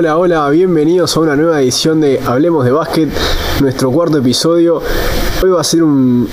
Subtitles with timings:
[0.00, 3.10] Hola, hola, bienvenidos a una nueva edición de Hablemos de básquet,
[3.60, 4.80] nuestro cuarto episodio.
[5.42, 6.26] Hoy va a ser un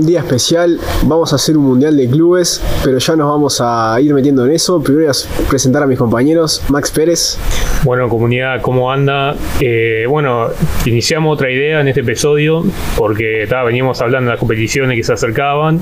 [0.00, 4.12] día especial, vamos a hacer un mundial de clubes, pero ya nos vamos a ir
[4.12, 4.82] metiendo en eso.
[4.82, 7.38] Primero voy a presentar a mis compañeros, Max Pérez.
[7.84, 9.36] Bueno, comunidad, ¿cómo anda?
[9.60, 10.48] Eh, bueno,
[10.84, 12.64] iniciamos otra idea en este episodio
[12.96, 15.78] porque veníamos hablando de las competiciones que se acercaban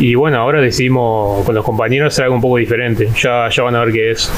[0.00, 3.10] y bueno, ahora decidimos con los compañeros hacer algo un poco diferente.
[3.22, 4.28] Ya, ya van a ver qué es.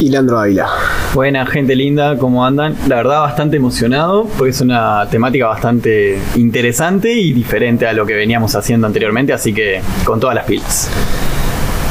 [0.00, 0.66] Y Leandro Ávila.
[1.12, 2.74] Buena gente linda, ¿cómo andan?
[2.88, 8.14] La verdad bastante emocionado porque es una temática bastante interesante y diferente a lo que
[8.14, 10.88] veníamos haciendo anteriormente, así que con todas las pilas.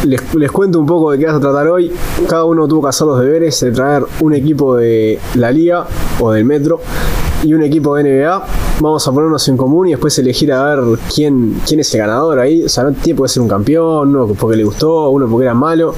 [0.05, 1.91] Les, les cuento un poco de qué vas a tratar hoy.
[2.27, 5.85] Cada uno tuvo que hacer los deberes de traer un equipo de la liga
[6.19, 6.81] o del metro
[7.43, 8.45] y un equipo de NBA.
[8.81, 12.39] Vamos a ponernos en común y después elegir a ver quién, quién es el ganador
[12.39, 12.63] ahí.
[12.63, 15.53] O sea, no tiene puede ser un campeón, uno porque le gustó, uno porque era
[15.53, 15.93] malo.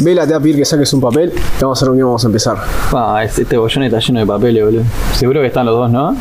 [0.00, 1.32] Vela, te va a pedir que saques un papel.
[1.60, 2.56] Vamos a hacer lo mismo, vamos a empezar.
[2.92, 4.82] Ah, este, este bollón está lleno de papeles, boludo.
[5.14, 6.16] Seguro que están los dos, ¿no?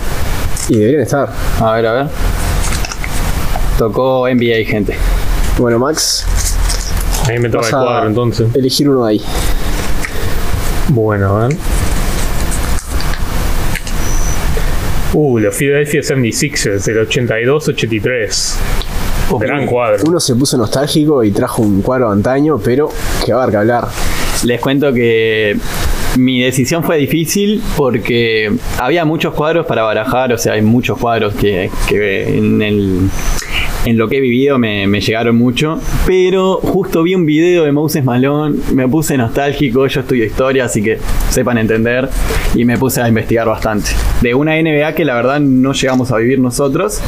[0.69, 1.29] Y deberían estar.
[1.59, 2.07] A ver, a ver.
[3.77, 4.95] Tocó NBA, gente.
[5.57, 6.25] Bueno, Max,
[7.27, 8.55] A mí me toca el cuadro entonces.
[8.55, 9.21] elegir uno de ahí.
[10.89, 11.57] Bueno, a ver.
[15.13, 18.55] Uh, los Philadelphia 76ers del 82-83.
[19.39, 20.03] Gran cuadro.
[20.07, 22.89] Uno se puso nostálgico y trajo un cuadro de antaño, pero
[23.25, 23.87] que va a haber que hablar.
[24.43, 25.55] Les cuento que
[26.17, 31.33] mi decisión fue difícil porque había muchos cuadros para barajar, o sea, hay muchos cuadros
[31.35, 33.09] que, que en, el-
[33.85, 37.71] en lo que he vivido me, me llegaron mucho, pero justo vi un video de
[37.71, 40.97] Moses Malone, me puse nostálgico, yo estudio historia, así que
[41.29, 42.09] sepan entender,
[42.55, 43.89] y me puse a investigar bastante.
[44.21, 47.01] De una NBA que la verdad no llegamos a vivir nosotros,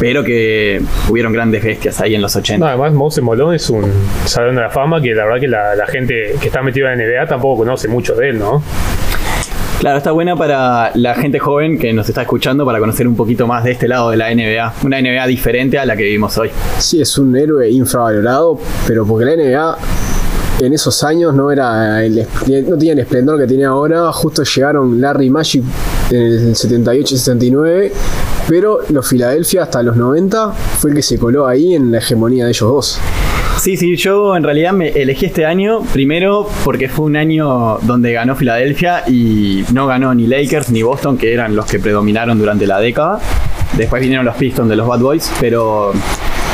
[0.00, 2.58] pero que hubieron grandes bestias ahí en los 80.
[2.58, 3.84] No, además, Moses Malone es un
[4.24, 6.98] salón de la fama que la verdad que la, la gente que está metida en
[6.98, 8.62] NBA tampoco conoce mucho de él, ¿no?
[9.80, 13.46] Claro, está buena para la gente joven que nos está escuchando para conocer un poquito
[13.46, 14.74] más de este lado de la NBA.
[14.84, 16.50] Una NBA diferente a la que vivimos hoy.
[16.78, 19.78] Sí, es un héroe infravalorado, pero porque la NBA
[20.60, 22.24] en esos años no era el,
[22.68, 24.12] no tenía el esplendor que tiene ahora.
[24.12, 25.64] Justo llegaron Larry Magic
[26.10, 27.92] en el 78 y 79,
[28.48, 32.44] pero los Philadelphia hasta los 90 fue el que se coló ahí en la hegemonía
[32.44, 33.00] de ellos dos.
[33.58, 38.12] Sí, sí, yo en realidad me elegí este año primero porque fue un año donde
[38.12, 42.66] ganó Filadelfia y no ganó ni Lakers ni Boston, que eran los que predominaron durante
[42.66, 43.20] la década.
[43.76, 45.92] Después vinieron los Pistons de los Bad Boys, pero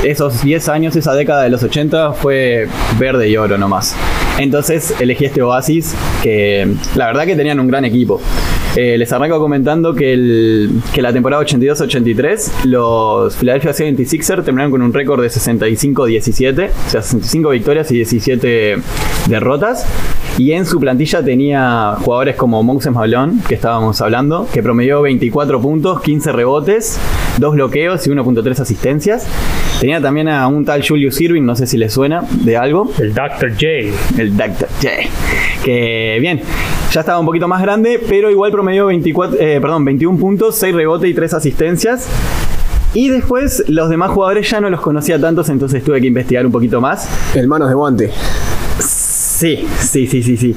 [0.05, 3.97] esos 10 años, esa década de los 80 fue verde y oro nomás.
[4.39, 8.21] Entonces elegí este Oasis, que la verdad que tenían un gran equipo.
[8.81, 14.83] Eh, les arranco comentando que, el- que la temporada 82-83 los Philadelphia 76ers terminaron con
[14.83, 18.77] un récord de 65-17, o sea, 65 victorias y 17
[19.28, 19.84] derrotas.
[20.37, 25.61] Y en su plantilla tenía jugadores como Moses Malone, que estábamos hablando, que promedió 24
[25.61, 27.00] puntos, 15 rebotes,
[27.38, 29.27] 2 bloqueos y 1.3 asistencias.
[29.81, 33.12] Tenía también a un tal Julius Irving, no sé si le suena de algo El
[33.12, 33.50] Dr.
[33.55, 33.67] J.
[34.22, 34.69] el Dr.
[34.81, 34.88] J.
[35.65, 36.41] Que bien,
[36.93, 40.75] ya estaba un poquito más grande, pero igual promedió 24, eh, perdón, 21 puntos, 6
[40.75, 42.09] rebotes y 3 asistencias.
[42.94, 46.53] Y después los demás jugadores ya no los conocía tantos, entonces tuve que investigar un
[46.53, 47.09] poquito más.
[47.34, 48.10] El manos de guante.
[48.78, 50.56] Sí, sí, sí, sí, sí.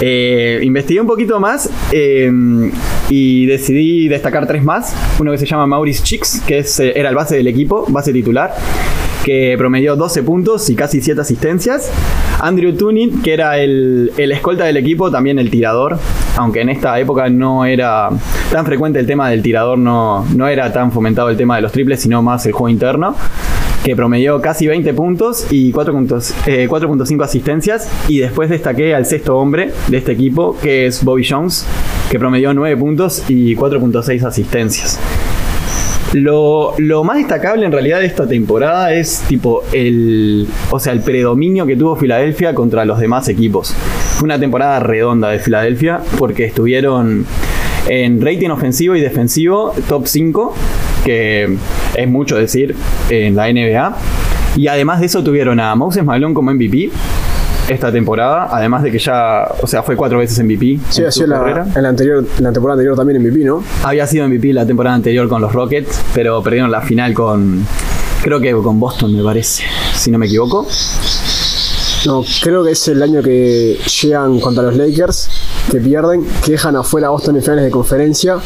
[0.00, 2.32] Eh, investigué un poquito más eh,
[3.08, 4.94] y decidí destacar tres más.
[5.20, 8.54] Uno que se llama Maurice Chicks, que es, era el base del equipo, base titular,
[9.24, 11.90] que promedió 12 puntos y casi 7 asistencias.
[12.40, 15.98] Andrew Tunin, que era el, el escolta del equipo, también el tirador,
[16.36, 18.08] aunque en esta época no era
[18.50, 21.72] tan frecuente el tema del tirador, no, no era tan fomentado el tema de los
[21.72, 23.14] triples, sino más el juego interno
[23.82, 27.90] que promedió casi 20 puntos y 4.5 eh, 4.5 asistencias.
[28.08, 31.66] Y después destaqué al sexto hombre de este equipo, que es Bobby Jones,
[32.10, 35.00] que promedió 9 puntos y 4.6 asistencias.
[36.12, 41.00] Lo, lo más destacable en realidad de esta temporada es tipo el, o sea, el
[41.00, 43.74] predominio que tuvo Filadelfia contra los demás equipos.
[44.16, 47.24] Fue una temporada redonda de Filadelfia porque estuvieron
[47.88, 50.54] en rating ofensivo y defensivo top 5,
[51.04, 51.56] que
[51.96, 52.76] es mucho decir
[53.08, 53.96] en la NBA.
[54.56, 56.90] Y además de eso tuvieron a Moses Malone como MVP
[57.68, 61.10] esta temporada, además de que ya, o sea, fue cuatro veces MVP Sí, en ha
[61.10, 61.66] su sido la, carrera.
[61.74, 63.62] en la, anterior, en la temporada anterior también MVP, ¿no?
[63.84, 67.66] Había sido MVP la temporada anterior con los Rockets, pero perdieron la final con.
[68.22, 69.64] Creo que con Boston, me parece,
[69.94, 70.66] si no me equivoco.
[72.06, 75.28] No, creo que es el año que llegan contra los Lakers,
[75.70, 78.38] que pierden, que dejan afuera a Boston en finales de conferencia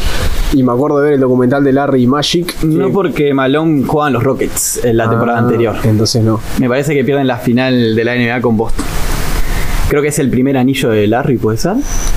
[0.52, 2.62] y me acuerdo de ver el documental de Larry y Magic.
[2.64, 5.74] No porque Malone jugaban los Rockets en la temporada Ah, anterior.
[5.84, 6.38] Entonces no.
[6.60, 8.84] Me parece que pierden la final de la NBA con Boston.
[9.88, 11.74] Creo que es el primer anillo de Larry, ¿puede ser?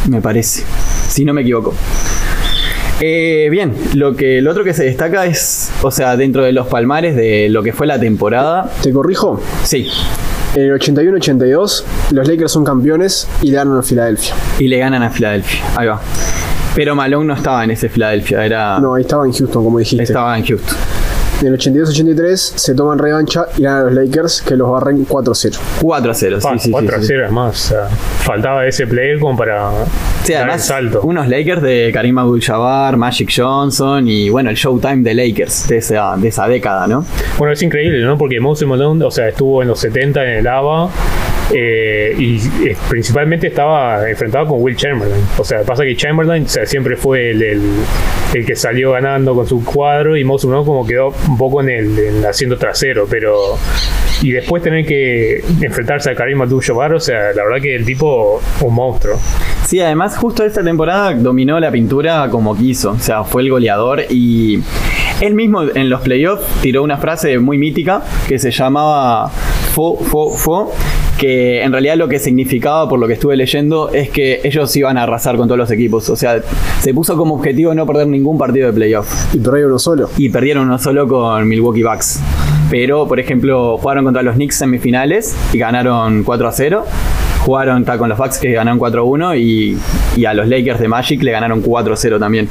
[0.10, 0.64] Me parece.
[1.08, 1.74] Si no me equivoco.
[3.02, 6.68] Eh, bien, lo que lo otro que se destaca es, o sea, dentro de los
[6.68, 8.70] palmares de lo que fue la temporada.
[8.82, 9.42] ¿Te corrijo?
[9.64, 9.88] Sí,
[10.56, 14.34] En el 81-82, los Lakers son campeones y le ganan a Filadelfia.
[14.58, 15.62] y le ganan a Filadelfia.
[15.78, 16.02] Ahí va.
[16.76, 20.04] Pero Malone no estaba en ese Filadelfia, era No, ahí estaba en Houston, como dijiste.
[20.04, 20.76] estaba en Houston.
[21.42, 25.58] En el 82-83 se toman revancha y ganan a los Lakers que los barren 4-0.
[25.82, 27.06] 4 a 0, Pa, sí, sí, sí, 4 a sí.
[27.08, 27.50] 0 además.
[27.66, 29.72] o sea, faltaba ese player como para
[30.24, 31.02] Sí, dar el además, salto.
[31.04, 36.16] unos Lakers de Karim Abdul-Jabbar, Magic Johnson y bueno, el Showtime de Lakers de esa,
[36.18, 37.06] de esa década, ¿no?
[37.38, 38.18] Bueno, es increíble, ¿no?
[38.18, 40.90] Porque Moses Malone, o sea, estuvo en los 70 en el ABA
[41.54, 42.38] eh, y
[42.68, 45.24] eh, principalmente estaba enfrentado con Will Chamberlain.
[45.38, 50.16] O sea, pasa que Chamberlain siempre fue el, el- que salió ganando con su cuadro
[50.16, 53.58] y Moses Malone como quedó un poco en el, en el asiento trasero, pero...
[54.22, 58.42] Y después tener que enfrentarse a Karim Abdul-Jabbar, o sea, la verdad que el tipo,
[58.62, 59.18] un monstruo.
[59.66, 64.02] Sí, además justo esta temporada dominó la pintura como quiso, o sea, fue el goleador
[64.10, 64.60] y
[65.22, 69.32] él mismo en los playoffs tiró una frase muy mítica que se llamaba
[69.80, 70.72] fo, fo, fo,
[71.18, 74.98] que en realidad lo que significaba, por lo que estuve leyendo, es que ellos iban
[74.98, 76.42] a arrasar con todos los equipos, o sea,
[76.82, 79.34] se puso como objetivo no perder ningún partido de playoff.
[79.34, 80.10] Y hay uno solo.
[80.18, 82.20] y perdieron uno solo con Milwaukee Bucks.
[82.70, 86.86] Pero, por ejemplo, jugaron contra los Knicks semifinales y ganaron 4 a 0.
[87.46, 89.78] Jugaron con los Bucks que ganaron 4 a 1 y,
[90.18, 92.50] y a los Lakers de Magic le ganaron 4 a 0 también.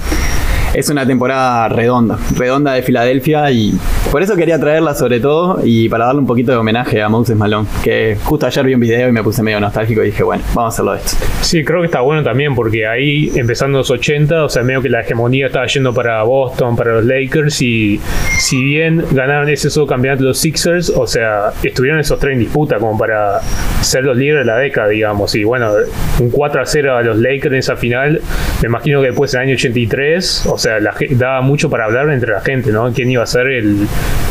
[0.75, 3.73] Es una temporada redonda, redonda de Filadelfia y
[4.13, 7.37] por eso quería traerla sobre todo y para darle un poquito de homenaje a Moses
[7.37, 10.43] Malone, que justo ayer vi un video y me puse medio nostálgico y dije, bueno,
[10.55, 11.17] vamos a hacerlo esto.
[11.41, 14.89] Sí, creo que está bueno también porque ahí, empezando los 80, o sea, medio que
[14.89, 18.01] la hegemonía estaba yendo para Boston, para los Lakers y
[18.39, 22.79] si bien ganaron ese solo campeonato los Sixers, o sea, estuvieron esos tres en disputa
[22.79, 23.41] como para
[23.81, 25.35] ser los líderes de la década, digamos.
[25.35, 25.73] Y bueno,
[26.21, 28.21] un 4 a 0 a los Lakers en esa final,
[28.63, 32.11] me imagino que después en el año 83, o sea, la, daba mucho para hablar
[32.11, 32.93] entre la gente, ¿no?
[32.93, 33.87] ¿Quién iba a ser el,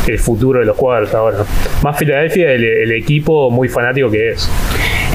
[0.06, 1.38] el futuro de los cuadros ahora?
[1.82, 4.50] Más Filadelfia, el, el equipo muy fanático que es.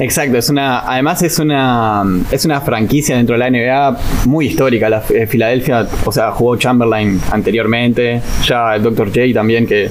[0.00, 2.02] Exacto, es una, además es una,
[2.32, 4.88] es una franquicia dentro de la NBA muy histórica.
[4.88, 9.06] La eh, Filadelfia, o sea, jugó Chamberlain anteriormente, ya el Dr.
[9.08, 9.88] J también, que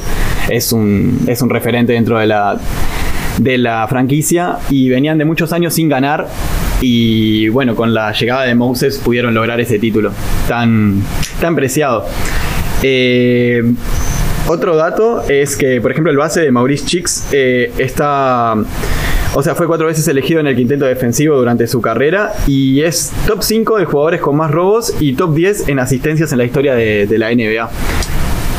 [0.49, 2.57] es un, es un referente dentro de la,
[3.37, 6.27] de la franquicia y venían de muchos años sin ganar.
[6.85, 10.11] Y bueno, con la llegada de Moses pudieron lograr ese título
[10.49, 11.01] tan,
[11.39, 12.05] tan preciado.
[12.81, 13.63] Eh,
[14.47, 18.55] otro dato es que, por ejemplo, el base de Maurice Chicks eh, está.
[19.33, 23.13] O sea, fue cuatro veces elegido en el quinteto defensivo durante su carrera y es
[23.27, 26.75] top 5 de jugadores con más robos y top 10 en asistencias en la historia
[26.75, 27.69] de, de la NBA.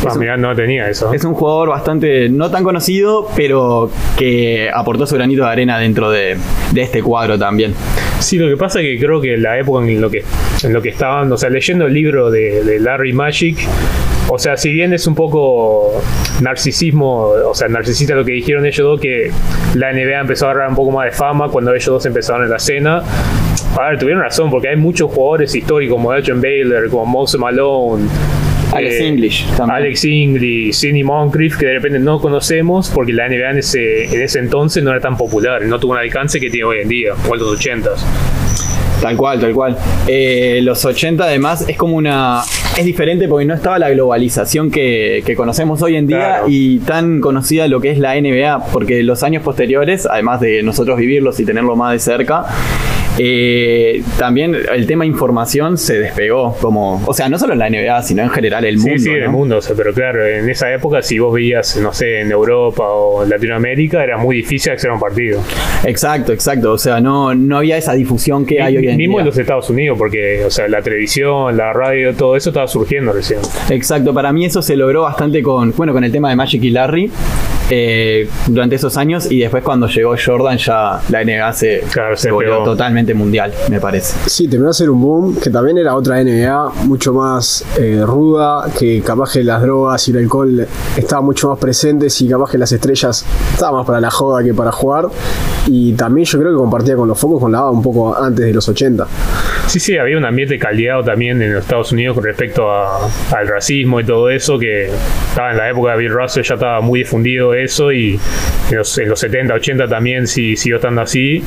[0.07, 1.13] Ah, mirá, no tenía eso.
[1.13, 6.11] Es un jugador bastante no tan conocido, pero que aportó su granito de arena dentro
[6.11, 6.37] de,
[6.73, 7.75] de este cuadro también.
[8.25, 10.25] Sí, lo que pasa es que creo que la época en lo que,
[10.63, 13.59] en lo que estaban, o sea, leyendo el libro de, de Larry Magic,
[14.29, 16.03] o sea, si bien es un poco
[16.41, 19.31] narcisismo, o sea, narcisista lo que dijeron ellos dos, que
[19.75, 22.51] la NBA empezó a agarrar un poco más de fama cuando ellos dos empezaron en
[22.51, 23.03] la escena.
[23.79, 28.09] A ver, tuvieron razón, porque hay muchos jugadores históricos como Elgin Baylor, como Moses Malone.
[28.75, 29.71] Alex eh, English también.
[29.77, 34.23] Alex English, Sidney Moncrief, que de repente no conocemos porque la NBA en ese, en
[34.23, 37.13] ese entonces no era tan popular, no tuvo un alcance que tiene hoy en día,
[37.29, 37.97] o en los 80s.
[39.01, 39.77] Tal cual, tal cual.
[40.07, 42.41] Eh, los 80 además es como una...
[42.79, 46.47] Es diferente porque no estaba la globalización que, que conocemos hoy en día Claro.
[46.49, 50.97] y tan conocida lo que es la NBA, porque los años posteriores, además de nosotros
[50.99, 52.47] vivirlos y tenerlo más de cerca,
[53.19, 58.03] eh, también el tema información se despegó, como, o sea, no solo en la NBA,
[58.03, 59.03] sino en general el Sí, mundo.
[59.03, 61.93] sí, en el mundo, o sea, pero claro, en esa época si vos veías, no
[61.93, 65.41] sé, en Europa o en Latinoamérica, era muy difícil acceder a un partido.
[65.85, 66.73] Exacto, exacto.
[66.73, 69.21] O sea, no, no había esa difusión que hay hoy en Mismo día.
[69.23, 73.13] en los Estados Unidos, porque, o sea, la televisión, la radio, todo eso estaba surgiendo
[73.13, 73.41] recién.
[73.71, 76.71] Exacto, para mí eso se logró bastante con, bueno, con el tema de Magic y
[76.71, 77.11] Larry
[77.71, 82.31] eh, durante esos años y después cuando llegó Jordan ya la NBA se, Claro, se
[82.31, 82.65] volvió pegó.
[83.13, 84.17] Mundial, me parece.
[84.31, 88.71] Sí, terminó de ser un boom, que también era otra NBA mucho más eh, ruda,
[88.79, 92.57] que capaz que las drogas y el alcohol estaban mucho más presentes y capaz que
[92.59, 95.09] las estrellas estaban más para la joda que para jugar.
[95.67, 98.45] Y también yo creo que compartía con los focos con la ABA un poco antes
[98.47, 99.07] de los 80.
[99.67, 103.49] Sí, sí, había un ambiente caldeado también en los Estados Unidos con respecto a- al
[103.49, 104.91] racismo y todo eso, que
[105.29, 108.21] estaba en la época de Bill Russell, ya estaba muy difundido eso y
[108.71, 111.43] en los, en los 70, 80 también sí, siguió estando así.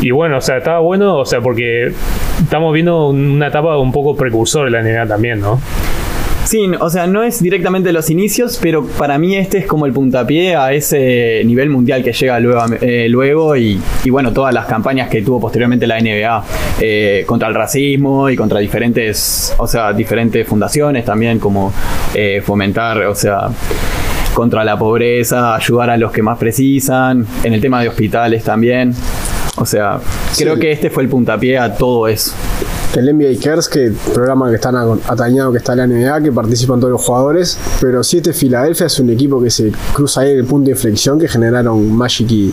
[0.00, 1.92] Y bueno, o sea, estaba bueno, o sea, porque
[2.42, 5.60] estamos viendo una etapa un poco precursor de la NBA también, ¿no?
[6.44, 9.92] Sí, o sea, no es directamente los inicios, pero para mí este es como el
[9.94, 15.08] puntapié a ese nivel mundial que llega luego, eh, y, y bueno, todas las campañas
[15.08, 16.44] que tuvo posteriormente la NBA
[16.80, 21.72] eh, contra el racismo y contra diferentes, o sea, diferentes fundaciones también, como
[22.14, 23.48] eh, fomentar, o sea,
[24.34, 28.94] contra la pobreza, ayudar a los que más precisan, en el tema de hospitales también.
[29.56, 30.00] O sea,
[30.36, 32.32] creo que este fue el puntapié a todo eso.
[32.96, 36.80] El NBA Cares, que programa que están atañado que está en la NBA, que participan
[36.80, 37.58] todos los jugadores.
[37.80, 40.72] Pero si este Filadelfia es un equipo que se cruza ahí en el punto de
[40.72, 42.52] inflexión que generaron Magic y,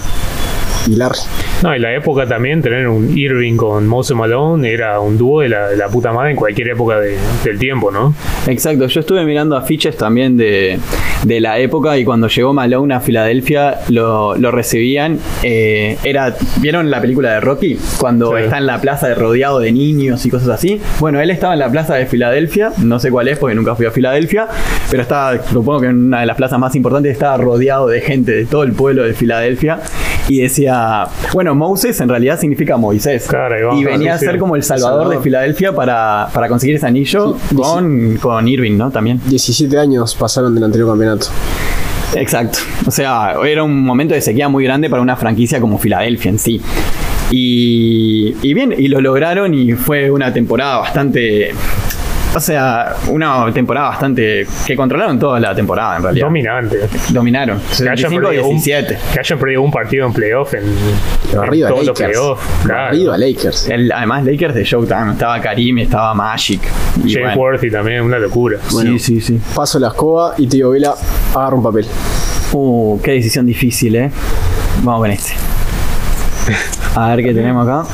[1.64, 5.50] No, y la época también, tener un Irving con Moses Malone era un dúo de
[5.50, 8.14] la, de la puta madre en cualquier época de- del tiempo, ¿no?
[8.48, 10.80] Exacto, yo estuve mirando afiches también de,
[11.24, 15.20] de la época y cuando llegó Malone a Filadelfia lo, lo recibían.
[15.44, 17.78] eh, era, ¿Vieron la película de Rocky?
[18.00, 18.44] Cuando Sí.
[18.44, 20.82] está en la plaza de rodeado de niños y cosas así.
[21.00, 23.86] Bueno, él estaba en la plaza de Filadelfia, no sé cuál es porque nunca fui
[23.86, 24.48] a Filadelfia,
[24.90, 28.32] pero estaba, supongo que en una de las plazas más importantes estaba rodeado de gente
[28.32, 29.80] de todo el pueblo de Filadelfia
[30.38, 33.26] y decía, bueno, Moses en realidad significa Moisés.
[33.28, 35.18] Claro, y venía a ser como el salvador, Salvador.
[35.18, 38.92] de Filadelfia para, para conseguir ese anillo Sí, con, con Irving, ¿no?
[38.92, 39.20] También.
[39.28, 41.28] 17 años pasaron del anterior campeonato.
[42.16, 42.60] Exacto.
[42.86, 46.40] O sea, era un momento de sequía muy grande para una franquicia como Filadelfia en
[46.40, 46.62] sí.
[47.32, 51.52] Y, y bien, y lo lograron y fue una temporada bastante...
[52.34, 54.48] O sea, una temporada bastante...
[54.66, 56.26] que controlaron toda la temporada en realidad.
[56.28, 56.80] Dominante.
[57.10, 57.60] Dominaron.
[57.78, 58.98] Que hayan, perdido un, 75-17.
[59.14, 60.64] que hayan perdido un partido en playoff en,
[61.30, 62.44] Pero en todos los playoffs.
[62.64, 62.88] Claro.
[62.88, 63.70] Arriba Lakers.
[63.70, 65.12] El- además, Lakers de Showtime.
[65.12, 66.62] Estaba Karim, estaba Magic.
[67.04, 67.42] Y James bueno.
[67.42, 68.60] Worthy también, una locura.
[68.70, 69.40] Sí, sí, sí.
[69.54, 70.96] Paso la escoba y Tío Vela
[71.36, 71.86] agarra un papel.
[72.54, 74.12] Uh, qué decisión difícil, ¿eh?
[74.84, 75.34] Vamos con este.
[76.96, 77.88] A ver qué tenemos acá.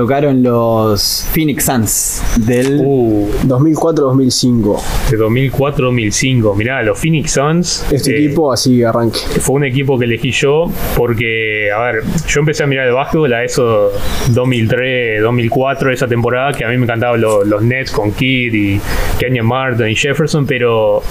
[0.00, 2.82] Tocaron los Phoenix Suns del...
[2.84, 4.78] Uh, 2004-2005.
[5.10, 6.54] de 2004-2005.
[6.54, 7.86] Mirá, los Phoenix Suns.
[7.90, 9.18] Este eh, equipo así arranque.
[9.40, 13.32] fue un equipo que elegí yo porque, a ver, yo empecé a mirar el básquetbol
[13.32, 13.90] a eso
[14.32, 18.78] 2003, 2004, esa temporada que a mí me encantaban lo- los Nets con Kidd y
[19.18, 21.02] Kenyon Martin y Jefferson, pero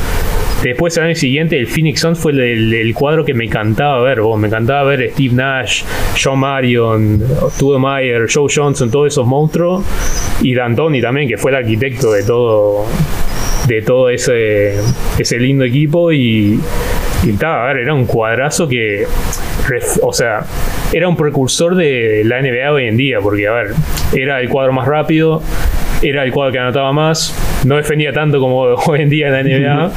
[0.69, 4.47] después al año siguiente el Phoenix Suns fue el, cuadro que me encantaba ver, me
[4.47, 5.83] encantaba ver Steve Nash,
[6.21, 7.21] John Marion,
[7.57, 9.83] Tudo Mayer, Joe Johnson, todos esos monstruos
[10.41, 12.85] y D'Antoni también, que fue el arquitecto de todo
[13.67, 14.75] de todo ese,
[15.17, 16.59] ese lindo equipo y,
[17.23, 19.05] y ta, a ver, era un cuadrazo que,
[20.01, 20.45] o sea,
[20.93, 23.67] era un precursor de la NBA hoy en día, porque, a ver,
[24.13, 25.41] era el cuadro más rápido,
[26.01, 29.43] era el cuadro que anotaba más, no defendía tanto como hoy en día en la
[29.43, 29.91] NBA,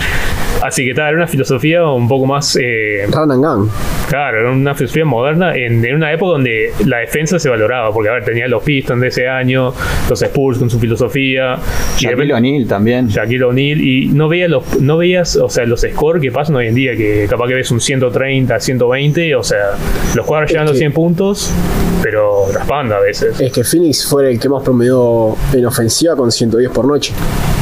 [0.63, 2.57] así que ta, era una filosofía un poco más...
[2.61, 3.71] eh, Run and gun.
[4.09, 8.09] Claro, era una filosofía moderna en, en una época donde la defensa se valoraba, porque
[8.09, 9.73] a ver, tenía los Pistons de ese año,
[10.09, 11.57] los Spurs con su filosofía,
[11.99, 13.09] Shaquille O'Neal también.
[13.09, 16.69] Shaquille O'Neal y no veías los no veías o sea los scores que pasan hoy
[16.69, 19.73] en día que capaz que ves un 130 120 o sea
[20.15, 21.53] los cuadros llegan a los que- 100 puntos
[22.03, 26.31] pero raspando a veces Es que Phoenix fue el que más promedió en ofensiva con
[26.31, 27.13] 110 por noche.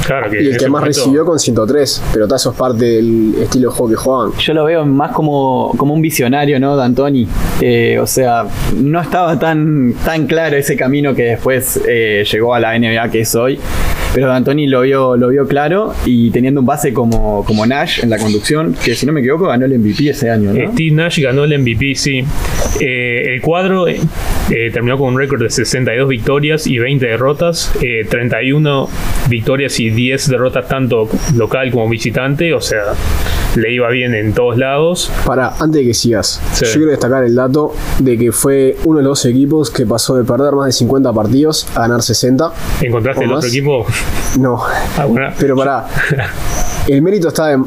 [0.07, 2.03] claro que Y el que más momento- recibió con 103.
[2.13, 4.33] Pero eso es parte del estilo de juego que.
[4.39, 6.77] Yo lo veo más como, como un visionario, ¿no?
[6.77, 7.27] D'Antoni.
[7.61, 12.61] Eh, o sea, no estaba tan, tan claro ese camino que después eh, llegó a
[12.61, 13.59] la NBA que es hoy.
[14.17, 18.09] Pero D'Antoni lo vio, lo vio claro y teniendo un base como, como Nash en
[18.09, 20.73] la conducción, que si no me equivoco ganó el MVP ese año, ¿no?
[20.73, 22.25] Steve Nash ganó el MVP, sí.
[22.81, 24.01] Eh, el cuadro eh,
[24.51, 28.89] eh, terminó con un récord de 62 victorias y 20 derrotas, eh, 31
[29.29, 32.95] victorias y 10 derrotas tanto local como visitante, o sea,
[33.57, 35.11] le iba bien en todos lados.
[35.25, 36.65] Para, antes de que sigas, Sí.
[36.67, 40.25] yo quiero destacar el dato de que fue uno de los equipos que pasó de
[40.25, 42.53] perder más de 50 partidos a ganar 60.
[42.83, 43.39] ¿Encontraste ¿O el más?
[43.39, 43.87] otro equipo?
[44.39, 44.61] No,
[44.99, 45.29] Ah, bueno.
[45.39, 45.87] pero para.
[46.87, 47.59] El mérito está a-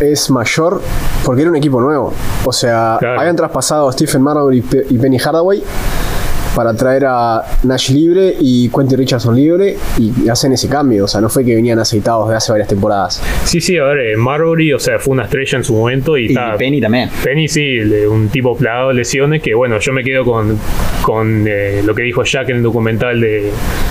[0.00, 0.80] es mayor
[1.24, 2.12] porque era un equipo nuevo.
[2.44, 3.20] O sea, Claro.
[3.20, 5.62] habían traspasado a Stephen Marbury y Penny Hardaway
[6.54, 11.04] para traer a Nash libre y Quentin Richardson libre y hacen ese cambio.
[11.04, 13.22] O sea, no fue que venían aceitados de hace varias temporadas.
[13.44, 16.24] Sí, sí, a ver, eh, Marbury, o sea, fue una estrella en su momento y,
[16.24, 16.56] Y está.
[16.56, 17.10] Penny también.
[17.22, 20.58] Penny sí, un tipo plagado de lesiones que bueno, yo me quedo con,
[21.02, 23.50] con eh, lo que dijo Jack en el documental de,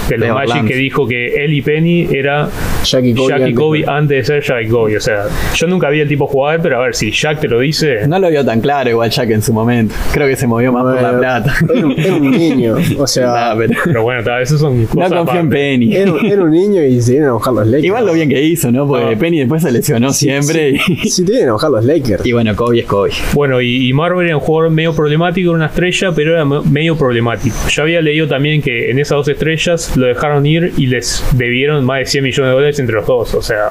[0.10, 0.70] de los Magic Orlando.
[0.72, 2.50] que dijo que él y Penny era
[2.84, 3.30] Jack y Kobe.
[3.30, 3.56] Jack y antes.
[3.56, 4.98] Kobe antes de ser Jack y Kobe.
[4.98, 7.60] O sea, yo nunca vi el tipo jugar, pero a ver, si Jack te lo
[7.60, 9.94] dice, No lo vio tan claro igual Jack en su momento.
[10.12, 11.54] Creo que se movió más por la plata.
[11.74, 12.76] Era un, era un niño.
[12.76, 12.98] niño.
[13.04, 15.50] O sea, Nah, pero- Pero bueno, tal, eso son no cosas confío en.
[15.50, 15.96] Penny.
[15.96, 17.84] era, un- era un niño y se vienen a buscar los Lakers.
[17.86, 18.88] Igual lo bien que hizo, ¿no?
[18.88, 19.20] Porque No.
[19.20, 20.72] Penny después se lesionó siempre.
[21.04, 22.26] Y, Si te vienen a buscar los Lakers.
[22.26, 23.12] y bueno, Kobe es Kobe.
[23.34, 26.62] Bueno, y, y Marvel era un jugador medio problemático, era una estrella, pero era me-
[26.62, 27.56] medio problemático.
[27.70, 31.84] Ya había leído también que en esas dos estrellas lo dejaron ir y les debieron
[31.86, 33.34] más de 100 millones de dólares entre los dos.
[33.36, 33.70] O sea,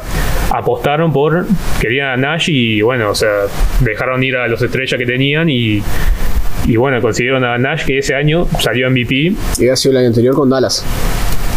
[0.51, 1.47] apostaron por.
[1.81, 3.29] Querían a Nash y bueno, o sea,
[3.81, 5.83] dejaron ir a los estrellas que tenían y.
[6.67, 10.09] Y bueno, consiguieron a Nash que ese año salió MVP, Y había sido el año
[10.09, 10.85] anterior con Dallas.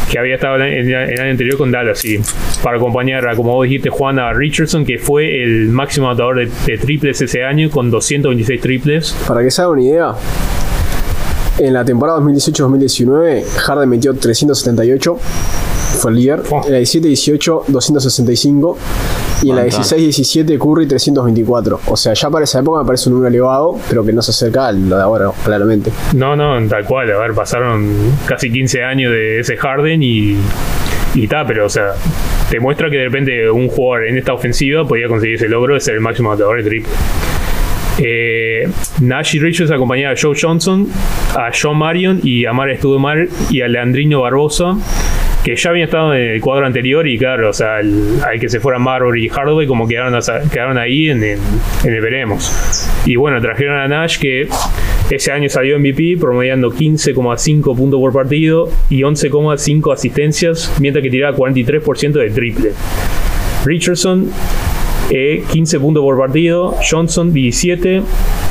[0.10, 2.20] que había estado en el, año anterior con Dallas, sí.
[2.64, 6.52] Para acompañar a, como vos dijiste, Juan, a Richardson, que fue el máximo anotador de,
[6.66, 9.16] de triples ese año con 226 triples.
[9.28, 10.16] Para que se hagan una idea,
[11.58, 15.18] en la temporada 2018-2019, Harden metió 378,
[15.96, 16.44] fue el líder.
[16.50, 16.62] Oh.
[16.66, 18.78] En la 17-18, 265.
[19.44, 19.82] Y en la Montón.
[19.82, 21.80] 16-17, Curry 324.
[21.88, 24.32] O sea, ya para esa época me parece un número elevado, pero que no se
[24.32, 25.92] acerca a lo de ahora, claramente.
[26.14, 27.12] No, no, tal cual.
[27.12, 30.38] A ver, pasaron casi 15 años de ese Harden y.
[31.14, 31.94] Y tal, pero o sea,
[32.50, 35.80] te muestra que de repente un jugador en esta ofensiva podía conseguir ese logro de
[35.80, 36.92] ser el máximo anotador de triple.
[37.98, 38.68] Eh,
[39.00, 40.88] Nash y Richards acompañaron a Joe Johnson,
[41.36, 44.76] a John Marion y a Mar Studemar y a Leandrino Barbosa,
[45.46, 48.50] que ya habían estado en el cuadro anterior y claro, o sea, al, al que
[48.50, 50.20] se fueran Marbury y Hardaway como quedaron,
[50.52, 51.38] quedaron ahí en el,
[51.84, 52.90] en el veremos.
[53.06, 54.48] Y bueno, trajeron a Nash que
[55.12, 61.38] ese año salió MVP promediando 15,5 puntos por partido y 11,5 asistencias, mientras que tiraba
[61.38, 62.72] 43% de triple.
[63.66, 64.32] Richardson,
[65.12, 66.76] eh, 15 puntos por partido.
[66.90, 68.02] Johnson, 17.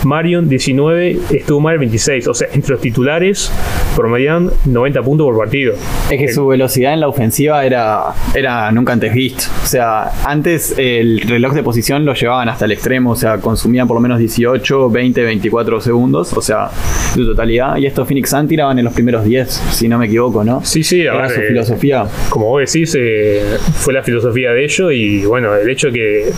[0.05, 1.19] Marion, 19.
[1.43, 2.29] Stumayer, 26.
[2.29, 3.51] O sea, entre los titulares
[3.95, 5.75] promedian 90 puntos por partido.
[6.11, 9.45] Es que su velocidad en la ofensiva era, era nunca antes visto.
[9.63, 13.87] O sea, antes el reloj de posición lo llevaban hasta el extremo, o sea, consumían
[13.87, 16.71] por lo menos 18, 20, 24 segundos, o sea,
[17.15, 17.77] su totalidad.
[17.77, 20.65] Y estos Phoenix Sun tiraban en los primeros 10, si no me equivoco, ¿no?
[20.65, 22.07] Sí, sí, Era ver, su eh, filosofía.
[22.29, 26.33] como vos decís, eh, fue la filosofía de ellos y bueno, el hecho que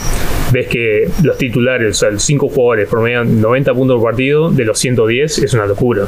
[0.53, 4.65] ves que los titulares, o sea, los 5 jugadores promedian 90 puntos por partido de
[4.65, 6.07] los 110 es una locura.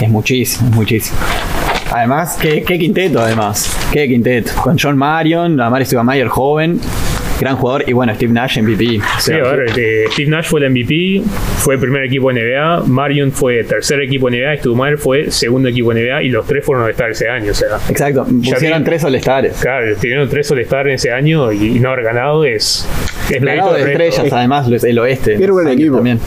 [0.00, 1.18] Es muchísimo, es muchísimo.
[1.92, 3.74] Además, qué, qué quinteto, además.
[3.92, 4.52] Qué quinteto.
[4.62, 6.80] Con John Marion, Amari Mayer joven,
[7.40, 8.98] gran jugador, y bueno, Steve Nash MVP.
[8.98, 11.22] O Sí, sea, a ver, eh, Steve Nash fue el MVP,
[11.58, 16.24] fue el primer equipo NBA, Marion fue tercer equipo NBA, Studemeyer fue segundo equipo NBA
[16.24, 17.52] y los tres fueron a estar ese año.
[17.52, 19.58] O sea, Exacto, pusieron tres all-stars.
[19.60, 22.86] claro, tuvieron tres all-star en ese año y, y no haber ganado es,
[23.30, 23.56] es de
[23.92, 25.36] estrellas, además, el oeste.
[25.46, 25.96] Buen equipo.
[25.96, 26.18] También.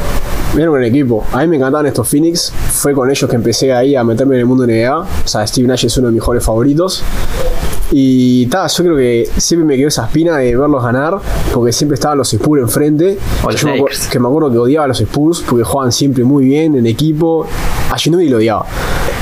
[0.55, 1.23] Era un buen equipo.
[1.31, 2.51] A mí me encantaban estos Phoenix.
[2.71, 4.97] Fue con ellos que empecé ahí a meterme en el mundo NBA.
[4.99, 7.03] O sea, Steve Nash es uno de mis mejores favoritos.
[7.91, 11.17] Y ta, yo creo que siempre me quedó esa espina de verlos ganar,
[11.53, 13.17] porque siempre estaban los Spurs enfrente.
[13.55, 14.07] Yo me acuer- Lakers.
[14.07, 17.47] que me acuerdo que odiaba a los Spurs porque jugaban siempre muy bien en equipo.
[17.91, 18.65] A Ginobili lo odiaba.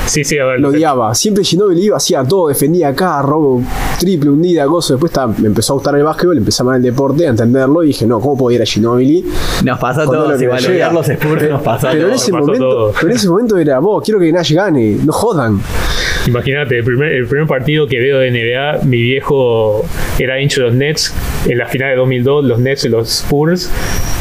[0.08, 0.60] Sí, sí, a ver.
[0.60, 1.14] Lo odiaba.
[1.14, 3.62] Siempre Ginobili iba, hacía todo, defendía acá, robo
[3.98, 4.94] triple, hundida, cosa.
[4.94, 7.84] Después ta, me empezó a gustar el básquetbol, empecé a amar el deporte, a entenderlo.
[7.84, 9.24] Y dije, no, ¿cómo puedo ir a Ginobili?
[9.64, 12.22] Nos pasa todo que igual, los Spurs nos pasa a Pero en, todos.
[12.22, 12.92] ese momento, todo.
[12.92, 15.60] pero en ese momento era, vos, quiero que Nash gane, no jodan.
[16.28, 19.84] Imagínate, el primer, el primer partido que veo de NBA, mi viejo
[20.18, 21.14] era hincha de los Nets
[21.48, 23.70] en la final de 2002, los Nets y los Spurs.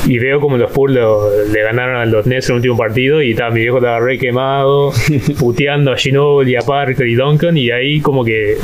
[0.08, 3.22] Y veo como los Spurs lo- le ganaron a los Nets en el último partido
[3.22, 4.92] y mi viejo estaba re quemado,
[5.40, 7.58] puteando a Ginobili, a Parker y Duncan.
[7.58, 8.58] Y ahí como que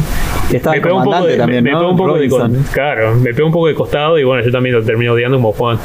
[0.54, 1.80] estaba el pegó un poco de, también, me, me ¿no?
[1.80, 2.30] pegó un poco de
[2.72, 5.52] claro, me pegó un poco de costado y bueno, yo también lo terminé odiando como
[5.52, 5.78] Juan.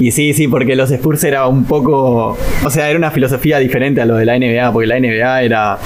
[0.00, 2.38] Y sí, sí, porque los Spurs era un poco.
[2.64, 5.76] O sea, era una filosofía diferente a lo de la NBA, porque la NBA era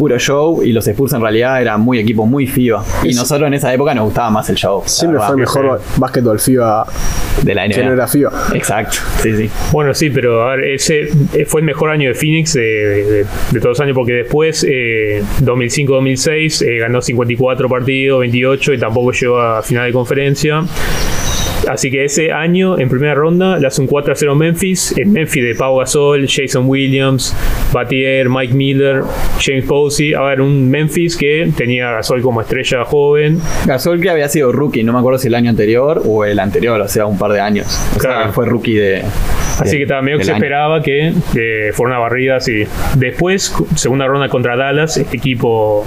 [0.00, 2.82] puro show y los Spurs en realidad eran muy equipo, muy FIBA.
[3.04, 4.82] Y nosotros en esa época nos gustaba más el show.
[4.86, 6.86] Siempre fue mejor básquetbol FIBA
[7.42, 7.74] de la NBA.
[7.74, 8.32] que no era FIBA.
[8.54, 9.50] Exacto, sí, sí.
[9.72, 13.24] Bueno, sí, pero a ver, ese eh, fue el mejor año de Phoenix de, de-
[13.24, 19.12] de todos los años, porque después, eh, 2005-2006, eh, ganó 54 partidos, 28 y tampoco
[19.12, 20.62] llegó a final de conferencia.
[21.70, 24.94] Así que ese año, en primera ronda, le hace un 4 a 0 Memphis.
[24.98, 27.34] En Memphis de Pau Gasol, Jason Williams,
[27.72, 29.02] Batier, Mike Miller,
[29.40, 30.14] James Posey.
[30.14, 33.38] A ver, un Memphis que tenía a Gasol como estrella joven.
[33.66, 36.80] Gasol que había sido rookie, no me acuerdo si el año anterior o el anterior,
[36.80, 37.66] o sea, un par de años.
[37.96, 39.02] O sea, fue rookie de.
[39.60, 40.38] Así de- que también se año.
[40.38, 42.64] esperaba que, que fuera una barrida así.
[42.96, 45.84] Después, segunda ronda contra Dallas, este equipo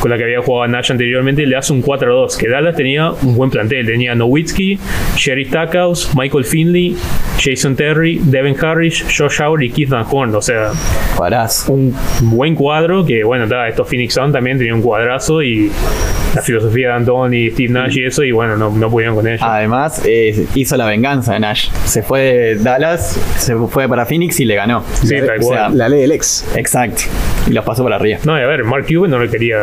[0.00, 2.36] con la que había jugado Nash anteriormente, le hace un 4-2.
[2.36, 3.86] Que Dallas tenía un buen plantel.
[3.86, 4.78] Tenía Nowitzki,
[5.16, 6.96] Sherry Stackhouse, Michael Finley,
[7.38, 10.34] Jason Terry, Devin Harris, Josh Howard y Keith Van Horn.
[10.34, 10.72] O sea,
[11.68, 15.70] un buen cuadro que, bueno, ta, estos Phoenix Suns también tenían un cuadrazo y
[16.34, 19.40] la filosofía de Anthony, Steve Nash y eso, y bueno, no, no pudieron con ellos.
[19.42, 21.68] Además, eh, hizo la venganza de Nash.
[21.84, 24.84] Se fue de Dallas, se fue para Phoenix y le ganó.
[25.02, 25.78] Sí, tal o sea, cual.
[25.78, 26.46] La ley del ex.
[26.54, 27.02] Exacto.
[27.48, 28.18] Y los pasó por arriba.
[28.24, 29.58] No, y a ver, Mark Cuban no le quería,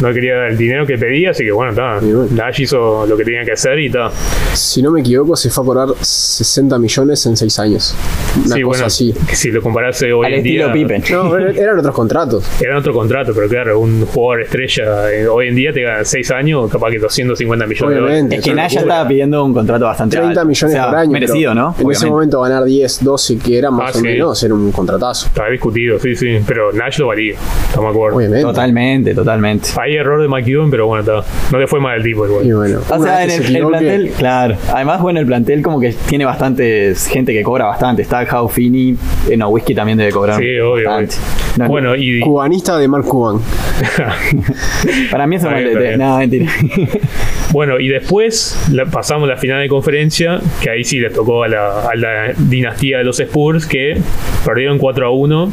[0.00, 1.98] no quería dar el dinero que pedía, así que bueno, está.
[2.00, 2.26] Bueno.
[2.30, 4.10] Nash hizo lo que tenía que hacer y está.
[4.54, 7.94] Si no me equivoco, se fue a cobrar 60 millones en 6 años.
[8.36, 9.14] Una Sí, cosa bueno, así.
[9.28, 10.72] que si lo comparase hoy Al en estilo día.
[10.72, 11.02] Pippen.
[11.10, 12.44] No, eran otros contratos.
[12.60, 16.30] Era otro contrato, pero claro, un jugador estrella eh, hoy en día te gana 6
[16.32, 18.36] años, capaz que 250 millones de Obviamente.
[18.36, 18.38] dólares.
[18.38, 20.48] Es que Nash ya estaba pidiendo un contrato bastante 30 alto.
[20.48, 21.10] millones O sea, por año.
[21.10, 21.74] Merecido, ¿no?
[21.78, 24.02] En ese momento ganar 10, 12, que era más Ah, o sí.
[24.02, 25.26] menos, era un contratazo.
[25.26, 27.34] Estaba discutido, sí, sí, pero Nash lo valía,
[27.68, 28.16] estamos de acuerdo.
[28.18, 28.42] Obviamente.
[28.42, 29.59] Totalmente, totalmente.
[29.80, 31.24] Hay error de Cuban, pero bueno, está.
[31.52, 32.46] no le fue mal el tipo igual.
[32.46, 34.56] Y bueno, O sea, en el, se plantel, claro.
[34.72, 38.02] Además, bueno, el plantel como que tiene bastantes gente que cobra bastante.
[38.02, 38.96] Está How Finney,
[39.28, 40.38] eh, no, Whisky también debe cobrar.
[40.38, 40.88] Sí, obvio.
[40.88, 41.16] bastante.
[41.16, 41.64] obvio.
[41.64, 43.40] No, Bueno, y Cubanista de Mark Cuban.
[45.10, 45.92] Para mí es un Está bien, maldete.
[45.92, 46.52] está No, mentira.
[47.52, 51.48] bueno, y después la- pasamos la final de conferencia, que ahí sí les tocó a
[51.48, 53.96] la, a la dinastía de los Spurs, que
[54.44, 55.52] perdieron 4 a 1.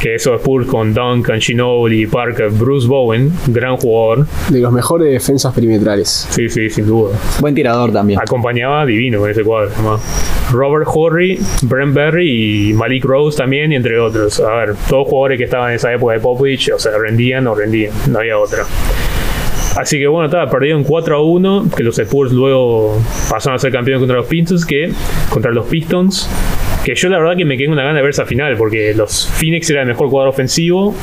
[0.00, 4.26] Que esos Spurs con Duncan, Ginobili, Parker, Bruce Bowen, gran jugador.
[4.48, 6.26] De los mejores defensas perimetrales.
[6.30, 7.18] Sí, sí, sin duda.
[7.38, 8.18] Buen tirador también.
[8.18, 9.70] acompañaba divino con ese cuadro.
[9.74, 10.00] además.
[10.50, 14.40] Robert Horry, Brent Berry y Malik Rose también, y entre otros.
[14.40, 17.54] A ver, todos jugadores que estaban en esa época de Popovich, o sea, rendían o
[17.54, 18.64] rendían, no había otra.
[19.76, 23.70] Así que bueno, estaba perdieron 4 a 1, que los Spurs luego pasaron a ser
[23.70, 24.92] campeones contra los Pistons, que
[25.28, 26.28] contra los Pistons,
[26.84, 28.94] que yo la verdad que me quedé con una gana de ver esa final, porque
[28.94, 30.94] los Phoenix era el mejor cuadro ofensivo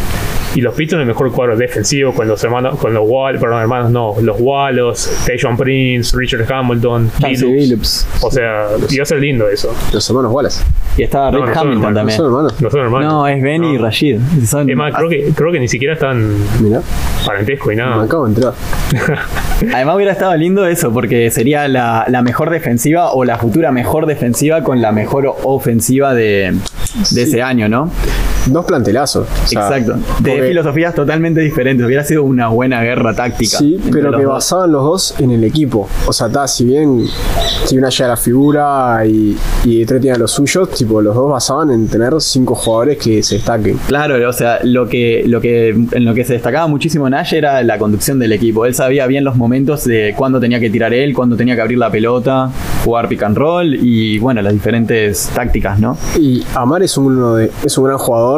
[0.55, 3.91] y los Pistons el mejor cuadro defensivo con los hermanos, con los Wall, perdón, hermanos
[3.91, 7.11] no, los Wallos, Tayshaun Prince, Richard Hamilton.
[7.21, 8.07] Billups.
[8.21, 9.73] O sea, iba a ser lindo eso.
[9.93, 10.63] Los hermanos Wallace.
[10.97, 12.17] Y estaba Rick no Hamilton hermanos, ¿No también.
[12.17, 12.61] son hermanos?
[12.61, 13.13] No son hermanos.
[13.13, 13.77] No, es Ben y.
[13.77, 14.19] Rashid.
[14.47, 16.81] Son- Es más, creo que, creo que ni siquiera están Mirá,
[17.25, 18.03] parentesco y me nada.
[18.03, 18.53] acabo de entrar.
[19.73, 24.05] Además hubiera estado lindo eso, porque sería la, la mejor defensiva o la futura mejor
[24.05, 26.55] defensiva con la mejor ofensiva de,
[27.11, 27.91] de ese año, ¿no?
[28.49, 29.27] Dos plantelazos.
[29.43, 29.93] o sea, Exacto.
[30.19, 31.85] De porque- filosofías totalmente diferentes.
[31.85, 33.57] Hubiera sido una buena guerra táctica.
[33.57, 34.33] Sí, pero que dos.
[34.33, 35.87] basaban los dos en el equipo.
[36.07, 37.05] O sea, está, si bien
[37.65, 41.71] si una ya la figura y, y Detroit tenía los suyos, tipo, los dos basaban
[41.71, 43.77] en tener cinco jugadores que se destaquen.
[43.87, 47.61] Claro, o sea, lo que, lo que, en lo que se destacaba muchísimo Nash era
[47.63, 48.65] la conducción del equipo.
[48.65, 51.77] Él sabía bien los momentos de cuándo tenía que tirar él, cuándo tenía que abrir
[51.77, 52.49] la pelota,
[52.85, 55.97] jugar pick and roll y, bueno, las diferentes tácticas, ¿no?
[56.19, 58.36] Y Amar es, uno de, es un gran jugador,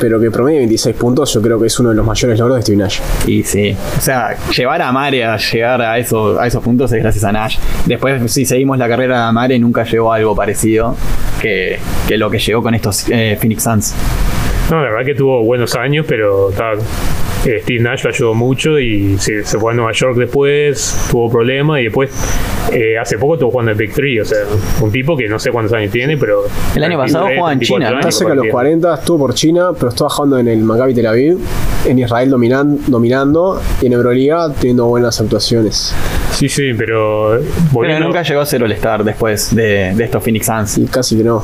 [0.00, 2.62] pero que promedia 26 puntos, yo creo que es uno de los mayores logros de
[2.62, 3.00] Steve Nash.
[3.26, 7.02] Y sí, o sea, llevar a Mare a llegar a, eso, a esos puntos es
[7.02, 7.58] gracias a Nash.
[7.86, 10.96] Después, si seguimos la carrera de Mare, nunca llegó a algo parecido
[11.40, 13.94] que, que lo que llegó con estos eh, Phoenix Suns.
[14.70, 16.72] No, la verdad que tuvo buenos años, pero ta,
[17.46, 21.30] eh, Steve Nash lo ayudó mucho y se, se fue a Nueva York después, tuvo
[21.30, 22.10] problemas y después
[22.72, 24.38] eh, hace poco estuvo jugando en Big Three, o sea,
[24.80, 26.42] un tipo que no sé cuántos años tiene, pero...
[26.74, 29.34] El año pasado jugaba en 34 China, años, cerca de los capaz 40, estuvo por
[29.34, 31.38] China, pero estuvo trabajando en el Maccabi Tel Aviv,
[31.86, 35.94] en Israel dominan- dominando y en Euroliga teniendo buenas actuaciones.
[36.30, 37.38] que- Sí, sí, pero...
[37.40, 40.78] Pero volviendo- nunca llegó a ser All-Star después de, de estos Phoenix Suns.
[40.78, 41.42] Y casi que no.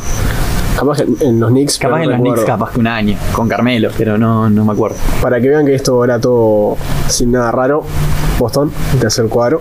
[0.78, 1.78] Capaz que en- en los Knicks.
[1.78, 4.72] Capaz en no los Knicks, capaz que un año, con Carmelo, pero no, no me
[4.72, 4.96] acuerdo.
[5.22, 6.76] Para que vean que esto era todo
[7.08, 7.82] sin nada raro.
[8.38, 9.60] Boston, el tercer cuadro.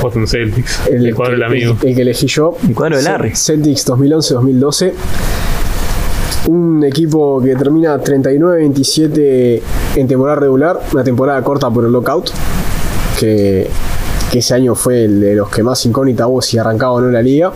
[0.00, 1.76] Boston Celtics, el, cuadro que, del amigo.
[1.82, 2.56] el- el que elegí yo.
[2.66, 3.34] El cuadro de Larry.
[3.34, 4.92] Celtics 2011-2012.
[6.46, 9.62] Un equipo que termina 39-27
[9.96, 12.30] en temporada regular, una temporada corta por el lockout,
[13.18, 13.68] que,
[14.30, 17.10] que ese año fue el de los que más incógnita hubo si arrancaba o no
[17.10, 17.52] la liga.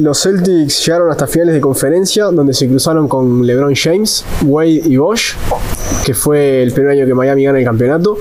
[0.00, 4.96] Los Celtics llegaron hasta finales de conferencia, donde se cruzaron con LeBron James, Wade y
[4.96, 5.34] Bosch,
[6.04, 8.16] que fue el primer año que Miami gana el campeonato.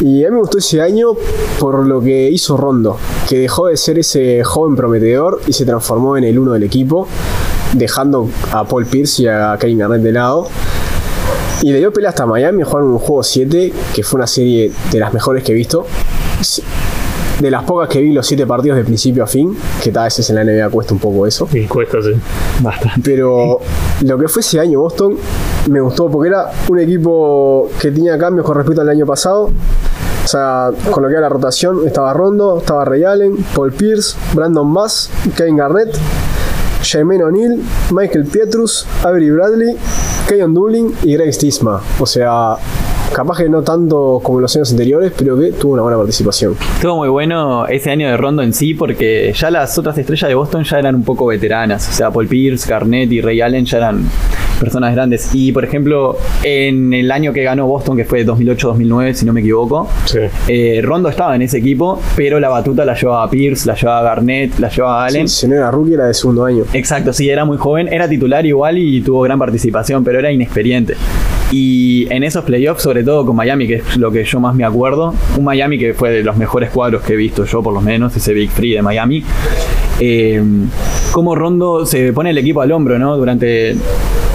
[0.00, 1.14] Y a mí me gustó ese año
[1.58, 6.16] por lo que hizo Rondo, que dejó de ser ese joven prometedor y se transformó
[6.16, 7.08] en el uno del equipo,
[7.72, 10.46] dejando a Paul Pierce y a Kevin Garnett de lado.
[11.62, 15.00] Y le dio pelea hasta Miami, jugaron un juego 7, que fue una serie de
[15.00, 15.84] las mejores que he visto.
[17.40, 20.30] De las pocas que vi los 7 partidos de principio a fin, que tal vez
[20.30, 21.48] en la NBA cuesta un poco eso.
[21.52, 22.12] Y cuesta, sí.
[22.60, 23.00] Bastante.
[23.02, 23.60] Pero
[24.02, 25.16] lo que fue ese año Boston
[25.70, 29.50] me gustó porque era un equipo que tenía cambios con respecto al año pasado.
[30.22, 34.16] O sea, con lo que era la rotación, estaba Rondo, estaba Ray Allen, Paul Pierce,
[34.34, 35.96] Brandon Bass, Kevin Garnett,
[36.82, 37.58] Jermaine O'Neal,
[37.90, 39.76] Michael Pietrus, Avery Bradley,
[40.28, 41.80] Keyon Dooling y Greg Stisma.
[41.98, 42.56] O sea,
[43.14, 46.56] capaz que no tanto como en los años anteriores, pero que tuvo una buena participación.
[46.76, 50.34] Estuvo muy bueno ese año de Rondo en sí, porque ya las otras estrellas de
[50.34, 51.88] Boston ya eran un poco veteranas.
[51.88, 54.04] O sea, Paul Pierce, Garnett y Ray Allen ya eran
[54.60, 55.30] personas grandes.
[55.34, 59.40] Y por ejemplo, en el año que ganó Boston, que fue 2008-2009, si no me
[59.40, 60.18] equivoco, Sí.
[60.48, 64.58] eh, Rondo estaba en ese equipo, pero la batuta la llevaba Pierce, la llevaba Garnett,
[64.58, 65.28] la llevaba Allen.
[65.28, 66.64] Si no era rookie, era de segundo año.
[66.72, 70.94] Exacto, sí, era muy joven, era titular igual y tuvo gran participación, pero era inexperiente.
[71.50, 74.64] Y en esos playoffs, sobre todo con Miami, que es lo que yo más me
[74.64, 77.80] acuerdo, un Miami que fue de los mejores cuadros que he visto yo, por lo
[77.80, 79.24] menos, ese Big Free de Miami,
[79.98, 80.42] eh,
[81.12, 83.16] cómo Rondo se pone el equipo al hombro, ¿no?
[83.16, 83.74] Durante,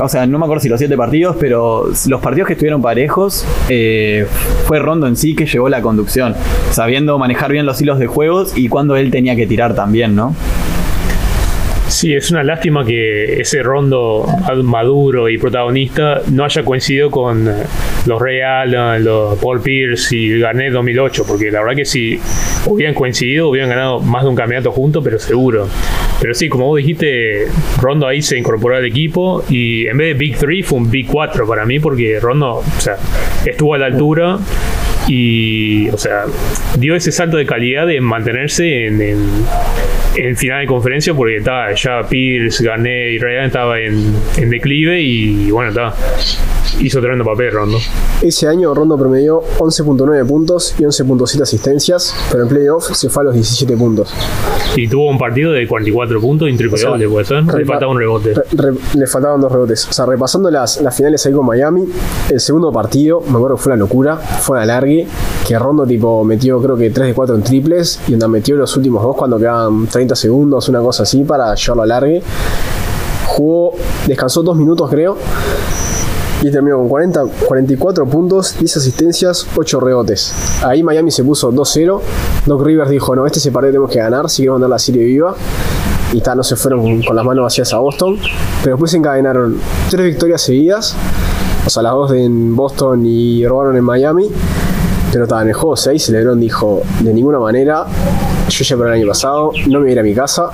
[0.02, 3.46] o sea, no me acuerdo si los siete partidos, pero los partidos que estuvieron parejos,
[3.70, 4.28] eh,
[4.66, 6.36] fue Rondo en sí que llevó la conducción,
[6.72, 10.36] sabiendo manejar bien los hilos de juegos y cuando él tenía que tirar también, ¿no?
[11.88, 14.26] Sí, es una lástima que ese rondo
[14.64, 17.64] maduro y protagonista no haya coincidido con eh,
[18.08, 22.20] los Ray Allen, los Paul Pierce y Garnett 2008, porque la verdad que si
[22.66, 25.68] hubieran coincidido, hubieran ganado más de un campeonato juntos, pero seguro.
[26.20, 27.48] Pero sí, como vos dijiste,
[27.80, 31.08] Rondo ahí se incorporó al equipo y en vez de Big 3 fue un Big
[31.08, 32.98] 4 para mí, porque Rondo o sea,
[33.46, 34.40] estuvo a la altura
[35.08, 36.24] y, o sea,
[36.78, 42.64] dio ese salto de calidad de mantenerse en, final de conferencia porque estaba ya Pierce,
[42.64, 45.94] Garnett y Ryan estaba en, en declive y bueno, está
[46.80, 47.78] hizo tremendo papel Rondo.
[48.22, 53.26] Ese año Rondo promedió 11.9 puntos y 11.7 asistencias, pero en playoff se fue a
[53.26, 54.14] los 17 puntos.
[54.76, 57.06] Y tuvo un partido de 44 puntos y un triple O sea, doble.
[57.60, 58.34] Le faltaba un rebote.
[58.34, 59.88] Re- re- le faltaban dos rebotes.
[59.90, 61.86] O sea, repasando las, las finales ahí con Miami,
[62.30, 65.08] el segundo partido, me acuerdo que fue una locura, fue una alargue,
[65.48, 68.76] que Rondo tipo metió creo que 3 de 4 en triples y donde metió los
[68.78, 72.22] últimos dos cuando quedaban 30 segundos, una cosa así, para llevarlo a largue.
[73.28, 73.74] Jugó,
[74.08, 75.18] descansó dos minutos creo.
[76.42, 80.34] Y terminó con 40, 44 puntos, 10 asistencias, 8 rebotes.
[80.64, 82.02] Ahí Miami se puso 2-0.
[82.46, 84.80] Doc Rivers dijo, no, este es el partido tenemos que ganar si queremos mandar la
[84.80, 85.36] serie viva.
[86.14, 88.18] Y ta, no se fueron con, las manos vacías a Boston.
[88.64, 90.96] Pero después encadenaron tres victorias seguidas.
[91.66, 94.30] O sea, las dos en Boston y robaron en Miami.
[95.12, 96.10] Pero estaba en el juego 6.
[96.10, 97.86] LeBron dijo, de ninguna manera,
[98.50, 100.52] yo ya por el año pasado, no me voy a ir a mi casa.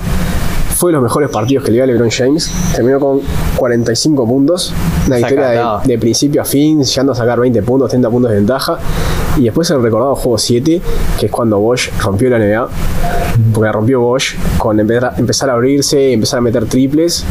[0.82, 2.52] Fue de los mejores partidos que le dio a LeBron James.
[2.76, 3.20] Terminó con
[3.56, 4.74] 45 puntos.
[5.06, 5.82] Una victoria Sacatado.
[5.82, 8.80] de, de principio a fin, llegando a sacar 20 puntos, 30 puntos de ventaja.
[9.38, 10.82] Y después el recordado juego 7,
[11.20, 12.68] que es cuando Bosch rompió la NBA.
[13.54, 17.26] Porque la rompió Bosch con empezar, empezar a abrirse, empezar a meter triples.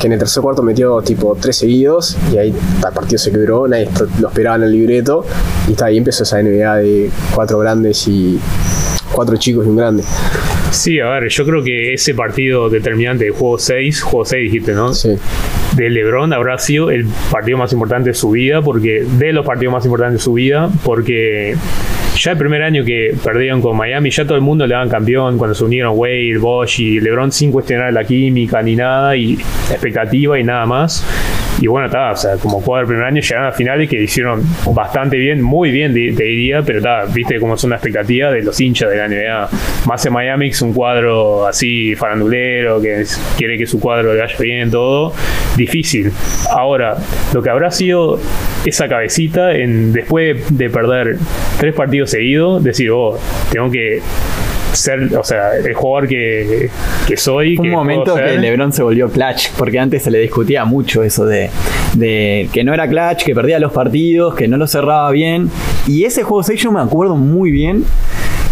[0.00, 2.16] Que en el tercer cuarto metió tipo tres seguidos.
[2.32, 5.22] Y ahí el partido se quebró, nadie lo esperaba en el libreto.
[5.68, 8.40] Y está ahí empezó esa NBA de cuatro grandes y
[9.12, 10.02] cuatro chicos y un grande.
[10.70, 14.72] Sí, a ver, yo creo que ese partido determinante de juego 6, juego 6 dijiste,
[14.72, 14.92] ¿no?
[14.92, 15.10] Sí.
[15.76, 19.72] de LeBron habrá sido el partido más importante de su vida, porque de los partidos
[19.72, 21.56] más importantes de su vida, porque
[22.16, 25.38] ya el primer año que perdieron con Miami, ya todo el mundo le daban campeón
[25.38, 29.34] cuando se unieron Wade, Bosch y LeBron sin cuestionar la química ni nada, y
[29.70, 31.04] expectativa y nada más.
[31.60, 34.42] Y bueno, está, o sea, como cuadro del primer año llegaron a finales que hicieron
[34.74, 38.60] bastante bien, muy bien, te diría, pero está, viste cómo son las expectativas de los
[38.60, 39.48] hinchas de la NBA.
[39.86, 43.04] Más en Miami, es un cuadro así farandulero, que
[43.38, 45.14] quiere que su cuadro le vaya bien, todo.
[45.56, 46.12] Difícil.
[46.50, 46.96] Ahora,
[47.32, 48.20] lo que habrá sido
[48.66, 51.16] esa cabecita en después de perder
[51.58, 53.18] tres partidos seguidos, decir, oh,
[53.50, 54.02] tengo que
[54.76, 56.70] ser, o sea, el jugador que,
[57.06, 57.56] que soy.
[57.56, 58.38] Que un momento que.
[58.38, 61.50] LeBron se volvió clutch, porque antes se le discutía mucho eso de,
[61.94, 65.50] de que no era clutch, que perdía los partidos, que no lo cerraba bien.
[65.86, 67.84] Y ese juego 6 yo me acuerdo muy bien.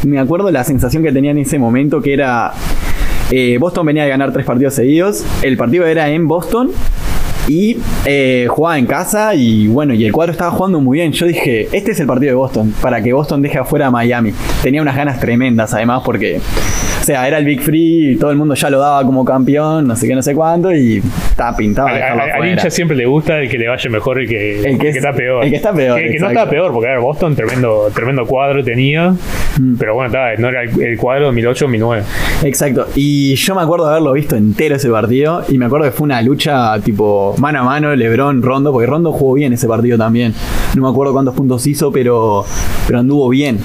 [0.05, 2.53] Me acuerdo la sensación que tenía en ese momento, que era...
[3.31, 5.25] eh, Boston venía de ganar tres partidos seguidos.
[5.43, 6.71] El partido era en Boston.
[7.47, 7.77] Y
[8.07, 11.13] eh, jugaba en casa y bueno, y el cuadro estaba jugando muy bien.
[11.13, 14.33] Yo dije, este es el partido de Boston, para que Boston deje afuera a Miami.
[14.63, 16.41] Tenía unas ganas tremendas además porque,
[17.07, 19.97] sea, era el Big Free y todo el mundo ya lo daba como campeón, no
[19.97, 21.89] sé qué, no sé cuánto, y estaba pintado.
[21.89, 22.49] Al- afuera.
[22.51, 24.93] hincha siempre le gusta el que le vaya mejor y que, El que el es-
[24.95, 25.45] que está peor.
[25.45, 28.27] el que está peor, Que, que no está peor, porque a ver, Boston tremendo, tremendo
[28.27, 29.11] cuadro tenía.
[29.59, 29.77] Mm.
[29.79, 32.03] Pero bueno, está, no era el, el cuadro 2008-2009.
[32.45, 32.87] Exacto.
[32.95, 35.43] Y yo me acuerdo de haberlo visto entero ese partido.
[35.49, 39.13] Y me acuerdo que fue una lucha tipo mano a mano, Lebron, Rondo, porque Rondo
[39.13, 40.35] jugó bien ese partido también.
[40.75, 42.45] No me acuerdo cuántos puntos hizo, pero,
[42.87, 43.59] pero anduvo bien.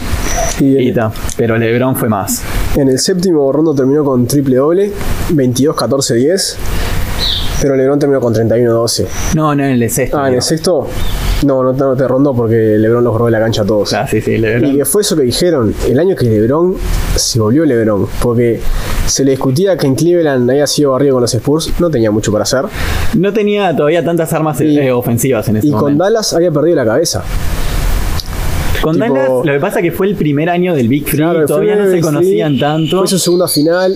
[0.60, 2.44] Y Y ta, pero Lebron fue más.
[2.76, 4.92] En el séptimo Rondo terminó con triple doble,
[5.32, 6.58] 22, 14, 10.
[7.62, 9.08] Pero LeBron terminó con 31, 12.
[9.36, 10.18] No, no, en el sexto.
[10.18, 10.88] Ah, en el sexto,
[11.46, 13.92] no, no, no te rondo porque LeBron los robó de la cancha a todos.
[13.94, 14.78] Ah, sí, sí, Y Lebron.
[14.78, 16.76] que fue eso que dijeron, el año que LeBron
[17.18, 18.62] se volvió LeBron, porque
[19.08, 22.32] se le discutía que en Cleveland había sido barrido con los Spurs, no tenía mucho
[22.32, 22.64] para hacer,
[23.16, 26.04] No tenía todavía tantas armas Y- eh, ofensivas en ese y con momento.
[26.06, 27.26] Dallas había perdido la cabeza.
[28.82, 31.46] Con Tipo- Dallas, lo que pasa es que fue el primer año del Big Claro,
[31.46, 32.98] todavía fue no se conocían Three, tanto.
[33.00, 33.96] Fue su segunda final.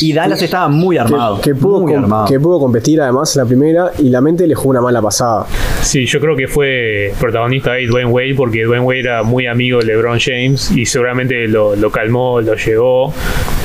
[0.00, 1.40] Y Dallas estaba muy que- armado.
[1.40, 2.26] Que, pudo muy com- armado.
[2.26, 5.46] que pudo competir además en la primera y la mente le jugó una mala pasada.
[5.80, 9.78] Sí, yo creo que fue protagonista ahí Dwayne Wade porque Dwayne Wade era muy amigo
[9.78, 13.14] de LeBron James y seguramente lo, lo calmó, lo llevó,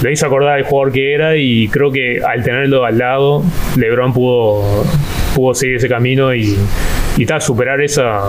[0.01, 3.43] lo hizo acordar al jugador que era y creo que al tenerlo al lado,
[3.75, 4.63] LeBron pudo,
[5.35, 6.55] pudo seguir ese camino y,
[7.17, 8.21] y tal, superar esa,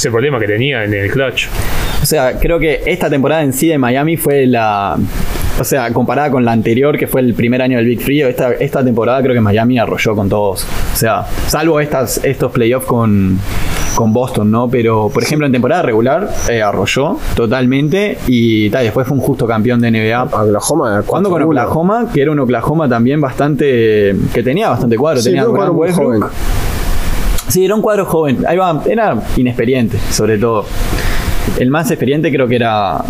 [0.00, 1.46] ese problema que tenía en el clutch.
[2.02, 4.96] O sea, creo que esta temporada en sí de Miami fue la.
[5.58, 8.52] O sea, comparada con la anterior, que fue el primer año del Big Free, esta,
[8.52, 10.66] esta temporada creo que Miami arrolló con todos.
[10.94, 13.38] O sea, salvo estas, estos playoffs con,
[13.94, 14.70] con Boston, ¿no?
[14.70, 19.46] Pero, por ejemplo, en temporada regular eh, arrolló totalmente y tal, después fue un justo
[19.46, 20.22] campeón de NBA.
[20.22, 21.02] Oklahoma.
[21.06, 21.44] Jugando con 4-1.
[21.44, 24.16] Oklahoma, que era un Oklahoma también bastante.
[24.32, 25.20] que tenía bastante cuadro.
[25.20, 26.32] Sí, tenía era un Grant cuadro muy Westbrook.
[27.50, 28.44] Sí, era un cuadro joven.
[28.48, 30.64] Ahí va, era inexperiente, sobre todo.
[31.58, 33.02] El más experiente creo que era.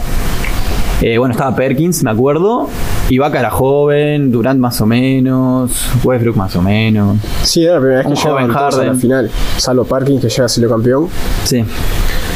[1.02, 2.68] eh, bueno, estaba Perkins, me acuerdo.
[3.10, 7.16] Ibaka era joven, Durant más o menos, Westbrook más o menos.
[7.42, 9.30] Sí, era la primera vez Un que llegaban joven todos a la final.
[9.56, 11.08] Salvo Parking, que llega a ser el campeón.
[11.44, 11.64] Sí.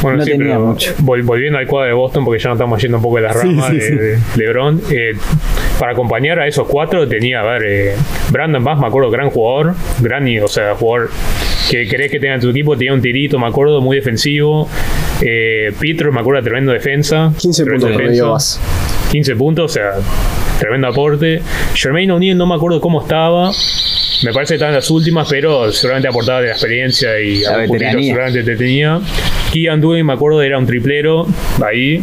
[0.03, 0.93] Bueno, No sí, tenía pero mucho.
[1.03, 3.37] vol- volviendo al cuadro de Boston, porque ya no estamos yendo un poco de las
[3.37, 3.95] ramas sí, de, sí.
[3.95, 4.81] de LeBron.
[4.91, 5.13] eh,
[5.79, 7.95] para acompañar a esos cuatro tenía, a ver, eh,
[8.31, 11.11] Brandon Bass, me acuerdo, gran jugador, gran, o sea, jugador
[11.71, 14.69] que querés que tenga en tu equipo, tenía un tirito, me acuerdo, muy defensivo.
[15.21, 17.33] Eh, Petro, me acuerdo, tremendo defensa.
[17.39, 18.19] 15 tremendo puntos defensa.
[18.19, 18.61] promedio más.
[19.13, 19.93] 15 puntos, o sea,
[20.59, 21.41] tremendo aporte.
[21.75, 23.51] Jermaine O'Neal no me acuerdo cómo estaba.
[24.25, 27.55] Me parece que estaba en las últimas, pero seguramente aportaba de la experiencia y La
[27.57, 29.01] algún poquito seguramente te tenía.
[29.53, 31.27] Keegan Dewey, me acuerdo, era un triplero
[31.65, 32.03] ahí.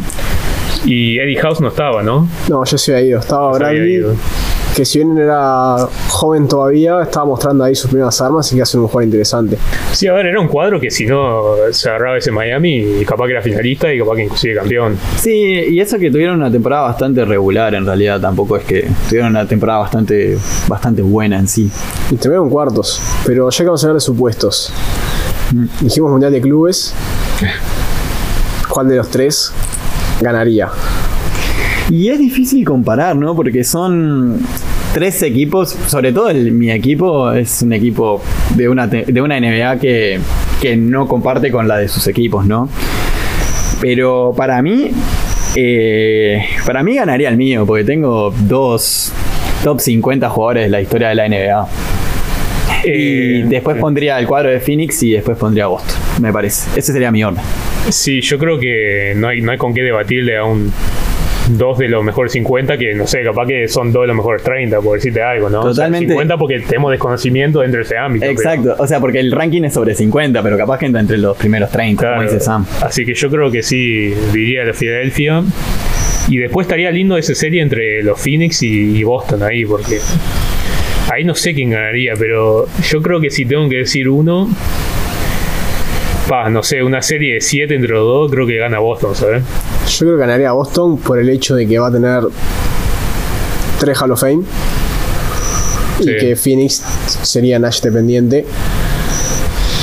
[0.86, 2.28] Y Eddie House no estaba, ¿no?
[2.50, 3.20] No, yo se había ido.
[3.20, 4.16] Estaba Bradley, ido.
[4.76, 5.76] Que si bien era
[6.10, 9.58] joven todavía, estaba mostrando ahí sus primeras armas y que hace un jugador interesante.
[9.92, 13.32] Sí, a ver, era un cuadro que si no se agarraba ese Miami, capaz que
[13.32, 14.98] era finalista y capaz que inclusive campeón.
[15.18, 19.32] Sí, y eso que tuvieron una temporada bastante regular en realidad, tampoco es que tuvieron
[19.32, 21.70] una temporada bastante, bastante buena en sí.
[22.10, 23.02] Y terminaron cuartos.
[23.26, 24.74] Pero ya que vamos a hablar de supuestos.
[25.82, 26.94] Dijimos Mundial de Clubes.
[28.70, 29.52] ¿Cuál de los tres
[30.22, 30.70] ganaría?
[31.92, 33.36] Y es difícil comparar, ¿no?
[33.36, 34.40] Porque son
[34.94, 38.22] tres equipos, sobre todo el- mi equipo es un equipo
[38.56, 40.20] de una, de una NBA que,
[40.62, 42.70] que no comparte con la de sus equipos, ¿no?
[43.82, 44.92] Pero para mí,
[45.56, 49.12] eh, para mí ganaría el mío, porque tengo dos
[49.64, 51.68] top 50 jugadores de la historia de la NBA.
[52.86, 56.70] Y Eh, después pondría el cuadro de Phoenix y después pondría Boston, me parece.
[56.80, 57.44] Ese sería mi orden.
[57.90, 60.72] Sí, yo creo que no hay, no hay con qué debatirle a un
[61.58, 64.44] dos de los mejores 50 que no sé, capaz que son dos de los mejores
[64.44, 65.60] 30, por decirte algo, ¿no?
[65.60, 66.08] O sea, Totalmente.
[66.10, 68.26] 50 porque tenemos desconocimiento dentro de ese ámbito.
[68.26, 71.18] pero- Exacto, o sea, porque el ranking es sobre 50, pero capaz que entra entre
[71.18, 72.16] los primeros 30, Claro.
[72.18, 72.66] como dice Sam.
[72.82, 75.44] Así que yo creo que sí diría de Filadelfia.
[76.30, 79.98] Y después estaría lindo esa serie entre los Phoenix y, y Boston ahí, porque
[81.12, 84.48] ahí no sé quién ganaría, pero yo creo que si tengo que decir uno,
[86.32, 89.44] pa, no sé, una serie de 7 entre los dos, creo que gana Boston, ¿sabes?
[89.90, 92.24] Yo creo que ganaría Boston por el hecho de que va a tener
[93.82, 94.44] tres Hall of Fame.
[96.00, 96.10] Sí.
[96.10, 96.82] Y que Phoenix
[97.24, 98.46] sería Nash dependiente.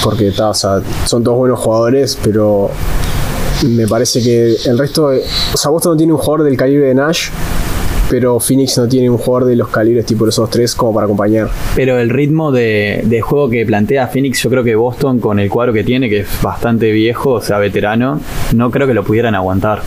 [0.03, 2.71] Porque ta, o sea, son todos buenos jugadores, pero
[3.67, 5.11] me parece que el resto.
[5.11, 7.29] de- o sea, Boston no tiene un jugador del calibre de Nash,
[8.11, 11.05] pero Phoenix no tiene un jugador de los calibres tipo los otros tres como para
[11.05, 11.49] acompañar.
[11.75, 15.73] Pero el ritmo de, juego que plantea Phoenix, yo creo que Boston, con el cuadro
[15.73, 18.21] que tiene, que es bastante viejo, o sea, veterano,
[18.55, 19.81] no creo que lo pudieran aguantar.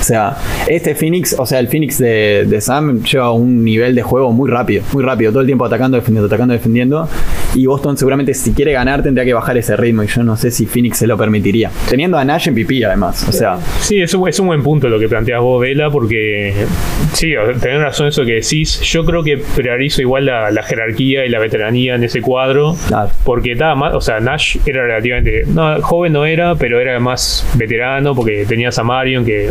[0.00, 4.02] O sea, este Phoenix, o sea, el Phoenix de, de Sam lleva un nivel de
[4.02, 7.08] juego muy rápido, muy rápido, todo el tiempo atacando, defendiendo, atacando, defendiendo.
[7.54, 10.50] Y Boston seguramente si quiere ganar tendría que bajar ese ritmo y yo no sé
[10.50, 11.70] si Phoenix se lo permitiría.
[11.88, 14.88] Teniendo a Nash en pipí además, o sea, Sí, es un, es un buen punto
[14.88, 16.66] lo que planteas vos, Vela, porque
[17.12, 18.80] sí, tenés razón eso que decís.
[18.82, 22.76] Yo creo que priorizo igual la, la jerarquía y la veteranía en ese cuadro.
[22.88, 23.10] claro.
[23.24, 27.46] Porque estaba más, o sea, Nash era relativamente, no, joven no era, pero era más
[27.54, 29.50] veterano, porque tenías a Marion que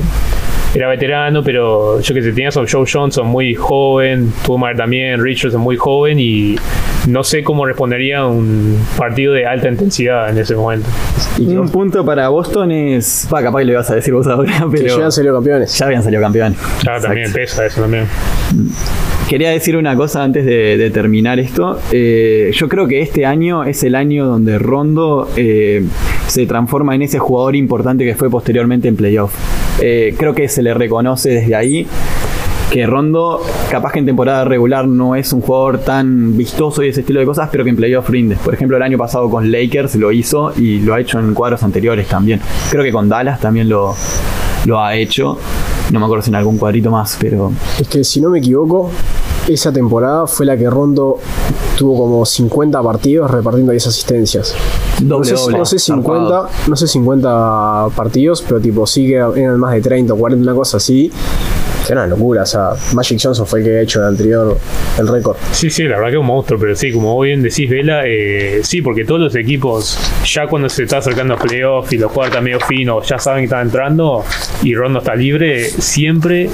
[0.75, 5.61] era veterano, pero yo que sé, tenías a Joe Johnson muy joven, Tumar también, Richardson
[5.61, 6.55] muy joven, y
[7.07, 10.87] no sé cómo respondería un partido de alta intensidad en ese momento.
[11.37, 13.27] Y Un punto para Boston es.
[13.33, 14.95] Va, capaz que lo ibas a decir vos ahora, que pero.
[14.95, 15.77] llegan salido campeones.
[15.77, 16.59] Ya habían salido campeones.
[16.59, 17.07] Ya Exacto.
[17.07, 18.05] también pesa eso también.
[19.27, 21.79] Quería decir una cosa antes de, de terminar esto.
[21.91, 25.83] Eh, yo creo que este año es el año donde Rondo eh,
[26.27, 29.31] se transforma en ese jugador importante que fue posteriormente en playoff.
[29.81, 31.87] Eh, creo que se le reconoce desde ahí.
[32.71, 33.41] que Rondo,
[33.71, 37.25] capaz que en temporada regular no es un jugador tan vistoso y ese estilo de
[37.25, 38.35] cosas, pero que en playoff rinde.
[38.35, 41.63] Por ejemplo, el año pasado con Lakers lo hizo y lo ha hecho en cuadros
[41.63, 42.39] anteriores también.
[42.69, 43.95] Creo que con Dallas también lo,
[44.65, 45.39] lo ha hecho.
[45.91, 48.91] No me acuerdo si en algún cuadrito más, pero Es que si no me equivoco,
[49.47, 51.17] esa temporada fue la que Rondo
[51.79, 54.53] tuvo como 50 partidos repartiendo 10 asistencias.
[55.01, 55.59] No sé, doble.
[55.59, 60.13] no sé 50, no sé 50 partidos, pero tipo sí que eran más de 30
[60.13, 61.09] o 40, una cosa así.
[61.87, 64.57] Que era una locura, o sea, Magic Johnson fue el que ha hecho el anterior
[64.97, 65.37] el récord.
[65.53, 68.59] Sí, sí, la verdad que es un monstruo, pero sí, como bien decís, Vela, eh,
[68.61, 72.33] sí, porque todos los equipos, ya cuando se está acercando a playoff y los jugadores
[72.33, 74.25] están medio finos, ya saben que están entrando
[74.63, 76.49] y Rondo está libre, siempre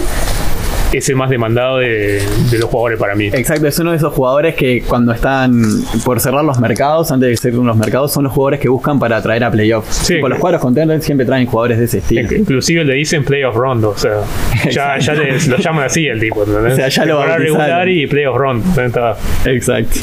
[0.98, 2.22] es el más demandado de,
[2.52, 3.28] de los jugadores para mí.
[3.28, 5.62] Exacto, es uno de esos jugadores que cuando están
[6.04, 9.18] por cerrar los mercados, antes de cerrar los mercados, son los jugadores que buscan para
[9.18, 9.96] atraer a playoffs.
[9.96, 12.30] Sí, Con los cuadros contenders siempre traen jugadores de ese estilo.
[12.36, 14.22] Inclusive le dicen playoff rondo, o sea,
[14.72, 16.74] ya, ya les- lo llaman así el tipo, ¿entendés?
[16.74, 18.66] O sea, ya lo regular y playoff rondo.
[19.46, 20.00] Exacto.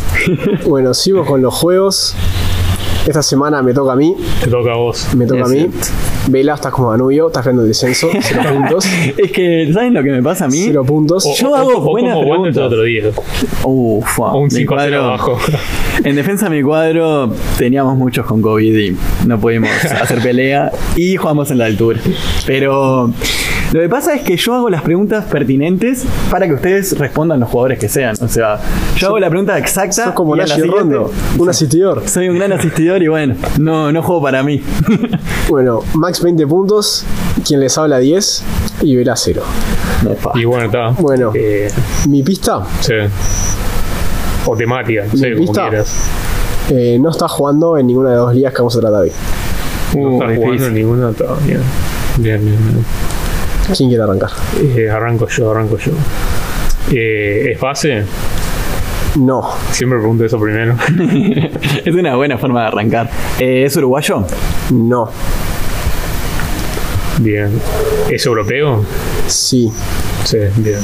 [0.67, 2.17] Bueno, sigo con los juegos.
[3.07, 5.09] Esta semana me toca a mí, Te toca a vos.
[5.17, 5.59] me toca Es a mí.
[5.59, 5.79] cierto.
[6.29, 8.87] Vela, estás como Danubio, estás creando el descenso, 0 puntos.
[9.17, 10.63] es que, ¿saben lo que me pasa a mí?
[10.67, 11.27] 0 puntos.
[11.27, 12.65] O, Yo o- hago o buenas como Wander el preguntas.
[12.65, 13.03] otro día.
[13.65, 15.39] Uf, O un mi 5 0 cuadro- abajo.
[16.05, 18.97] En defensa de mi cuadro teníamos muchos con COVID y
[19.27, 19.69] no pudimos
[20.01, 22.01] hacer pelea y jugamos en la altura.
[22.47, 23.11] Pero
[23.73, 27.49] lo que pasa es que yo hago las preguntas pertinentes para que ustedes respondan los
[27.49, 28.15] jugadores que sean.
[28.21, 28.61] O sea,
[28.97, 30.05] yo hago la pregunta exacta.
[30.05, 32.07] Sos como y Nashi Rondo, un asistidor.
[32.09, 34.63] Soy un gran asistidor y bueno, no, no juego para mí.
[35.49, 37.05] Bueno, Max 20 puntos,
[37.47, 38.43] quien les habla 10
[38.83, 39.43] y Vela 0.
[40.05, 40.33] No, pa.
[40.35, 40.91] Y bueno, está.
[40.91, 41.31] Bueno.
[41.35, 41.69] Eh,
[42.09, 42.95] Mi pista sí.
[44.47, 45.69] O temática, no sé, ¿Mi como pista?
[45.69, 45.95] quieras.
[46.71, 49.13] eh, no está jugando en ninguna de las dos ligas que vamos a tratar hoy.
[49.95, 50.67] No Uh, estás jugando difícil.
[50.69, 51.11] en ninguna.
[51.11, 51.61] está Bien,
[52.19, 52.85] bien, bien.
[53.77, 54.31] ¿Quién quiere arrancar?
[54.77, 55.93] Eh, arranco yo, arranco yo.
[56.91, 58.05] Eh, ¿Es base?
[59.17, 60.75] No, Siempre pregunto eso primero.
[61.85, 63.11] es una buena forma de arrancar.
[63.39, 64.27] Eh, ¿Es uruguayo?
[64.71, 65.11] no,
[67.19, 67.51] Bien.
[68.11, 68.85] ¿Es europeo?
[69.27, 69.71] sí,
[70.25, 70.79] Sí, bien.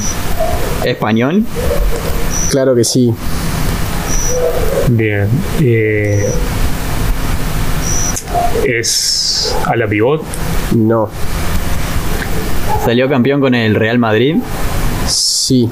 [0.83, 1.43] ¿Español?
[2.51, 3.13] claro que sí.
[4.89, 5.27] Bien.
[5.61, 6.25] Eh,
[8.65, 10.23] ¿Es a la pivot?
[10.75, 11.09] No,
[12.83, 14.37] ¿Salió campeón con el Real Madrid?
[15.07, 15.69] sí,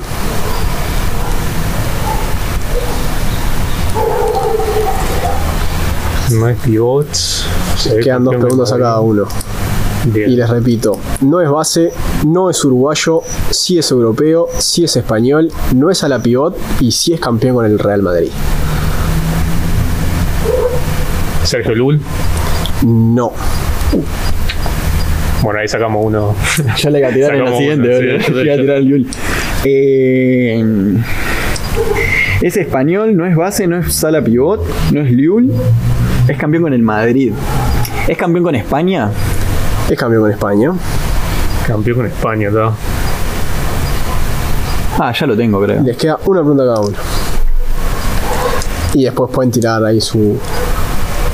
[6.32, 7.14] No es pivot.
[7.14, 9.26] Se ve quedan dos preguntas a cada uno.
[10.06, 10.30] Bien.
[10.30, 11.92] Y les repito, no es base,
[12.26, 16.92] no es uruguayo, sí es europeo, sí es español, no es a la pivot y
[16.92, 18.30] sí es campeón con el Real Madrid.
[21.44, 22.02] Sergio Lul.
[22.84, 23.32] No,
[25.48, 26.36] Bueno, ahí sacamos uno.
[26.78, 29.08] Yo le iba a tirar en la siguiente, sí, Le iba a tirar el Yul.
[29.64, 30.62] Eh,
[32.42, 35.54] es español, no es base, no es sala pivot, no es Liul.
[36.28, 37.32] Es campeón con el Madrid.
[38.10, 39.10] ¿Es campeón con España?
[39.90, 40.74] es campeón con España.
[41.66, 42.72] Campeón con España, ¿verdad?
[45.00, 45.82] Ah, ya lo tengo, creo.
[45.82, 46.98] Les queda una pregunta a cada uno.
[48.96, 50.38] Y después pueden tirar ahí su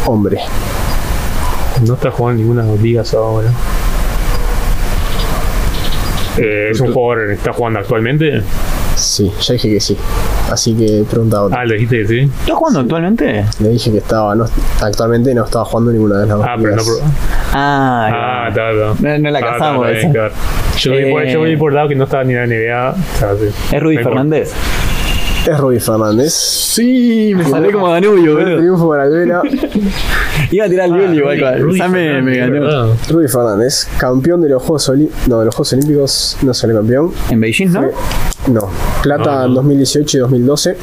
[0.06, 0.38] hombre.
[1.84, 3.50] No está jugando en ninguna de las ligas ahora.
[6.38, 8.42] Eh, ¿Es un jugador que está jugando actualmente?
[8.96, 9.98] Sí, ya dije que sí.
[10.52, 11.62] Así que pregunta otra.
[11.62, 12.20] Ah, le dijiste que sí.
[12.42, 13.46] ¿Estás jugando actualmente?
[13.60, 14.46] Le dije que estaba, no,
[14.82, 16.82] actualmente no estaba jugando ninguna de las dos Ah, pero no.
[17.54, 18.62] Ah, Ah, está.
[18.72, 20.12] No- no la Ah, está bien, esa.
[20.12, 20.34] claro.
[20.78, 22.90] Yo, vi Eh, yo vi por lado que no estaba ni en la NBA.
[22.92, 23.76] o sea, sí.
[23.76, 24.20] ¿Es Rudy importa.
[25.46, 26.34] Es Rudy Fernández.
[26.34, 28.58] Sí, me salió como Danubio, boludo.
[28.58, 29.42] triunfo para el Vela.
[30.52, 31.60] Iba a tirar el Ah, Liul igual.
[31.62, 32.96] Rudy- Ya me, ganó.
[33.28, 35.28] Fernández, campeón de los Juegos Olímpicos.
[35.28, 37.12] No, de los Juegos Olímpicos no salió campeón.
[37.30, 37.82] En Beijing, ¿no?
[38.48, 38.70] No,
[39.02, 39.46] plata No, no.
[39.48, 40.78] en 2018 y 2012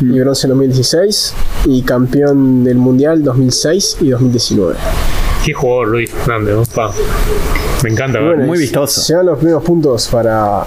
[0.00, 1.34] y bronce en 2016
[1.66, 4.74] y campeón del Mundial 2006 y 2019.
[5.44, 6.62] Qué jugador Rudy Fernández, ¿no?
[6.74, 6.92] Pa.
[7.82, 8.46] Me encanta, Bueno, ¿verdad?
[8.46, 9.00] muy vistoso.
[9.00, 10.64] Se dan los primeros puntos para.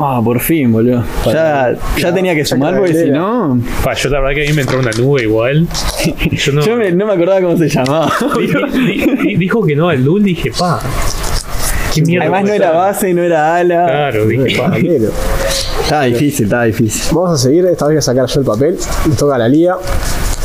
[0.00, 1.04] Ah, por fin, boludo.
[1.26, 3.60] Ya, ya tenía que sumar porque si no.
[3.84, 5.66] Pa, yo la verdad que a mí me entró una nube igual.
[6.32, 6.60] Yo no.
[6.66, 8.12] Yo me- no me acordaba cómo se llamaba.
[8.36, 8.46] Di-
[8.96, 10.80] di- di- dijo que no al Lul, dije, pa.
[11.94, 12.24] ¿Qué mierda?
[12.24, 13.86] Además no era base, no era ala.
[13.86, 14.76] Claro, dije, pa.
[14.76, 17.14] Estaba difícil, estaba difícil.
[17.14, 18.76] Vamos a seguir, esta vez voy a sacar yo el papel.
[19.08, 19.76] Me toca la liga.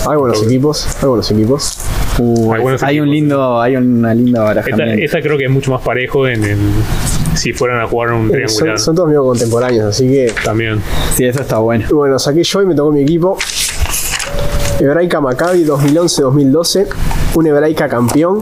[0.08, 1.78] Hay buenos equipos, hay buenos equipos.
[2.20, 5.04] Uh, Hay buenos hay un equipos, lindo, hay una linda Esta, barajamiento.
[5.06, 6.74] esta creo que es mucho más parejo en, en-
[7.40, 8.78] si fueran a jugar un Eh, triangular.
[8.78, 10.34] Son, son todos medio contemporáneos, así que.
[10.44, 10.82] También.
[11.16, 11.86] Sí, eso está bueno.
[11.92, 13.38] Bueno, saqué yo y me tocó mi equipo.
[14.80, 16.88] Hebraica Maccabi 2011-2012.
[17.36, 18.42] Un Hebraica campeón.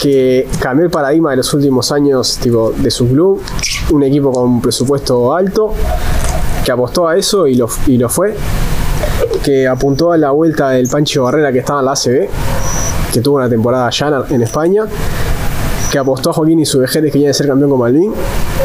[0.00, 3.42] que cambió el paradigma de los últimos años tipo, de su club,
[3.90, 5.74] un equipo con un presupuesto alto,
[6.64, 8.36] que apostó a eso y lo, y lo fue,
[9.42, 12.28] que apuntó a la vuelta del Pancho Barrera que estaba en la ACB,
[13.12, 14.84] que tuvo una temporada llana en España,
[15.90, 18.12] que apostó a Joaquín y su Vejeres que iba a ser campeón con Malvin,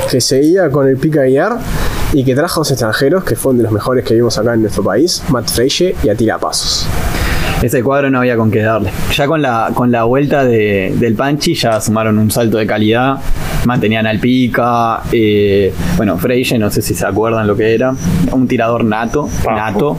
[0.10, 1.58] que seguía con el Pica Guiar
[2.14, 4.62] y que trajo a los extranjeros, que fueron de los mejores que vimos acá en
[4.62, 6.86] nuestro país, Matt Freiche y Atila Pasos.
[7.62, 8.92] Ese cuadro no había con qué darle.
[9.16, 13.18] Ya con la, con la vuelta de- del Panchi ya sumaron un salto de calidad.
[13.66, 15.02] Mantenían al Pica.
[15.14, 17.96] eh, bueno, Freire, no sé si se acuerdan lo que era.
[18.34, 19.30] Un tirador nato.
[19.46, 19.96] Nato.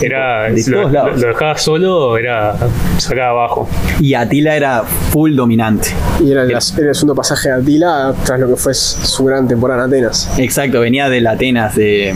[0.00, 1.20] Era, De lo, todos lados.
[1.20, 2.54] lo dejaba solo, era
[2.98, 3.68] sacaba abajo.
[4.00, 5.88] Y Atila era full dominante.
[6.20, 9.48] Y era el, era el segundo pasaje de Atila tras lo que fue su gran
[9.48, 10.30] temporada en Atenas.
[10.38, 12.14] Exacto, venía del Atenas de.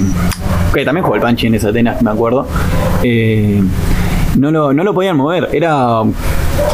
[0.72, 2.46] Que también jugó el Panchi en ese Atenas, me acuerdo.
[3.02, 3.62] Eh,
[4.38, 5.48] no, lo, no lo podían mover.
[5.52, 6.02] Era.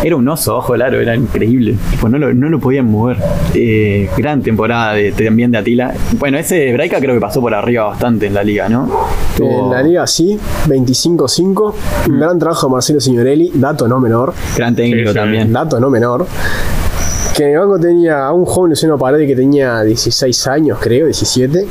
[0.03, 1.77] Era un oso, ojo el aro, era increíble.
[1.91, 3.17] Tipo, no, lo, no lo podían mover.
[3.55, 5.93] Eh, gran temporada de, también de Atila.
[6.19, 8.89] Bueno, ese Braica creo que pasó por arriba bastante en la liga, ¿no?
[9.37, 11.75] Tuvo En la liga sí, 25-5.
[12.09, 14.35] Un gran trabajo de Marcelo Signorelli, dato no menor.
[14.57, 15.15] Gran técnico Sí, sí.
[15.15, 15.53] también.
[15.53, 16.27] Dato no menor.
[17.37, 21.07] Que en el banco tenía a un joven Luciano Parodi que tenía 16 años, creo,
[21.07, 21.67] 17.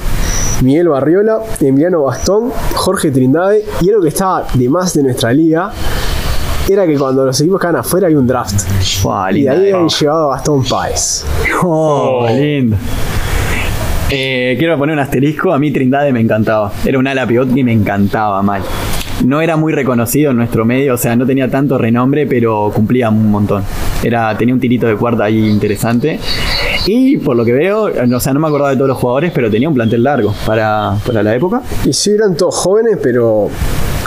[0.63, 3.63] Miguel Barriola, Emiliano Bastón, Jorge Trindade.
[3.81, 5.71] Y algo que estaba de más de nuestra liga
[6.73, 8.53] era que cuando los equipos quedaban afuera había un draft.
[9.33, 11.25] Y de ahí habían llevado a Gastón Páez.
[11.63, 12.27] Oh, Oh.
[12.29, 12.75] lindo.
[14.09, 15.51] Eh, quiero poner un asterisco.
[15.53, 16.71] A mí Trindade me encantaba.
[16.85, 18.61] Era un ala pivot y me encantaba mal.
[19.25, 23.09] No era muy reconocido en nuestro medio, o sea, no tenía tanto renombre, pero cumplía
[23.09, 23.63] un montón.
[24.03, 26.19] Era, tenía un tirito de cuarta ahí interesante.
[26.85, 29.49] Y por lo que veo, o sea, no me acordaba de todos los jugadores, pero
[29.49, 31.63] tenía un plantel largo para, para la época.
[31.83, 33.49] Y sí, eran todos jóvenes, pero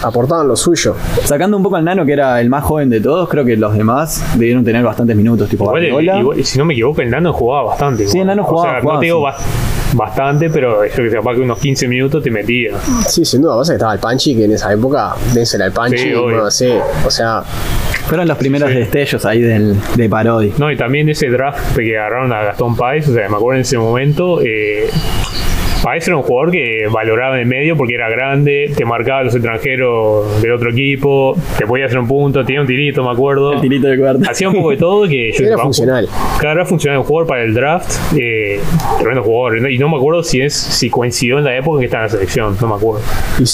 [0.03, 0.95] aportaban lo suyo.
[1.25, 3.75] Sacando un poco al Nano, que era el más joven de todos, creo que los
[3.77, 7.65] demás debieron tener bastantes minutos, tipo Igual, igual- si no me equivoco, el Nano jugaba
[7.65, 8.07] bastante.
[8.07, 9.25] Sí, el Nano O jugaba, sea, jugaba, no te digo sí.
[9.25, 12.73] bas- bastante, pero yo que sé, capaz que unos 15 minutos te metía.
[13.09, 13.57] Sí, sin duda.
[13.57, 15.99] Pasa que estaba el Panchi, que en esa época, dénsela al Panchi.
[15.99, 16.37] Sí, obvio.
[16.39, 17.43] no sé, o sea,
[18.07, 18.75] Fueron los primeros Sí.
[18.77, 20.53] destellos ahí del, de Parodi.
[20.59, 23.61] No, y también ese draft que agarraron a Gastón Páez, o sea, me acuerdo en
[23.61, 24.91] ese momento, eh,
[25.83, 29.25] Páez era un jugador que valoraba en el medio porque era grande, te marcaba a
[29.25, 33.55] los extranjeros del otro equipo, te podía hacer un punto, tenía un tirito, me acuerdo.
[33.55, 34.31] El tirito de cuarta.
[34.31, 36.07] Hacía un poco de todo que yo era funcional.
[36.39, 38.61] Claro, era funcional un jugador para el draft, eh,
[38.99, 39.71] tremendo jugador.
[39.71, 42.09] Y no me acuerdo si es si coincidió en la época en que estaba en
[42.09, 43.03] la selección, no me acuerdo.
[43.39, 43.45] Y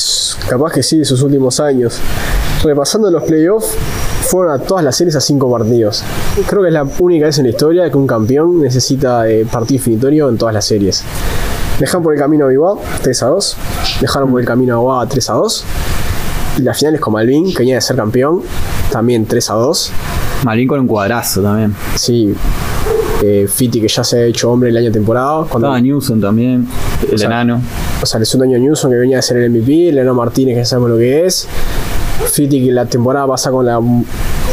[0.49, 2.01] capaz que sí, sus últimos años.
[2.65, 3.79] Repasando los playoffs,
[4.23, 6.03] fueron a todas las series a cinco partidos.
[6.49, 9.79] Creo que es la única vez en la historia que un campeón necesita eh, partido
[9.79, 11.05] definitorio en todas las series.
[11.79, 13.57] Dejaron por el camino a Bilbao 3 a 2.
[14.01, 15.65] Dejaron por el camino a Boa 3 a 2.
[16.59, 18.43] Y las finales con Malvin, que venía de ser campeón,
[18.91, 19.93] también 3 a 2.
[20.45, 21.75] Malvin con un cuadrazo también.
[21.97, 22.35] Sí,
[23.23, 25.45] eh, Fiti que ya se ha hecho hombre el año temporada.
[25.49, 26.67] Cuando, Estaba Newsom también,
[27.11, 27.61] el sea, enano.
[28.03, 30.61] o sea, el segundo año Newsom que venía a ser el MVP, Leonardo Martínez que
[30.61, 31.47] ya sabemos lo que es,
[32.33, 33.81] Fiti que la temporada pasa con la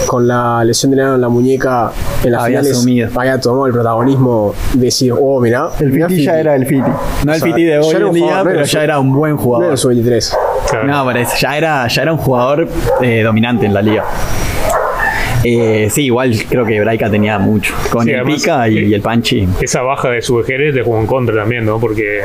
[0.08, 1.92] con la lesión de Leonardo en la muñeca
[2.24, 3.10] en las Había finales asumido.
[3.16, 6.90] había tomado el protagonismo de decir, oh, mirá, El mirá Fiti ya era el Fiti.
[7.26, 8.78] No el sea, Fiti de hoy era un en día, jugador, no pero ya su-
[8.80, 9.72] era un buen no era jugador.
[9.72, 10.36] el sub-23.
[10.70, 10.88] Claro.
[10.88, 12.68] No, parece, ya era, ya era un jugador
[13.02, 14.04] eh, dominante en la liga.
[15.44, 17.74] Eh, sí, igual creo que Braika tenía mucho.
[17.92, 19.48] Con Sí, el además, Pica y, y el Panchi.
[19.62, 21.80] Esa baja de su Vejeres le jugó en contra también, ¿no?
[21.80, 22.22] Porque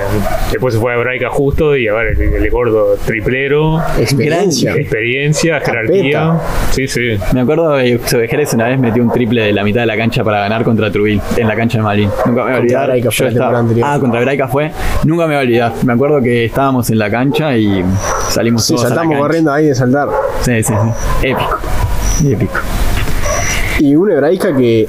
[0.50, 4.74] después se fue a Braica justo y a ver, el, el gordo triplero, Experiencia.
[4.74, 6.38] experiencia, jerarquía.
[6.70, 7.18] Sí, sí.
[7.34, 10.22] Me acuerdo de Sobejeres una vez metió un triple de la mitad de la cancha
[10.24, 12.10] para ganar contra Trujillo en la cancha de Malvin.
[12.26, 12.86] Nunca me voy a olvidar.
[12.86, 14.70] Braica fue estaba- ah, contra Braica fue.
[15.04, 15.72] Nunca me voy a olvidar.
[15.84, 17.84] Me acuerdo que estábamos en la cancha y
[18.30, 20.08] salimos Sí, todos a la saltamos corriendo ahí de saltar.
[20.42, 21.26] Sí, sí, sí.
[21.28, 21.58] Épico.
[22.26, 22.58] Épico.
[23.84, 24.88] Y una hebraica que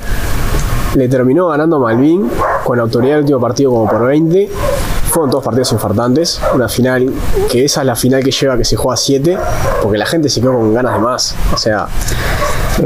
[0.96, 2.30] le terminó ganando a Malvin
[2.64, 4.50] con autoridad el último partido como por 20.
[5.10, 6.42] Fueron todos partidos infartantes.
[6.54, 7.12] Una final
[7.52, 9.38] que esa es la final que lleva que se juega 7,
[9.82, 11.36] porque la gente se quedó con ganas de más.
[11.54, 11.88] O sea,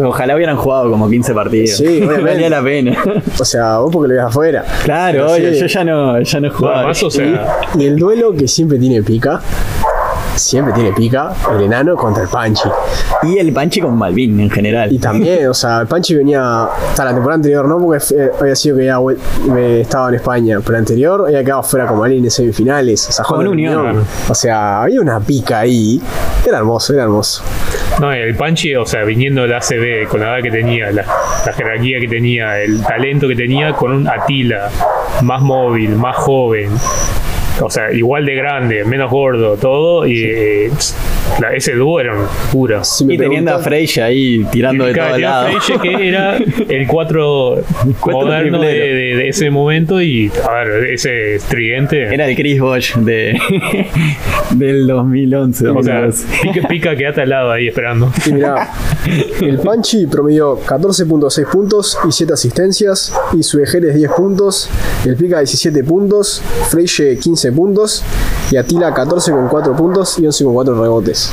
[0.02, 1.78] Ojalá hubieran jugado como 15 partidos.
[1.78, 2.00] Sí.
[2.24, 2.98] Valía la pena.
[3.40, 4.66] o sea, vos porque lo ves afuera.
[4.84, 5.60] Claro, sí.
[5.60, 6.78] yo ya no, ya no jugaba.
[6.80, 9.42] además, o sea, Y el duelo que siempre tiene pica,
[10.36, 12.70] siempre tiene pica, el enano contra el Panchi.
[13.24, 14.92] Y el Panchi con Malvin en general.
[14.92, 18.56] Y también, o sea, el Panchi venía hasta la temporada anterior, no porque eh, había
[18.56, 18.98] sido que ya
[19.58, 23.10] eh, estaba en España, pero anterior había quedado fuera con Malvin en semifinales.
[23.10, 24.06] O sea, Con Unión.
[24.30, 26.02] O sea, había una pica ahí.
[26.46, 27.44] Era hermoso, era hermoso.
[28.00, 31.06] No, el Panchi, o sea, viniendo del ACB con la edad que tenía, la,
[31.46, 34.70] la jerarquía que tenía, el talento que tenía, con un Atila
[35.22, 36.70] más móvil, más joven,
[37.62, 40.72] o sea, igual de grande, menos gordo, todo, y eh,
[41.42, 42.84] la- ese dúo era una locura.
[42.84, 45.64] Si Y teniendo a Freya ahí tirando de todos lados.
[45.64, 46.38] Freire, que era
[46.70, 47.56] el 4
[48.00, 48.96] Cuatro moderno de, triplero.
[48.96, 52.14] de- de ese momento y a ver, ese tridente.
[52.14, 53.38] Era el Chris Bosh de,
[54.52, 55.68] del 2011.
[55.70, 56.28] o sea, 2012.
[56.54, 58.12] pica, pica quedate al lado ahí esperando.
[58.26, 58.70] Y mirá,
[59.42, 63.14] el Panchi promedió 14.6 puntos y 7 asistencias.
[63.38, 64.70] Y su Ejeres 10 puntos.
[65.06, 66.42] El Pica 17 puntos.
[66.70, 68.04] Freire 15 puntos.
[68.54, 71.32] Y Atila 14,4 puntos y 11,4 rebotes.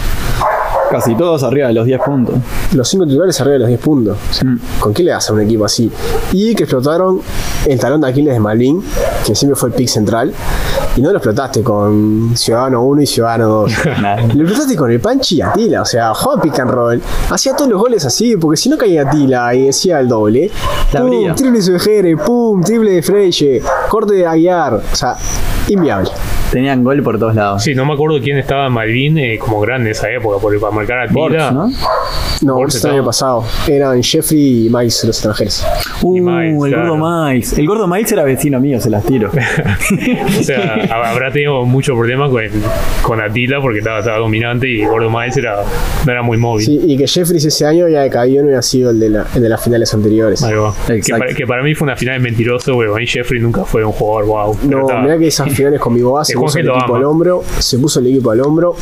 [0.91, 2.35] Casi todos arriba de los 10 puntos.
[2.73, 4.17] Los 5 titulares arriba de los 10 puntos.
[4.79, 5.93] ¿Con qué le das a un equipo así?
[6.33, 7.21] Y que explotaron
[7.67, 8.83] el talón de Aquiles de Malvin,
[9.27, 10.33] que siempre fue el pick central.
[10.97, 13.73] Y no lo explotaste con Ciudadano 1 y Ciudadano 2.
[14.01, 14.23] Nada.
[14.23, 17.03] Lo explotaste con el Panchi y Atila, o sea, jugaba pick and roll.
[17.29, 20.51] Hacía todos los goles así, porque si no caía Atila y decía el doble.
[20.95, 24.77] La pum, triple de Sujere, pum, triple de Freire, corte de Aguiar.
[24.91, 25.19] O sea,
[25.71, 26.11] inviable.
[26.51, 27.63] Tenían gol por todos lados.
[27.63, 30.59] Sí, no me acuerdo quién estaba en Malvin eh, como grande en esa época, porque
[30.59, 31.51] para marcar a Tila.
[31.53, 31.71] ¿no?
[32.43, 33.45] No, Borges ese año pasado.
[33.69, 35.65] Eran Jeffrey y Miles los extranjeros.
[36.03, 36.97] Uh, Miles, el claro.
[36.97, 37.59] gordo Miles.
[37.59, 39.31] El gordo Miles era vecino mío, se las tiro.
[40.41, 42.43] O sea, hab- habrá tenido mucho problema con,
[43.03, 45.57] con Atila porque estaba, estaba dominante y Gordo Miles era,
[46.07, 46.65] no era muy móvil.
[46.67, 49.43] Sí, y que Jeffries ese año ya decaído no había sido el de, la, el
[49.43, 50.43] de las finales anteriores.
[50.43, 50.75] Ahí va.
[50.87, 51.25] Que Exacto.
[51.25, 54.59] para, que para mí fue una final mentiroso, porque Jeffrey nunca fue un jugador wow.
[54.63, 56.97] No, mirá que esas finales con mi se El puso el equipo ama.
[56.97, 58.75] al hombro, se puso el equipo al hombro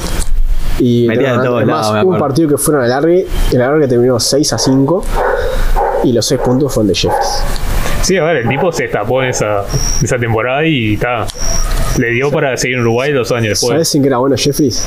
[0.79, 4.53] y Metía de además, lados, un partido que fueron al alargue, el alargue terminó 6
[4.53, 5.05] a 5
[6.05, 7.43] y los 6 puntos fueron de Jeffries.
[8.03, 9.65] Sí, a ver, el tipo se destapó en esa,
[10.03, 11.27] esa temporada y está.
[11.99, 13.71] Le dio para seguir en Uruguay dos años después.
[13.73, 14.87] ¿Sabes en qué era bueno Jeffries?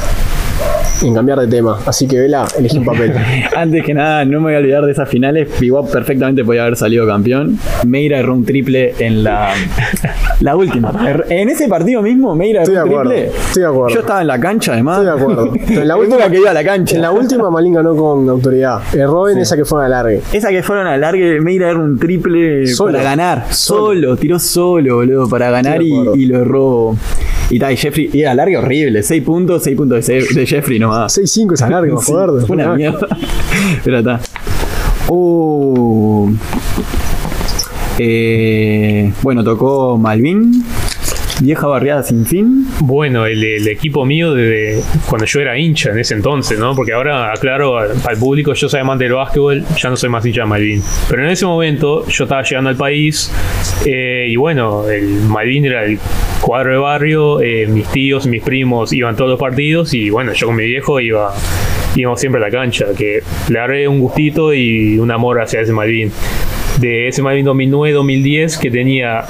[1.03, 1.79] En cambiar de tema.
[1.85, 3.13] Así que Vela, elegí un papel.
[3.55, 5.47] Antes que nada, no me voy a olvidar de esas finales.
[5.61, 7.57] Igual perfectamente podía haber salido campeón.
[7.87, 9.51] Meira erró un triple en la,
[10.41, 10.91] la última.
[11.07, 13.27] Er- En ese partido mismo, Meira erró un triple.
[13.27, 13.93] estoy de acuerdo.
[13.95, 14.99] Yo estaba en la cancha, además.
[14.99, 15.53] Estoy de acuerdo.
[15.81, 16.95] En la última- que iba a la cancha.
[16.95, 18.79] En la última Malín ganó con autoridad.
[18.93, 20.21] Erró en esa que fue al alargue.
[20.31, 22.91] Esa que fueron a largue, Meira era un triple Solo.
[22.93, 23.45] para ganar.
[23.51, 23.81] Solo.
[23.81, 24.17] Solo.
[24.17, 26.95] tiró solo, boludo, para ganar y lo erró.
[27.51, 29.03] Y tal, y Jeffrey, y era largue horrible.
[29.03, 31.17] 6 puntos, 6 puntos de, de Jeffrey nomás.
[31.17, 32.47] 6-5 esa larga, Sí, acuerdo.
[32.47, 33.07] fue una mierda.
[33.83, 34.19] Pero está.
[35.09, 36.31] Uh.
[37.99, 40.63] Eh, bueno, tocó Malvin.
[41.41, 42.67] Vieja barriada sin fin.
[42.81, 46.75] Bueno, el, equipo mío desde cuando yo era hincha en ese entonces, ¿no?
[46.75, 50.41] Porque ahora, aclaro al público, yo soy amante del básquetbol, ya no soy más hincha
[50.41, 50.83] de Malvin.
[51.09, 53.31] Pero en ese momento yo estaba llegando al país
[53.87, 55.97] eh, y bueno, el Malvin era el
[56.41, 60.45] cuadro de barrio, eh, mis tíos, mis primos iban todos los partidos y bueno, yo
[60.45, 61.33] con mi viejo iba
[61.95, 65.73] íbamos siempre a la cancha, que le agarré un gustito y un amor hacia ese
[65.73, 66.11] Malvin.
[66.79, 69.25] De ese Malvin 2009-2010 que tenía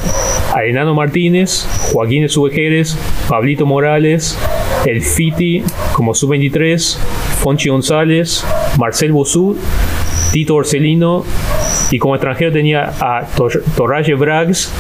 [0.54, 2.98] a Enano Martínez, Joaquín Subejeres,
[3.30, 4.38] Pablito Morales,
[4.86, 6.98] El Fiti como sub-23,
[7.42, 8.46] Fonchi González,
[8.78, 9.58] Marcel Bosú,
[10.32, 11.26] Tito Orcelino
[11.92, 14.72] y como extranjero tenía a Tor- Torraye Brags,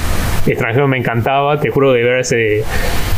[0.45, 2.63] extranjero me encantaba, te juro de ver ese,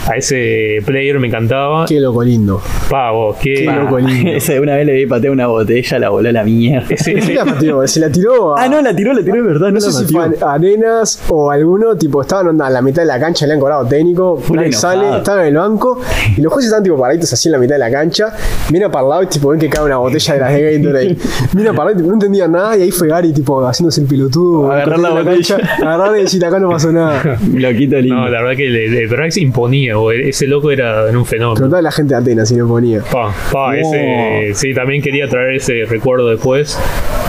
[0.10, 1.86] a ese player me encantaba.
[1.86, 2.62] Qué loco lindo.
[2.90, 4.32] Pavo, qué, Qué loco lindo.
[4.34, 6.88] Ese, una vez le vi patear una botella, la voló a la mierda.
[6.90, 8.64] ese- la pateó, se la tiró a...
[8.64, 11.22] Ah, no, la tiró, la tiró de verdad, no, No sé si fue a Arenas
[11.30, 14.42] o alguno, tipo, estaban onda, a la mitad de la cancha, le han cobrado técnico,
[14.50, 14.72] enojado.
[14.74, 16.00] sale, estaban en el banco,
[16.38, 18.34] y los jueces están tipo paraditos así en la mitad de la cancha,
[18.72, 21.18] mira para el lado y tipo ven que cae una botella de las de Gatorade.
[21.54, 24.08] Mira para el lado, tipo, no entendían nada, y ahí fue Gary, tipo, haciéndose el
[24.08, 25.58] pelotudo, Agarrar la botella.
[25.82, 27.40] agarrar y decir, acá no pasó nada.
[27.54, 28.16] Loquito lindo.
[28.16, 31.76] No, la verdad que el, el Brax imponía, o ese loco era un fenómeno.
[31.76, 33.02] A la gente de Atenas si lo ponía.
[33.12, 33.74] Pa, pa, Oh.
[33.74, 36.78] ese, sí, también quería traer ese recuerdo después.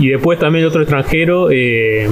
[0.01, 1.49] Y después también el otro extranjero.
[1.51, 2.09] eh,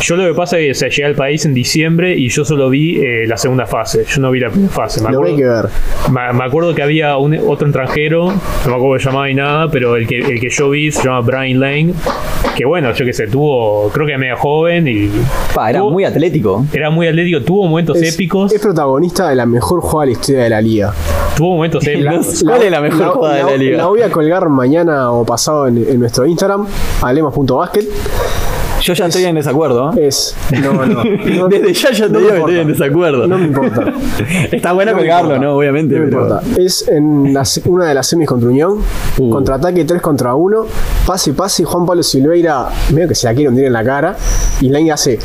[0.00, 2.70] yo lo que pasa es que se llegué al país en diciembre y yo solo
[2.70, 4.04] vi eh, la segunda fase.
[4.04, 5.02] Yo no vi la primera fase.
[5.02, 5.70] Me Lo hay que acuerdo,
[6.06, 6.12] ver.
[6.12, 9.68] me, me acuerdo que había un, otro extranjero, no me acuerdo se llamaba ni nada,
[9.70, 11.94] pero el que, el que yo vi se llama Brian Lane.
[12.58, 15.08] Que bueno, yo que sé, tuvo, creo que medio joven y
[15.54, 16.64] Pa, era tuvo- muy atlético.
[16.72, 18.52] era muy atlético, tuvo momentos Es, épicos.
[18.52, 20.92] es protagonista de la mejor jugada de la historia de la liga.
[21.36, 22.42] tuvo momentos épicos.
[22.44, 23.76] ¿Cuál es la mejor jugada de la liga?
[23.76, 26.66] La voy a colgar mañana o pasado en, en nuestro Instagram,
[27.00, 27.84] hablemos.basket.
[28.82, 29.92] Yo ya estoy en desacuerdo.
[29.96, 30.06] ¿eh?
[30.08, 30.36] Es.
[30.62, 31.04] No, no.
[31.36, 33.26] no Desde ya ya te no me digo que estoy en desacuerdo.
[33.26, 33.92] No me importa.
[34.52, 35.44] Está bueno No colgarlo, importa.
[35.46, 35.56] ¿no?
[35.56, 35.94] Obviamente.
[35.96, 36.46] No me pero- importa.
[36.60, 38.78] Es en la una de las semis contra Unión.
[39.18, 39.30] Uh.
[39.30, 40.66] Contraataque 3 contra 1.
[41.06, 41.64] Pase, pase.
[41.64, 44.16] Juan Pablo Silveira, medio que se la quiere hundir en la cara.
[44.60, 45.18] Y Lane hace.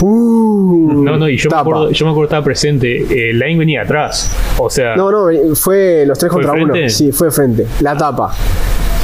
[0.00, 3.30] Uh, No, no, y yo me, acuerdo, yo me acuerdo que estaba presente.
[3.30, 4.30] Eh, Lane venía atrás.
[4.58, 6.72] O sea, No, no, fue los 3 ¿Fue contra 1.
[6.72, 6.90] frente?
[6.90, 7.66] Sí, fue de frente.
[7.80, 8.32] La tapa.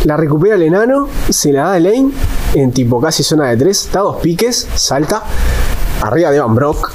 [0.04, 2.10] La recupera el enano, se la da a Lane
[2.54, 3.90] en tipo casi zona de 3.
[3.92, 5.22] Da dos piques, salta.
[6.02, 6.92] Arriba de Evan Brock.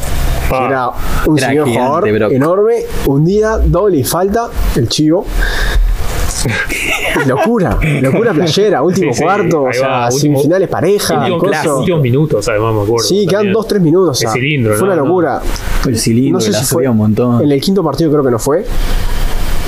[0.49, 0.89] Que era
[1.25, 2.31] un Era señor jugador Brock.
[2.31, 2.73] enorme,
[3.07, 5.25] hundida, doble y falta, el chivo.
[7.25, 12.47] locura, locura playera, último Sí, sí, cuarto, o sea, va, último- semifinales pareja, últimos, minutos,
[12.47, 13.07] además, me acuerdo.
[13.07, 13.55] Sí, quedan también.
[13.55, 14.09] 2-3 minutos.
[14.09, 14.93] O sea, El cilindro, fue ¿no?
[14.93, 15.41] una locura.
[15.87, 17.41] El cilindro, No sé si fue un montón.
[17.43, 18.65] en el quinto partido, creo que no fue.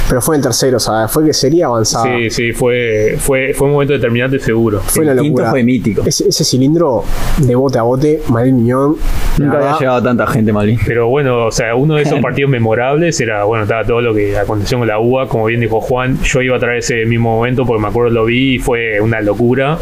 [0.08, 2.06] Pero fue en el tercero, o sea, fue que sería avanzada.
[2.06, 4.80] Sí, sí, fue, fue, fue un momento determinante seguro.
[4.82, 5.50] Fue el una quinto locura.
[5.52, 6.04] fue mítico.
[6.06, 7.04] Ese, ese cilindro
[7.38, 8.96] de bote a bote, Manuel Miñón.
[9.38, 10.80] Nunca había llegado tanta gente, Malvin.
[10.86, 14.38] Pero bueno, o sea, uno de esos partidos memorables era, bueno, estaba todo lo que
[14.38, 17.66] aconteció con la UA, como bien dijo Juan, yo iba a traer ese mismo momento
[17.66, 19.78] porque me acuerdo lo vi y fue una locura.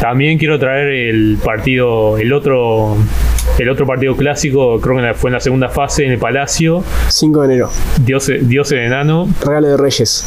[0.00, 2.96] También quiero traer el partido, el otro,
[3.58, 6.84] el otro partido clásico, creo que la- fue en la segunda fase en el Palacio,
[7.08, 7.70] 5 de enero,
[8.04, 10.24] Dios, Dios el enano, regalo de Reyes.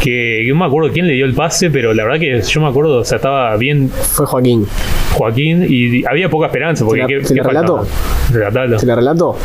[0.00, 2.68] que, no me acuerdo quién le dio el pase, pero la verdad que yo me
[2.68, 4.66] acuerdo, o sea, estaba bien Fue Joaquín.
[5.12, 7.86] Joaquín y había poca esperanza porque ¿Te la- ¿qué, te qué la relato?
[8.32, 9.36] ¿Te la relato?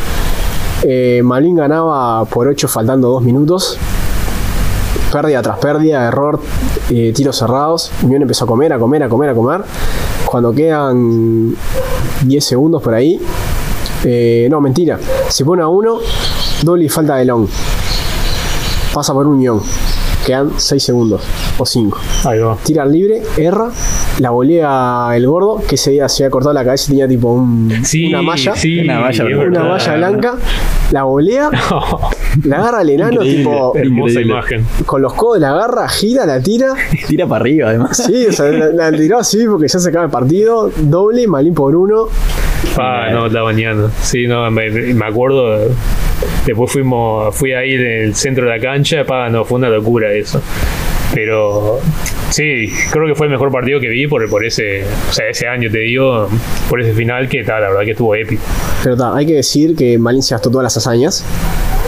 [0.82, 3.78] Eh, Malín ganaba por 8 faltando 2 minutos.
[5.12, 6.40] Pérdida tras pérdida, error,
[6.88, 7.90] eh, tiros cerrados.
[8.02, 9.62] Unión empezó a comer, a comer, a comer, a comer.
[10.24, 11.54] Cuando quedan
[12.22, 13.20] 10 segundos por ahí.
[14.04, 14.98] eh, no, mentira.
[15.28, 15.98] Se pone a 1,
[16.62, 17.46] doble y falta de long.
[18.94, 19.60] Pasa por Unión.
[20.26, 21.22] Quedan 6 segundos
[21.58, 22.56] o 5 Ahí va.
[22.62, 23.70] tira al libre, erra,
[24.18, 27.32] la volea el gordo, que ese día se había cortado la cabeza y tenía tipo
[27.32, 30.34] un- Sí, una malla, sí, Una malla, una malla blanca,
[30.92, 31.50] la volea,
[32.44, 33.38] la agarra al enano, Increíble.
[33.38, 34.32] tipo, Hermosa Increíble.
[34.32, 34.66] imagen.
[34.86, 36.74] con los codos la agarra, gira, la tira,
[37.08, 37.96] Tira para arriba, además.
[37.96, 41.54] sí, o sea, la, la tiró así porque ya se acaba el partido, doble, malín
[41.54, 42.08] por uno,
[42.76, 43.90] Ah, no, la bañando.
[44.02, 45.70] Sí, no, me, me acuerdo.
[46.50, 50.12] Después fuimos, fui ahí en el centro de la cancha, pa, no, fue una locura
[50.12, 50.42] eso.
[51.14, 51.78] Pero
[52.30, 55.46] sí, creo que fue el mejor partido que vi por, por ese, o sea, ese
[55.46, 56.28] año, te digo,
[56.68, 58.42] por ese final que tal, la verdad que estuvo épico.
[58.82, 61.24] pero ta, hay que decir que Malín se gastó todas las hazañas,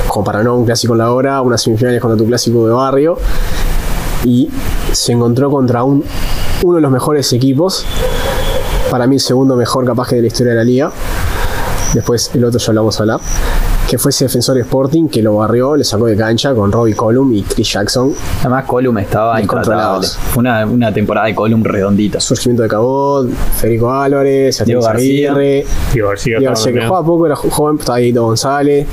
[0.07, 3.19] como para un clásico en la hora, unas semifinales contra tu clásico de barrio,
[4.25, 4.49] y
[4.93, 6.05] se encontró contra un,
[6.63, 7.85] uno de los mejores equipos,
[8.93, 10.93] para mí el segundo mejor capaz que de la historia de la liga,
[11.95, 13.21] después el otro ya lo vamos a hablar,
[13.93, 17.35] que fue ese defensor Sporting que lo barrió, le sacó de cancha con Robbie Column
[17.35, 19.39] y Chris Jackson, Además, Colum estaba.
[20.31, 22.19] Fue una, una temporada de Colum redondita.
[22.19, 23.29] surgimiento de Cabot,
[23.59, 25.33] Federico Álvarez, Diego García.
[25.33, 28.87] Aguirre, Diego García, Diego estaba García que juega poco, era jo- joven, estaba ahí González,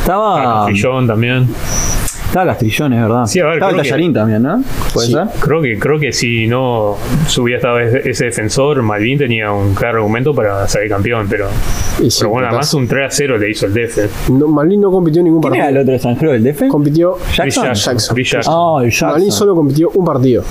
[0.00, 0.64] Estaba.
[0.64, 1.48] Castrillón también.
[2.36, 3.24] Estaba Castrillón, es verdad.
[3.26, 4.62] Sí, a ver, estaba el creo que- Tallarín también, ¿no?
[4.92, 5.12] ¿Puede Sí.
[5.14, 5.24] ser?
[5.40, 9.74] Creo que, creo que si no si hubiera estado ese ese defensor, Malvin tenía un
[9.74, 11.46] claro argumento para salir campeón, pero,
[12.02, 14.30] y sí, pero bueno, además un 3 a 0 le hizo el DF.
[14.32, 16.68] no, Malvin no compitió en ningún ¿Quién era partido, el otro extranjero del DF?
[16.68, 17.64] compitió Jackson.
[17.72, 17.96] Jackson.
[18.22, 18.42] Jackson.
[18.54, 19.10] Ah, el Jackson.
[19.12, 20.44] Malin solo compitió un partido.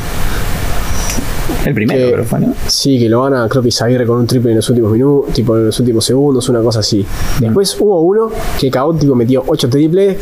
[1.65, 2.53] El primero, que- creo fue, ¿no?
[2.67, 5.55] Sí, que lo gana, creo que Isaguirre con un triple en los últimos minutos, tipo
[5.57, 7.03] en los últimos segundos, una cosa así.
[7.39, 8.29] Después hubo uno
[8.59, 10.17] que Cabot tipo, metió 8 triples.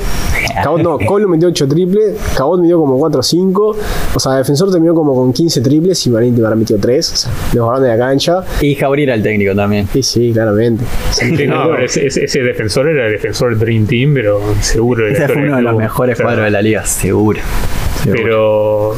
[0.61, 3.75] Cabot no, Colo metió 8 triples, Cabot metió como 4 o 5.
[4.15, 7.11] O sea, Defensor terminó como con 15 triples y Marín habrá metido 3.
[7.11, 8.43] O sea, los bajaron de la cancha.
[8.61, 9.87] Y Javier era el técnico también.
[9.91, 10.83] Sí, sí, claramente.
[11.11, 15.07] Sí, no, pero ese, ese- ese defensor era el defensor Dream Team, pero seguro.
[15.07, 17.39] Ese fue uno de los mejores cuadros de la liga, seguro.
[18.03, 18.21] Seguro.
[18.23, 18.95] Pero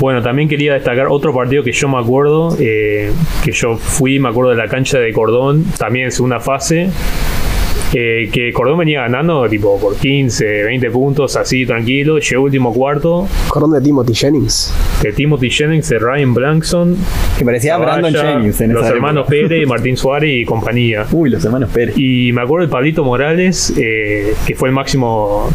[0.00, 3.12] bueno, también quería destacar otro partido que yo me acuerdo, eh,
[3.44, 6.90] que yo fui, me acuerdo de la cancha de Cordón, también en segunda fase.
[7.92, 12.18] Eh, que Cordón venía ganando tipo por 15, 20 puntos, así tranquilo.
[12.18, 14.74] Llegó último cuarto Cordón de Timothy Jennings.
[15.02, 16.96] de Timothy Jennings, de Ryan Blankson,
[17.38, 19.48] que parecía Brandon Zavalla, Jennings en los esa hermanos época.
[19.48, 21.06] Pérez, Martín Suárez y compañía.
[21.12, 21.96] Uy, los hermanos Pérez.
[21.98, 25.50] Y me acuerdo de Pablito Morales, eh, que fue el máximo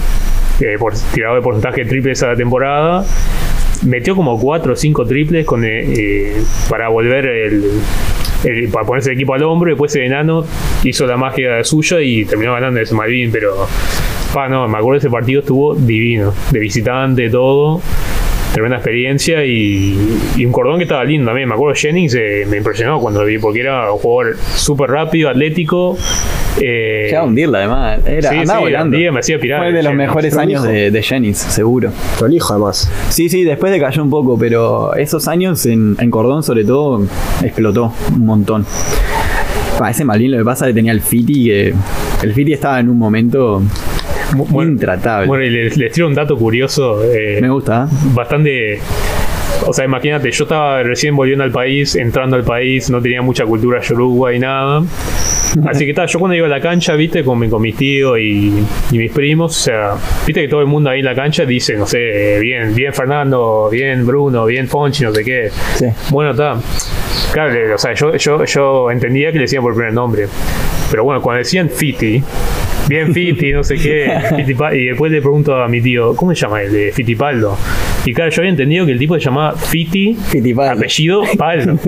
[0.59, 3.05] eh, por, tirador de porcentaje de triples esa temporada.
[3.85, 7.81] Metió como 4 o 5 triples con, eh, eh, para volver el,
[8.43, 9.69] el- para ponerse el equipo al hombro.
[9.69, 10.45] Después el enano
[10.83, 13.31] hizo la magia suya y terminó ganando ese Malvin.
[13.31, 13.67] Pero,
[14.49, 16.33] no, me acuerdo ese partido estuvo divino.
[16.51, 17.81] De visitante, todo.
[18.53, 21.47] Tremenda experiencia y, y un cordón que estaba lindo también.
[21.47, 25.29] Me acuerdo Jennings, eh, me impresionó cuando lo vi porque era un jugador súper rápido,
[25.29, 25.95] atlético.
[26.61, 27.99] Eh, Llegaba a hundirla, además.
[28.05, 28.97] Era, Sí, andaba sí, volando.
[29.13, 30.59] me hacía pirar Fue de los mejores Prolijo.
[30.61, 31.91] años de, de Jennings, seguro.
[32.17, 32.91] Prolijo además.
[33.09, 37.05] Sí, sí, después decayó un poco, pero esos años en, en Cordón, sobre todo,
[37.43, 38.65] explotó un montón.
[39.77, 41.73] Pa, ese Malvin lo que pasa es que tenía el Fiti, que
[42.23, 43.61] el Fiti estaba en un momento
[44.35, 45.27] Bueno, intratable.
[45.27, 47.03] Bueno, y les, les tiro un dato curioso.
[47.03, 47.95] eh, Me gusta, ¿eh?
[48.15, 48.79] bastante.
[49.67, 53.45] O sea, imagínate, yo estaba recién volviendo al país, entrando al país, no tenía mucha
[53.45, 54.81] cultura yoruba y nada.
[55.67, 58.17] Así que tal, yo cuando iba a la cancha, viste, con, mi- con mis tíos
[58.19, 58.53] y,
[58.91, 59.91] y mis primos, o sea,
[60.25, 63.69] viste que todo el mundo ahí en la cancha dice, no sé, bien, bien Fernando,
[63.71, 65.49] bien Bruno, bien Fonchi, no sé qué.
[65.75, 65.85] Sí.
[66.11, 66.55] Bueno, está.
[67.33, 70.27] Claro, o sea, yo, yo, yo entendía que le decían por primer nombre.
[70.89, 72.23] Pero bueno, cuando decían Fiti,
[72.87, 74.09] bien Fiti, no sé qué,
[74.77, 77.57] y después le pregunto a mi tío, ¿cómo se llama el de Fitipaldo?
[78.07, 80.71] Y claro, yo había entendido que el tipo se llamaba Fiti, Fittipaldo.
[80.79, 81.77] apellido Paldo.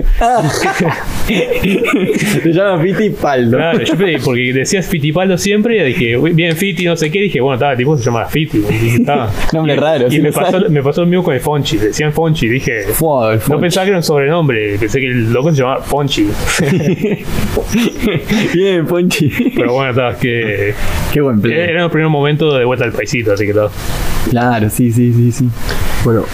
[1.26, 3.56] Se llama Fittipaldo.
[3.56, 7.20] Claro, yo pe- porque decías Fittipaldo siempre, y dije, "Uy, bien Fiti, no sé qué,
[7.22, 8.58] dije, bueno, estaba, el tipo se llama Fiti.
[8.58, 8.98] y dije.
[9.52, 12.82] Nombre raro, Y me pasó, me pasó lo mismo con el Fonchi, decían Fonchi, dije,
[12.92, 13.60] Fua, no Fonchi.
[13.62, 16.26] pensaba que era un sobrenombre, pensé que el loco se llamaba Fonchi.
[18.54, 19.30] Bien, Ponchi.
[19.56, 20.74] Pero bueno, está, que
[21.12, 21.58] Qué buen play.
[21.58, 23.70] era el primer momento de vuelta al paisito, así que todo.
[24.30, 25.44] Claro, sí, sí, sí, sí.
[26.04, 26.24] Bueno,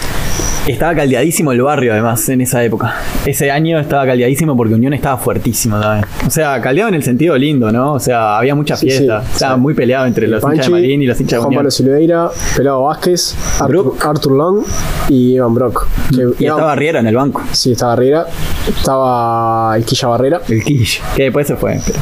[0.67, 2.93] Estaba caldeadísimo el barrio, además, en esa época.
[3.25, 6.05] Ese año estaba caldeadísimo porque Unión estaba fuertísimo también.
[6.25, 7.93] O sea, caldeado en el sentido lindo, ¿no?
[7.93, 9.21] O sea, había mucha fiesta.
[9.21, 9.61] sí, estaba sí.
[9.61, 11.59] muy peleado entre los hinchas de Malín y los hinchas de Juan Unión.
[11.59, 13.95] Pablo Silveira, Pelado Vázquez, Arthur.
[14.01, 14.63] Arthur Long
[15.07, 15.87] y Evan Brock.
[16.13, 17.41] Que Y estaba Riera en el banco.
[17.53, 18.25] Sí, estaba Riera.
[18.67, 20.41] Estaba el Quilla Barrera.
[20.49, 21.01] El Quish.
[21.15, 21.99] Que después se fue, pero.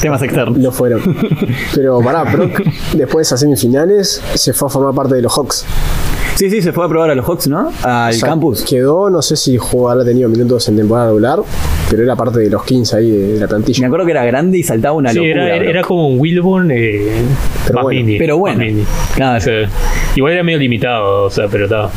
[0.00, 0.58] Temas externos.
[0.58, 1.00] Lo fueron.
[1.74, 2.62] Pero pará, Brock,
[2.94, 5.64] después de esas semifinales, se fue a formar parte de los Hawks.
[6.38, 7.72] Sí, sí, se fue a probar a los Hawks, ¿no?
[7.82, 8.62] Al O sea, campus.
[8.62, 11.40] Quedó, no sé si jugó, habrá tenido minutos en temporada regular,
[11.90, 13.86] pero era parte de los 15 ahí de, de la Me plantilla.
[13.86, 15.56] acuerdo que era grande y saltaba una Sí, locura.
[15.56, 17.22] era, era, como un Wilborn eh,
[17.66, 18.00] Pero más bueno.
[18.04, 18.18] mini.
[18.18, 18.58] Pero más bueno.
[18.60, 18.84] mini.
[19.16, 19.38] Claro.
[19.38, 19.68] O sea,
[20.14, 21.90] igual era medio limitado, o sea, pero estaba.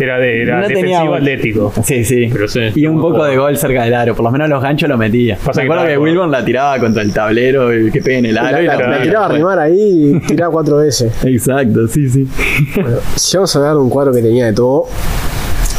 [0.00, 1.72] Era, de, era No tenía- defensivo atlético.
[1.84, 2.28] Sí, sí.
[2.32, 4.14] Pero sí, y un poco de gol cerca del aro.
[4.14, 5.36] Por lo menos los ganchos lo metía.
[5.44, 8.26] Pasa Me que acuerdo que Wilborn la tiraba contra el tablero y que pegue en
[8.26, 8.62] el La, aro.
[8.62, 11.12] y la- la- la tiraba a rimar ahí y tiraba cuatro veces.
[11.24, 12.28] Exacto, sí, sí.
[12.76, 14.86] Bueno, si vamos a hablar de un cuadro que tenía de todo,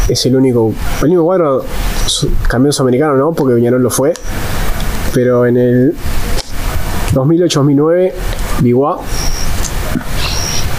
[0.10, 1.64] es el único, el único cuadro
[2.06, 3.32] su- campeón sudamericano, ¿no?
[3.32, 4.14] Porque Viñarol lo fue.
[5.14, 5.94] Pero en el
[7.14, 8.14] 2008-2009,
[8.62, 8.98] Biguá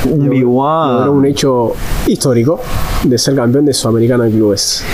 [0.04, 1.10] Un logró Biguá.
[1.10, 1.72] un hecho
[2.06, 2.60] histórico
[3.04, 4.84] de ser campeón de Sudamericano de clubes.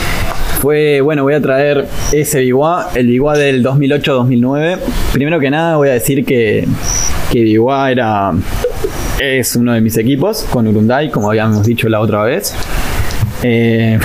[0.60, 4.78] Fue, bueno, voy a traer ese Biguá, el Biguá del 2008-2009.
[5.12, 6.66] Primero que nada voy a decir que,
[7.30, 8.32] que Biguá era,
[9.20, 12.54] es uno de mis equipos con Urunday, como habíamos dicho la otra vez.
[13.42, 13.98] Eh,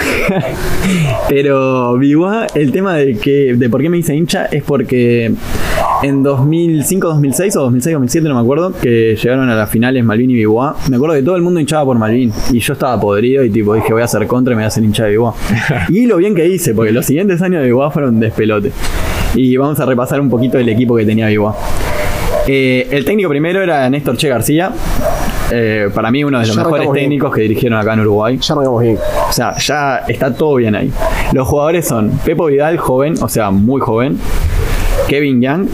[1.30, 5.32] pero Biguá, el tema de que de por qué me hice hincha es porque
[6.04, 10.32] en 2005, 2006 o 2006, 2007, no me acuerdo, que llegaron a las finales Malvin
[10.32, 10.76] y Biguá.
[10.89, 13.76] Me acuerdo que todo el mundo hinchaba por Malvin y yo estaba podrido y tipo
[13.76, 15.20] dije voy a hacer contra y me voy a hacer hincha de
[15.89, 18.72] y lo bien que hice, porque los siguientes años de Biguá fueron despelote.
[19.36, 21.56] Y vamos a repasar un poquito el equipo que tenía Biguá.
[22.47, 24.72] Eh, el técnico primero era Néstor Che García.
[25.52, 27.04] Eh, para mí uno de los Ya mejores bien.
[27.04, 28.39] técnicos que dirigieron acá en Uruguay.
[28.41, 28.97] Ya arrancamos bien.
[29.30, 30.91] O sea, ya está todo bien ahí.
[31.34, 34.18] Los jugadores son Pepo Vidal, joven, o sea, muy joven.
[35.12, 35.68] Kevin Young,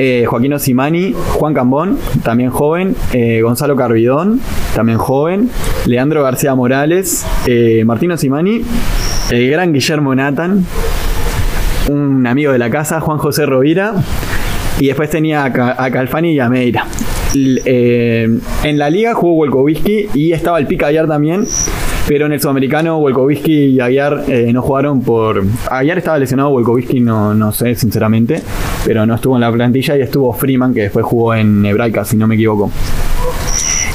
[0.00, 2.96] eh, Joaquín Osimani, Juan Cambón, también joven.
[3.12, 4.40] eh, Gonzalo Carbidón,
[4.74, 5.48] también joven.
[5.86, 8.62] Leandro García Morales, eh, Martín Osimani,
[9.30, 10.66] el gran Guillermo Nathan,
[11.88, 13.94] un amigo de la casa, Juan José Rovira.
[14.80, 16.84] Y después tenía a, Ca- a Calfani y a Meira.
[17.34, 18.28] Eh,
[18.64, 21.46] en la liga jugó Wolkowski y estaba el Pica Aguiar también.
[22.08, 25.42] Pero en el sudamericano, Wolkowski y Aguiar eh, no jugaron por.
[25.70, 28.40] Aguiar estaba lesionado, Wolkowski no, no sé, sinceramente.
[28.84, 32.16] Pero no estuvo en la plantilla y estuvo Freeman, que después jugó en Hebraica, si
[32.16, 32.70] no me equivoco.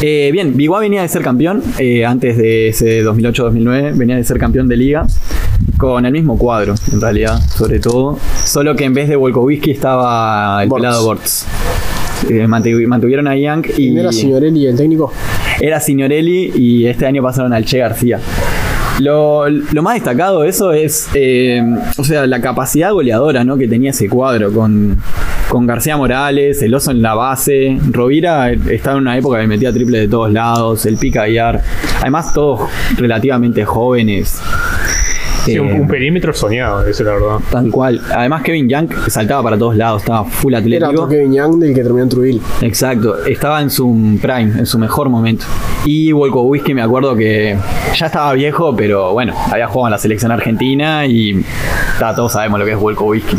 [0.02, 4.40] Eh, bien, Biguá venía de ser campeón eh, antes de ese 2008-2009, venía de ser
[4.40, 5.06] campeón de liga
[5.78, 8.18] con el mismo cuadro, en realidad, sobre todo.
[8.44, 10.82] Solo que en vez de Volkovitsky estaba el Bortz.
[10.82, 11.46] pelado Bortz.
[12.30, 15.12] Eh, mantu- mantuvieron a Young y ¿Y no era Signorelli el técnico?
[15.62, 18.20] Era Signorelli y este año pasaron al Che García.
[19.00, 19.46] Lo,
[19.82, 21.64] más destacado de eso es, eh,
[21.98, 23.58] o sea, la capacidad goleadora ¿no?
[23.58, 24.98] que tenía ese cuadro con,
[25.50, 27.80] con García Morales, el oso en la base.
[27.90, 31.64] Rovira estaba en una época que metía triple de todos lados, el Pica Aguiar.
[32.00, 34.40] Además, todos relativamente jóvenes.
[35.46, 37.38] Sí, un, Eh, un perímetro soñado, eso es la verdad.
[37.52, 38.00] Tal cual.
[38.14, 40.90] Además, Kevin Young saltaba para todos lados, estaba full Era atlético.
[40.92, 42.42] otro Kevin Young del que terminó en Trujillo.
[42.62, 45.46] Exacto, estaba en su prime, en su mejor momento.
[45.86, 47.58] Y Whisky me acuerdo que
[47.96, 51.44] ya estaba viejo, pero bueno, había jugado en la selección argentina y
[52.00, 53.38] ta, todos sabemos lo que es Whisky.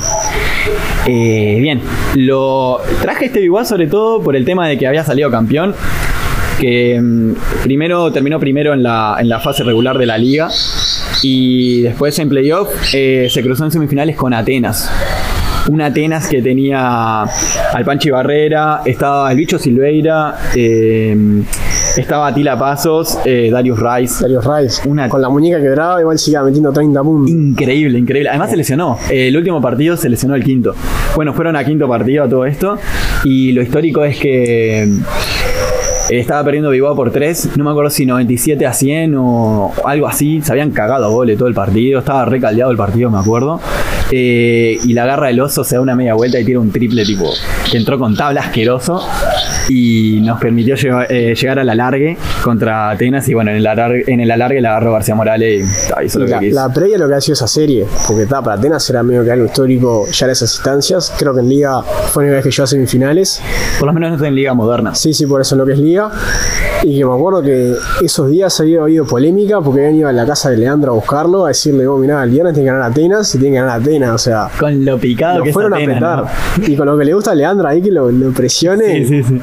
[1.06, 1.80] Eh, bien,
[2.16, 5.74] lo traje este Biguá sobre todo por el tema de que había salido campeón.
[6.60, 7.32] Que mm,
[7.64, 10.48] primero terminó primero en la, en la fase regular de la liga
[11.22, 14.90] y después en playoff eh, se cruzó en semifinales con Atenas.
[15.68, 21.16] Un Atenas que tenía al Panchi Barrera, estaba el bicho Silveira, eh,
[21.96, 24.22] estaba Atila Pasos, eh, Darius Rice.
[24.24, 24.88] Darius Rice.
[24.88, 27.30] Una- Con la muñeca quebrada, igual sigue metiendo 30 puntos.
[27.30, 28.28] Increíble, increíble.
[28.30, 28.98] Además se lesionó.
[29.08, 30.74] El último partido se lesionó el quinto.
[31.14, 32.76] Bueno, fueron a quinto partido a todo esto.
[33.22, 34.88] Y lo histórico es que
[36.20, 40.40] estaba perdiendo Bilbao por 3, no me acuerdo si 97 a 100 o algo así.
[40.42, 43.60] Se habían cagado a gole todo el partido, estaba recaldeado el partido, me acuerdo.
[44.10, 47.04] Eh, y la garra del oso se da una media vuelta y tira un triple
[47.04, 47.30] tipo
[47.70, 49.06] que entró con tabla asqueroso
[49.72, 54.04] y nos permitió llegar, eh, llegar al alargue contra Atenas y bueno, en el alargue,
[54.06, 56.60] en el alargue la agarró García Morales y ta, hizo lo la, que quiso.
[56.60, 59.30] la previa lo que ha sido esa serie, porque está, para Atenas era medio que
[59.30, 61.12] algo histórico ya en esas instancias.
[61.18, 63.40] Creo que en Liga fue la única vez que llegó a semifinales.
[63.78, 64.94] Por lo menos no en liga moderna.
[64.94, 66.10] Sí, sí, por eso en lo que es Liga.
[66.84, 70.26] Y que me acuerdo que esos días había habido polémica porque habían ido a la
[70.26, 73.34] casa de Leandro a buscarlo, a decirle, oh, mirá, el viernes tiene que ganar Atenas
[73.34, 74.10] y tiene que ganar Atenas.
[74.14, 76.06] O sea, Con lo picado lo que es fueron Atenas, a ¿no?
[76.08, 76.70] apretar.
[76.70, 79.04] Y con lo que le gusta a Leandro ahí, que lo, lo presione.
[79.04, 79.40] Sí, sí, sí.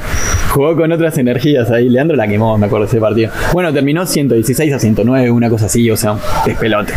[0.50, 1.88] Jugó con otras energías ahí.
[1.90, 3.32] Leandro la quemó, me acuerdo de ese partido.
[3.54, 6.94] Bueno, terminó 116 a 109, una cosa así, o sea, despelote.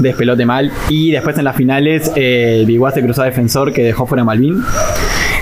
[0.00, 0.72] Despelote mal.
[0.88, 4.24] Y después en las finales, eh, Biguá se cruzó a defensor que dejó fuera a
[4.24, 4.60] Malvin.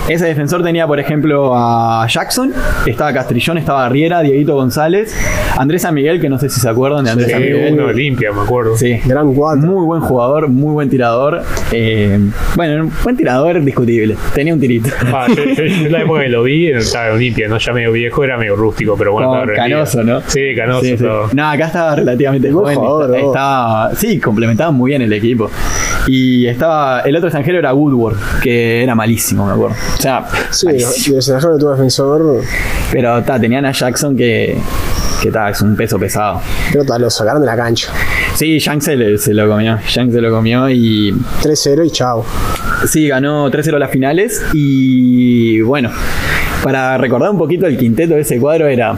[0.09, 2.53] Ese defensor tenía, por ejemplo, a Jackson,
[2.87, 5.15] estaba Castrillón, estaba Riera, Dieguito González,
[5.57, 7.75] Andrés San Miguel, que no sé si se acuerdan de Andrés San Sí, Miguel.
[7.75, 8.77] uno Olimpia, me acuerdo.
[8.77, 8.99] Sí.
[9.05, 9.63] Gran cuatro.
[9.71, 11.43] Muy buen jugador, muy buen tirador.
[11.71, 12.19] Eh,
[12.57, 14.17] bueno, un buen tirador discutible.
[14.35, 14.91] Tenía un tirito.
[15.15, 18.37] Ah, yo, yo- la época que lo vi, estaba Olimpia, no ya medio viejo, era
[18.37, 20.21] medio rústico, pero bueno, Como canoso, ¿no?
[20.27, 20.83] Sí, canoso.
[20.83, 20.97] Sí.
[21.33, 22.79] No, acá estaba relativamente Buen joven.
[22.79, 25.49] jugador, estaba, sí, complementaba muy bien el equipo.
[26.07, 27.01] Y estaba.
[27.01, 29.77] El otro extranjero era Woodward, que era malísimo, me acuerdo.
[29.99, 30.93] O sea, Sí, malísimo.
[31.07, 32.41] y el extranjero de tu defensor,
[32.91, 34.57] Pero ta, tenían a Jackson que.
[35.23, 36.41] Que ta, es un peso pesado.
[36.73, 37.93] pero ta, lo sacaron de la cancha.
[38.35, 39.79] Sí, Shank se, le- se lo comió.
[39.87, 42.25] Shank se lo comió y 3-0 y chao.
[42.89, 45.91] Sí, ganó 3-0 las finales y bueno,
[46.65, 48.97] para recordar un poquito el quinteto de ese cuadro era,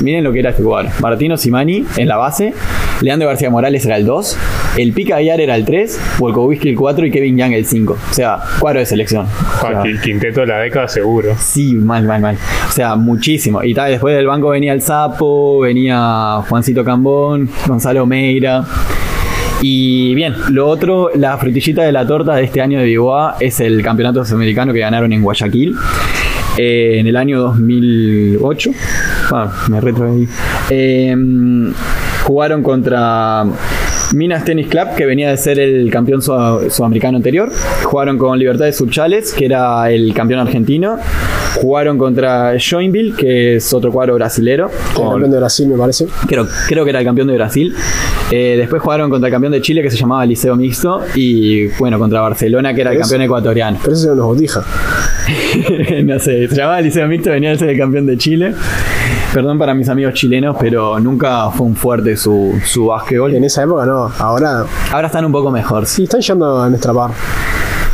[0.00, 2.54] miren lo que era este cuadro, Martino Simani en la base,
[3.02, 4.36] Leandro García Morales era el 2,
[4.76, 8.14] el Pica Aguiar era el 3, Volkovitsky el 4 y Kevin Young el 5, o
[8.14, 9.24] sea, cuadro de selección.
[9.26, 11.34] O Ah, sea, quinteto de la década seguro.
[11.38, 12.36] Sí, mal, mal, mal.
[12.68, 13.62] O sea, muchísimo.
[13.62, 18.64] Y tal, después del banco venía el Sapo, venía Juancito Cambón, Gonzalo Meira.
[19.62, 23.60] Y bien, lo otro, la frutillita de la torta de este año de Biboa es
[23.60, 25.74] el campeonato sudamericano que ganaron en Guayaquil
[26.58, 28.70] eh, en el año 2008.
[29.32, 30.28] Ah, me retroí.
[30.68, 31.16] Eh,
[32.24, 33.44] jugaron contra
[34.14, 37.50] Minas Tennis Club, que venía de ser el campeón sud- sudamericano anterior.
[37.84, 40.96] Jugaron con Libertad de Subchales, que era el campeón argentino.
[41.56, 44.70] Jugaron contra Joinville, que es otro cuadro brasilero.
[44.90, 46.06] El campeón de Brasil, me parece.
[46.26, 47.74] Creo, creo que era el campeón de Brasil.
[48.30, 51.02] Eh, después jugaron contra el campeón de Chile que se llamaba Liceo Mixto.
[51.14, 53.78] Y bueno, contra Barcelona que era el campeón ecuatoriano.
[53.82, 54.64] Pero ese era unos botijas.
[56.04, 58.54] no sé, se llamaba Liceo Mixto, venía a ser el campeón de Chile.
[59.34, 63.34] Perdón para mis amigos chilenos, pero nunca fue un fuerte su, su básquetbol.
[63.34, 64.10] En esa época no.
[64.18, 65.86] Ahora Ahora están un poco mejor.
[65.86, 67.10] sí, están llegando a nuestra par.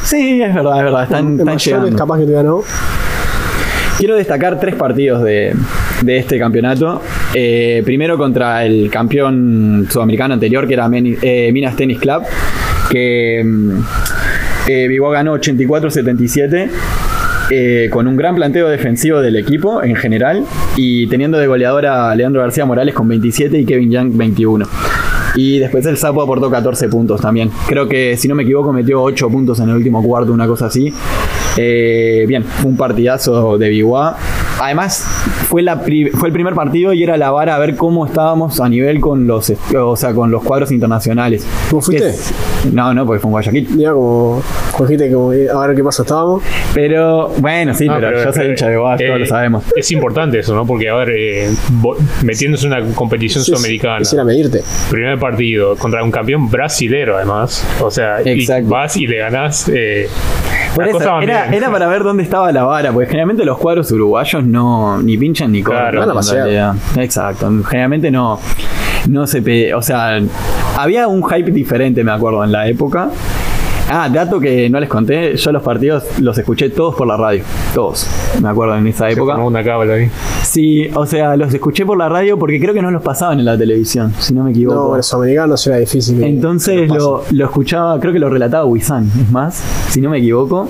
[0.05, 1.03] Sí, es verdad, es verdad.
[1.05, 1.97] Están, en están llegando.
[1.97, 2.63] capaz que te ganó.
[3.99, 5.55] Quiero destacar tres partidos de,
[6.03, 7.01] de este campeonato.
[7.35, 12.23] Eh, primero contra el campeón sudamericano anterior, que era Meni- eh, Minas Tennis Club,
[12.91, 13.79] que mm,
[14.69, 16.71] eh, Vigo ganó 84-77.
[17.51, 20.45] Eh, con un gran planteo defensivo del equipo en general
[20.77, 24.67] y teniendo de goleador a Leandro García Morales con 27 y Kevin Young 21.
[25.35, 27.51] Y después el Sapo aportó 14 puntos también.
[27.69, 30.67] Creo que, si no me equivoco, metió 8 puntos en el último cuarto, una cosa
[30.67, 30.93] así.
[31.57, 34.17] Eh, bien, un partidazo de Biguá.
[34.61, 35.03] Además,
[35.49, 38.61] fue, la pri- fue el primer partido y era la vara a ver cómo estábamos
[38.61, 41.47] a nivel con los, o sea, con los cuadros internacionales.
[41.71, 42.13] ¿Vos fuiste?
[42.63, 43.77] Que no, no, porque fue en Guayaquil.
[43.77, 44.43] Diga como.
[44.77, 45.33] Cogiste como.
[45.33, 46.43] eh, A ver qué paso estábamos.
[46.75, 49.65] Pero, bueno, sí, Ah, pero, yo soy eh, hincha de eh, todos lo sabemos.
[49.75, 50.67] Es importante eso, ¿no?
[50.67, 51.51] Porque, a ver, eh,
[52.23, 54.63] metiéndose en una competición Sí, sudamericana, Quisiera medirte.
[54.91, 57.65] primer partido contra un campeón brasilero, además.
[57.81, 59.69] O sea, y vas y le ganás.
[59.73, 60.09] Eh,
[60.75, 61.55] Por eso, era, bien.
[61.55, 65.53] era para ver dónde estaba la vara, porque generalmente los cuadros uruguayos no ni pinchan
[65.53, 65.63] ni.
[65.63, 66.05] Claro.
[66.33, 66.75] Realidad.
[66.99, 68.39] Exacto, generalmente no,
[69.09, 70.21] no se pe- o sea,
[70.77, 73.11] había un hype diferente, me acuerdo, en la época.
[73.93, 77.43] Ah, dato que no les conté, yo los partidos los escuché todos por la radio,
[77.75, 78.07] todos,
[78.41, 79.33] me acuerdo en esa Se época.
[79.33, 80.09] formó una cábala ahí.
[80.45, 83.47] Sí, o sea, los escuché por la radio porque creo que no los pasaban en
[83.47, 84.91] la televisión, si no me equivoco.
[84.91, 86.23] No, los americanos era difícil.
[86.23, 90.69] Entonces lo, lo escuchaba, creo que lo relataba Wisan, es más, si no me equivoco.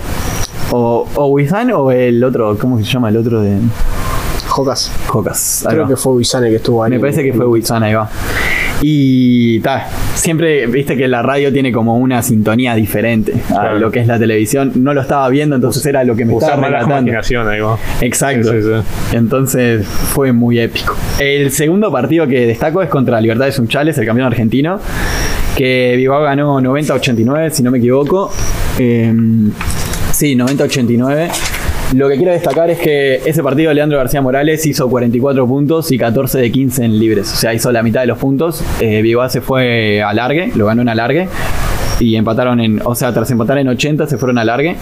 [0.72, 3.58] O, o o el otro, ¿cómo se llama el otro de.
[4.46, 4.90] Jocas.
[5.06, 5.64] Jocas?
[5.68, 5.88] Creo va.
[5.88, 6.90] que fue Wisane que estuvo ahí.
[6.90, 8.08] Me parece que fue Wisan, ahí va.
[8.82, 13.78] Y ta, siempre viste que la radio tiene como una sintonía diferente a Claro.
[13.78, 14.72] lo que es la televisión.
[14.76, 16.98] No lo estaba viendo, entonces era lo que me Usar estaba relatando.
[16.98, 17.78] imaginación ahí va.
[18.00, 18.50] Exacto.
[18.50, 18.68] Sí, sí,
[19.10, 19.16] sí.
[19.16, 20.96] Entonces fue muy épico.
[21.18, 24.80] El segundo partido que destaco es contra Libertad de Sunchales, el campeón argentino.
[25.56, 28.32] Que Bilbao ganó 90-89, si no me equivoco.
[28.78, 29.12] Eh,
[30.20, 31.30] sí, 90-89.
[31.94, 35.96] Lo que quiero destacar es que ese partido Leandro García Morales hizo 44 puntos y
[35.96, 37.32] 14 de 15 en libres.
[37.32, 38.62] O sea, hizo la mitad de los puntos.
[38.80, 41.26] Eh, se fue a largue, lo ganó en alargue.
[42.00, 44.76] Y empataron en, o sea, tras empatar en 80 se fueron a largue.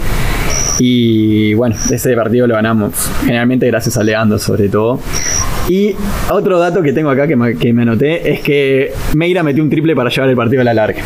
[0.80, 4.98] Y bueno, ese partido lo ganamos generalmente gracias a Leandro sobre todo.
[5.68, 5.94] Y
[6.30, 9.70] otro dato que tengo acá que me, que me anoté es que Meira metió un
[9.70, 11.02] triple para llevar el partido a la larga.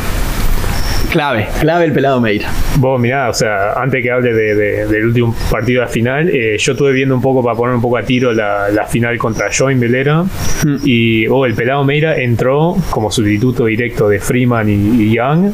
[1.13, 2.51] Clave, clave el pelado Meira.
[2.79, 6.73] Vos mirá, o sea, antes que hable del último partido de la final, eh, yo
[6.73, 10.23] estuve viendo un poco para poner un poco a tiro la, final contra Join Velera
[10.23, 10.77] hmm.
[10.85, 15.53] y oh, el pelado Meira entró como sustituto directo de Freeman y, Young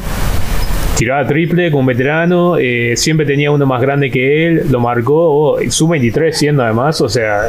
[0.96, 5.56] tiraba triple con un veterano, eh, siempre tenía uno más grande que él, lo marcó,
[5.56, 7.46] oh, su 23 siendo además, o sea,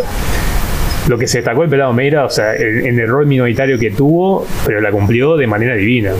[1.07, 4.47] lo que se destacó el pelado Meira, o sea, en el rol minoritario que tuvo,
[4.65, 6.13] pero la cumplió de manera divina.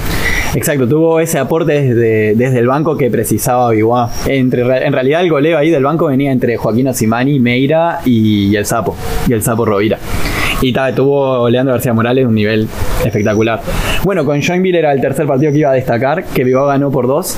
[0.56, 4.10] Exacto, tuvo ese aporte desde, desde el banco que precisaba Biguá.
[4.26, 8.66] Entre, en realidad el goleo ahí del banco venía entre Joaquín Osimani, Meira y, el
[8.66, 8.96] Sapo,
[9.28, 10.00] y el Sapo Rovira.
[10.62, 12.68] Y tuvo Leandro García Morales un nivel
[13.06, 13.62] espectacular.
[14.04, 17.08] Bueno, con Joinville era el tercer partido que iba a destacar, que Biguá ganó por
[17.08, 17.38] dos.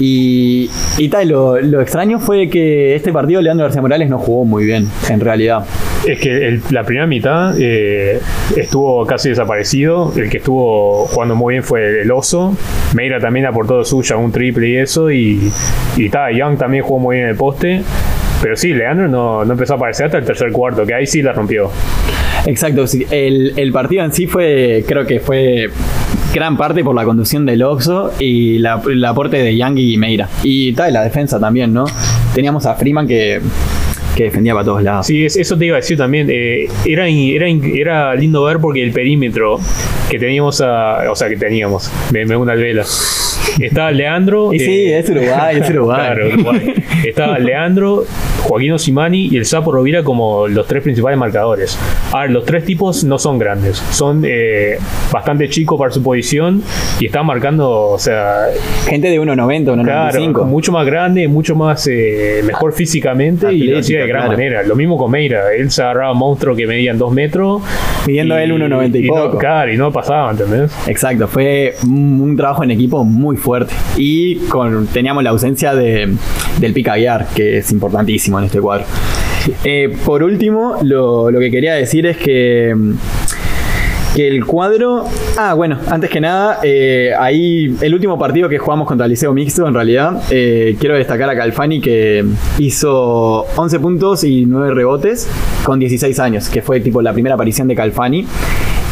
[0.00, 4.44] Y, y tal, lo, lo extraño fue que este partido Leandro García Morales no jugó
[4.44, 5.64] muy bien, en realidad.
[6.06, 8.20] Es que la primera mitad eh,
[8.56, 10.12] estuvo casi desaparecido.
[10.16, 12.56] El que estuvo jugando muy bien fue el Oso.
[12.94, 15.10] Meira también aportó suya, un triple y eso.
[15.10, 15.50] Y,
[15.96, 17.82] y Young también jugó muy bien en el poste.
[18.40, 21.22] Pero sí, Leandro no, no, empezó a aparecer hasta el tercer cuarto, que ahí sí
[21.22, 21.70] la rompió.
[22.46, 25.68] Exacto, el, el partido en sí fue, creo que fue
[26.32, 30.28] gran parte por la conducción del Oxo y la, el aporte de Young y Meira.
[30.44, 31.86] Y tal, la defensa también, ¿no?
[32.34, 33.40] Teníamos a Freeman que
[34.18, 35.06] que defendía para todos lados.
[35.06, 36.26] Sí, eso te iba a decir también.
[36.28, 39.60] Eh, era, era, era lindo ver porque el perímetro
[40.10, 42.84] que teníamos, a, o sea, que teníamos, me, me una vela.
[43.60, 44.52] Estaba Leandro.
[44.52, 46.00] Y sí, eh, es Uruguay, es Uruguay.
[46.00, 46.74] claro, Uruguay.
[47.06, 48.04] Estaba Leandro,
[48.48, 51.78] Joaquín Osimani y el Sapo Rovira como los tres principales marcadores.
[52.12, 54.78] Ahora, los tres tipos no son grandes, son eh,
[55.12, 56.62] bastante chicos para su posición
[56.98, 58.46] y están marcando, o sea.
[58.86, 59.84] Gente de 1,90, 1,95.
[59.84, 64.62] Claro, mucho más grande, mucho más eh, mejor físicamente y lo hacía de gran manera.
[64.62, 67.62] Lo mismo con Meira, él se agarraba monstruos que medían 2 metros.
[68.06, 69.36] Midiendo él 1,90 y, y poco.
[69.36, 70.72] claro, y no pasaba, ¿entendés?
[70.86, 73.74] Exacto, fue un, trabajo en equipo muy fuerte.
[73.96, 76.14] Y con, teníamos la ausencia de,
[76.58, 78.84] del pica guiar, que es importantísimo en este cuadro.
[79.64, 82.74] Eh, por último, lo, que quería decir es que
[84.14, 85.04] que el cuadro.
[85.36, 89.32] Ah, bueno, antes que nada, eh, ahí el último partido que jugamos contra el Liceo
[89.32, 92.24] Mixto, en realidad, eh, quiero destacar a Calfani que
[92.58, 95.28] hizo 11 puntos y 9 rebotes
[95.62, 98.26] con 16 años, que fue tipo la primera aparición de Calfani.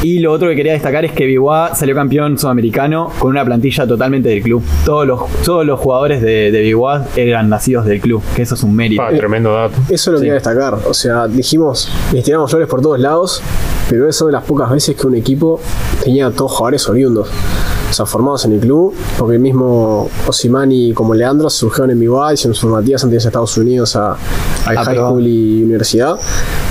[0.03, 3.86] Y lo otro que quería destacar es que Biwa salió campeón sudamericano con una plantilla
[3.86, 4.62] totalmente del club.
[4.84, 6.76] Todos los, todos los jugadores de, de
[7.16, 9.03] eran nacidos del club, que eso es un mérito.
[9.03, 9.74] Ah, tremendo dato.
[9.88, 10.74] Eso lo quería destacar.
[10.86, 13.42] O sea, dijimos, les tiramos flores por todos lados,
[13.88, 15.61] pero eso de las pocas veces que un equipo
[16.05, 17.28] tenía todos jugadores oriundos.
[17.89, 22.34] O sea, formados en el club, porque el mismo Osimani como Leandro surgieron en Biwa,
[22.34, 24.16] hicieron sus matías antes de Estados Unidos a, a
[24.66, 26.18] ah, high school y universidad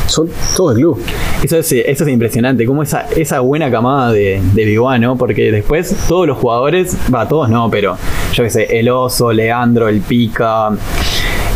[0.07, 1.01] son todo el club.
[1.43, 5.17] Eso es, eso es impresionante, como esa, esa buena camada de, de ¿no?
[5.17, 7.97] Porque después todos los jugadores, va, todos no, pero
[8.33, 10.69] yo qué sé, el Oso, Leandro, el Pica,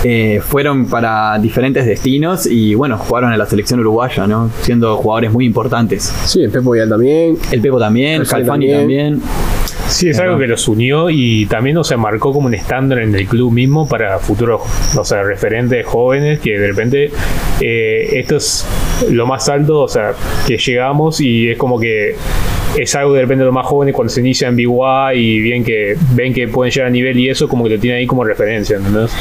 [0.03, 4.49] eh, fueron para diferentes destinos y bueno, jugaron en la selección uruguaya, ¿no?
[4.61, 6.03] Siendo jugadores muy importantes.
[6.25, 7.37] Sí, el Pepo Vial también.
[7.51, 9.21] El Pepo también, el Calfani también.
[9.87, 13.13] Sí, es algo que los unió y también o sea, marcó como un estándar en
[13.15, 14.61] el club mismo para futuros
[14.95, 17.11] o sea, referentes jóvenes que de repente
[17.59, 18.65] eh, esto es
[19.09, 20.13] lo más alto, o sea,
[20.45, 22.15] que llegamos y es como que
[22.77, 25.63] es algo de repente de los más jóvenes cuando se inicia en BY y bien
[25.63, 28.23] que ven que pueden llegar a nivel y eso como que lo tienen ahí como
[28.23, 29.11] referencia, ¿entendés?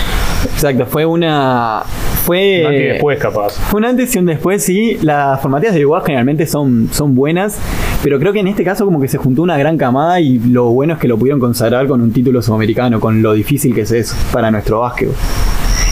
[0.58, 1.84] Exacto, fue una
[2.24, 2.62] fue.
[2.62, 3.52] Un antes y después, capaz.
[3.52, 4.98] Fue un antes y un después, sí.
[5.02, 7.60] Las formativas de igual generalmente son, son buenas,
[8.02, 10.64] pero creo que en este caso, como que se juntó una gran camada y lo
[10.70, 13.92] bueno es que lo pudieron consagrar con un título sudamericano, con lo difícil que es
[13.92, 15.10] eso para nuestro básquet.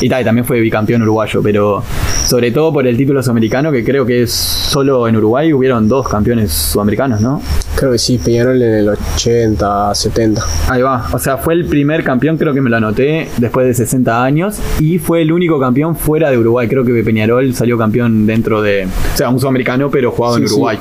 [0.00, 1.84] Y, tal, también fue bicampeón uruguayo, pero
[2.26, 6.08] sobre todo por el título sudamericano, que creo que es solo en Uruguay hubieron dos
[6.08, 7.40] campeones sudamericanos, ¿no?
[7.76, 10.42] Creo que sí, Peñarol en el 80, 70.
[10.68, 13.74] Ahí va, o sea, fue el primer campeón, creo que me lo anoté, después de
[13.74, 16.66] 60 años, y fue el único campeón fuera de Uruguay.
[16.66, 20.78] Creo que Peñarol salió campeón dentro de, o sea, un sudamericano, pero jugado en Uruguay.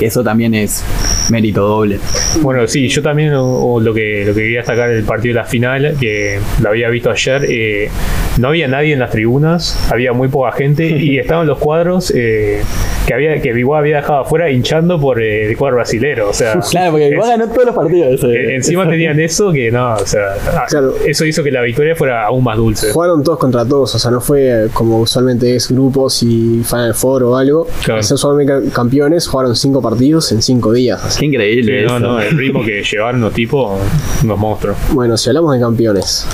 [0.00, 0.82] Eso también es
[1.30, 2.00] mérito doble.
[2.40, 5.96] Bueno, sí, yo también lo, que, lo que quería destacar del partido de la final,
[6.00, 7.90] que lo había visto ayer, eh,
[8.38, 12.62] no había nadie en las tribunas, había muy poca gente y estaban los cuadros eh,
[13.06, 16.28] que había que Biguá había dejado afuera hinchando por eh, el cuadro brasilero.
[16.30, 18.22] O sea, Claro, porque Biguá ganó todos los partidos.
[18.24, 20.94] eh, encima tenían eso que no, o sea, ah, Claro.
[21.06, 22.92] eso hizo que la victoria fuera aún más dulce.
[22.92, 27.24] Jugaron todos contra todos, o sea, no fue como usualmente es grupos y Final Four
[27.24, 27.66] o algo.
[27.84, 28.02] Claro.
[28.02, 31.02] Ser solamente campeones, jugaron cinco partidos en cinco días.
[31.04, 31.20] así.
[31.20, 31.80] Qué increíble.
[31.80, 33.78] Sí, no, no, el ritmo que llevaron los tipos,
[34.22, 34.76] unos monstruos.
[34.92, 36.26] Bueno, si hablamos de campeones,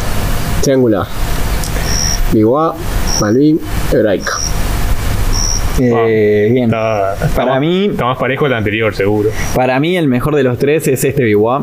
[0.62, 1.06] triangular.
[2.36, 2.74] Biguá,
[3.20, 3.60] Malvin,
[3.92, 4.32] Hebraica.
[5.78, 6.64] Eh, bien.
[6.66, 9.28] Está, está Para más- mí- está más parejo el anterior, seguro.
[9.54, 11.62] Para mí el mejor de los tres es este Biguá,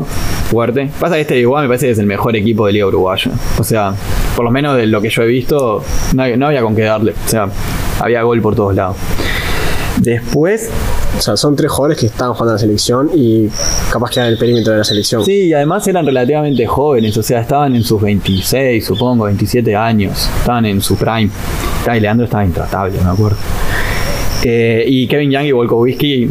[0.50, 0.88] fuerte.
[1.00, 3.32] Pasa que este Biguá me parece que es el mejor equipo de Liga Uruguaya.
[3.58, 3.92] O sea,
[4.36, 5.82] por lo menos de lo que yo he visto,
[6.14, 7.12] no había, no había con qué darle.
[7.12, 7.48] O sea,
[8.00, 8.96] había gol por todos lados.
[9.98, 10.70] Después,
[11.16, 13.48] O sea, son tres jugadores que están jugando en la selección y
[13.90, 15.24] capaz que en el perímetro de la selección.
[15.24, 17.16] sí, y además eran relativamente jóvenes.
[17.16, 20.28] O sea, estaban en sus 26, supongo, 27 años.
[20.38, 21.30] Estaban en su prime.
[21.86, 23.36] Ay, Leandro estaba intratable, me acuerdo.
[24.42, 26.30] Eh, y Kevin Young y Volkowski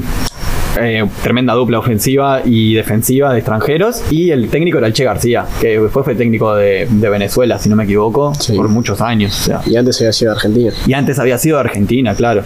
[0.79, 4.03] eh, tremenda dupla ofensiva y defensiva de extranjeros.
[4.11, 7.69] Y el técnico era el Che García, que después fue técnico de, de Venezuela, si
[7.69, 8.53] no me equivoco, Sí.
[8.55, 9.39] por muchos años.
[9.39, 9.61] O sea.
[9.65, 10.73] Y antes había sido de Argentina.
[10.87, 12.43] Y antes había sido de Argentina, claro.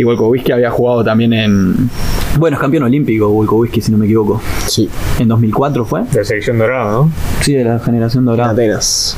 [0.00, 1.90] Y Volkowski había jugado también en.
[2.38, 4.40] Bueno, es campeón olímpico Volkowski, si no me equivoco.
[4.66, 6.04] Sí, En 2004 fue.
[6.04, 7.10] De la selección dorada, ¿no?
[7.42, 8.52] Sí, de la generación en dorada.
[8.52, 9.14] Atenas.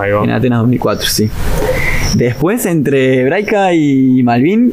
[0.00, 0.24] Ahí va.
[0.24, 1.28] En Atenas 2004, sí.
[2.14, 4.72] Después, entre Braica y Malvin,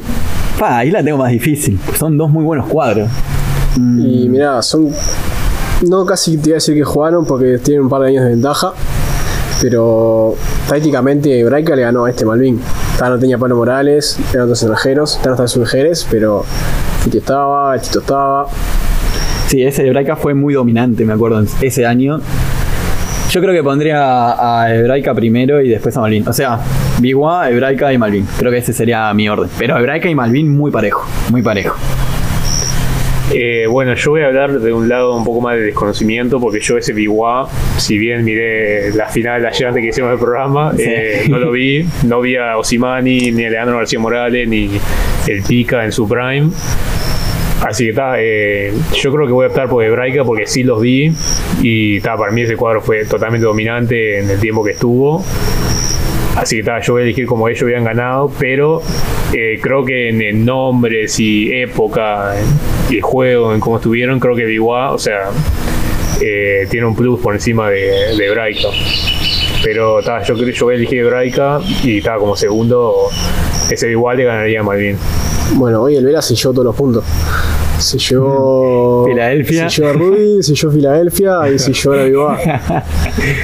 [0.57, 1.77] pa, ahí la tengo más difícil.
[1.99, 3.09] Son dos muy buenos cuadros.
[3.75, 4.91] Mm, Y mirá, son.
[5.89, 8.29] No casi te iba a decir que jugaron porque tienen un par de años de
[8.29, 8.71] ventaja.
[9.59, 10.35] Pero
[10.69, 12.61] prácticamente Braica le ganó a este Malvin.
[12.97, 15.19] Tano no tenía Pablo Morales, eran otros extranjeros.
[15.21, 16.43] Tano estaba en Mujeres, pero
[17.03, 18.47] Fiti estaba, Tito estaba.
[19.47, 22.19] Sí, ese de Braica fue muy dominante, me acuerdo, ese año.
[23.29, 26.27] Yo creo que pondría a Hebraica primero y después a Malvin.
[26.27, 26.59] O sea,
[26.99, 28.27] Biguá, Hebraica y Malvin.
[28.37, 29.49] Creo que ese sería mi orden.
[29.59, 31.75] Pero Hebraica y Malvin muy parejo, muy parejo.
[33.33, 36.59] Eh, bueno, yo voy a hablar de un lado un poco más de desconocimiento, porque
[36.61, 37.47] yo ese Biguá,
[37.77, 40.83] si bien miré la final ayer antes que hicimos el programa, Sí.
[40.87, 41.85] eh, no lo vi.
[42.05, 44.71] No vi a Osimani, ni a Leandro García Morales, ni
[45.27, 46.49] el Pica en su prime.
[47.67, 50.79] Así que está, eh, yo creo que voy a optar por Hebraica porque sí los
[50.79, 51.11] vi
[51.63, 55.23] y está, para mí ese cuadro fue totalmente dominante en el tiempo que estuvo.
[56.37, 58.81] Así que está, yo voy a elegir como ellos habían ganado, pero
[59.33, 62.35] eh, creo que en, en nombres y época
[62.89, 65.29] y el juego, en cómo estuvieron, creo que Biguá, o sea,
[66.21, 68.69] eh, tiene un plus por encima de, de Hebraica.
[69.63, 73.09] Pero está, yo creo yo voy a elegir Hebraica y está como segundo,
[73.69, 74.97] ese igual le ganaría a Malvin.
[75.55, 77.03] Bueno, hoy el Vela selló todos los puntos.
[77.79, 79.05] Selló.
[79.07, 79.69] Filadelfia.
[79.69, 82.39] Selló a Rudy, selló Filadelfia y selló a la Biguá.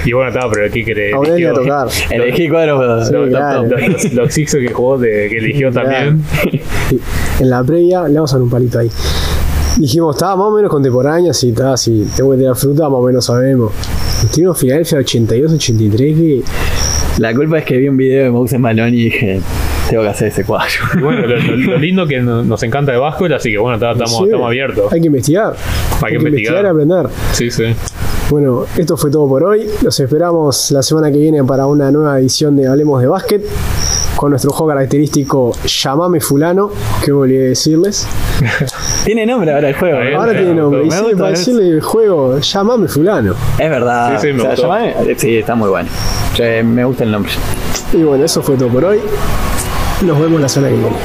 [0.06, 1.88] Y bueno, está, pero aquí que le A tocar.
[2.11, 3.68] Elegí cuadros Sí, claro.
[4.14, 5.90] Los, Sixers que jugó, de, que eligió Claro.
[5.90, 6.24] también.
[7.40, 8.90] En la previa, le vamos a dar un palito ahí.
[9.84, 13.01] Dijimos, estaba más o menos contemporánea, si está, si tengo que tirar fruta, más o
[13.01, 13.73] menos sabemos.
[14.34, 16.41] Tuvimos Filadelfia 82-83, que
[17.18, 19.41] La culpa es que vi un video de Moses Malone y dije,
[19.89, 20.69] tengo que hacer ese cuadro.
[20.97, 23.76] Y bueno, lo, lo- lo lindo que no- nos encanta de básquet, así que bueno,
[23.76, 24.93] estamos, sí, estamos abiertos.
[24.93, 25.53] Hay que investigar.
[26.01, 26.64] Hay que investigar.
[26.64, 27.05] y aprender.
[27.34, 27.65] Sí, sí.
[28.30, 29.70] Bueno, esto fue todo por hoy.
[29.82, 33.44] Los esperamos la semana que viene para una nueva edición de Hablemos de Básquet.
[34.16, 36.70] Con nuestro juego característico Llamame Fulano,
[37.04, 38.08] que olvidé decirles.
[39.06, 40.00] Tiene nombre ahora el juego.
[40.00, 40.14] Bien.
[40.16, 40.86] Ahora tiene nombre.
[40.86, 43.34] Y me para decirle el juego Llamame Fulano.
[43.60, 44.20] Es verdad.
[44.22, 44.68] Sí, sí, me O sea, gustó.
[44.70, 45.90] llamame- sí, está muy bueno.
[46.64, 47.32] Me gusta el nombre.
[47.91, 49.00] Y bueno, eso fue todo por hoy.
[50.04, 50.95] Nos vemos la semana que viene.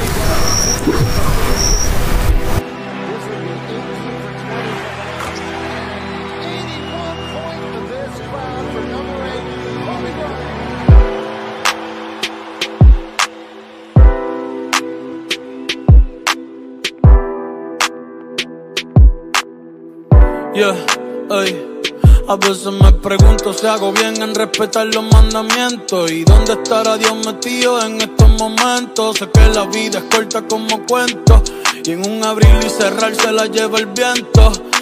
[23.59, 29.17] Si hago bien en respetar los mandamientos y dónde estará Dios metido en estos momentos.
[29.17, 31.43] Sé que la vida es corta como cuento
[31.83, 34.51] y en un abrir y cerrar se la lleva el viento.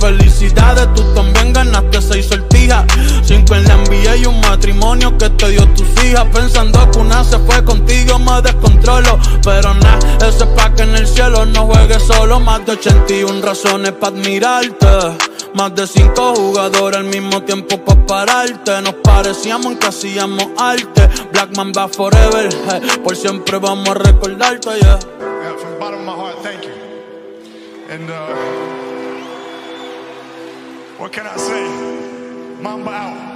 [0.00, 2.84] Felicidades, tú también ganaste seis sortijas.
[3.24, 6.24] Cinco en la NBA y un matrimonio que te dio tus hijas.
[6.32, 9.18] Pensando que una se fue contigo, me descontrolo.
[9.42, 12.40] Pero nada, Ese es pa' que en el cielo no juegue solo.
[12.40, 14.86] Más de 81 razones pa' admirarte.
[15.54, 18.82] Más de 5 jugadores al mismo tiempo pa' pararte.
[18.82, 21.08] Nos parecíamos en que hacíamos arte.
[21.32, 22.48] Blackman va forever.
[23.02, 24.98] Por siempre vamos a recordarte, yeah.
[27.88, 28.75] Yeah,
[30.98, 32.62] what can I say?
[32.62, 33.35] Mamba out.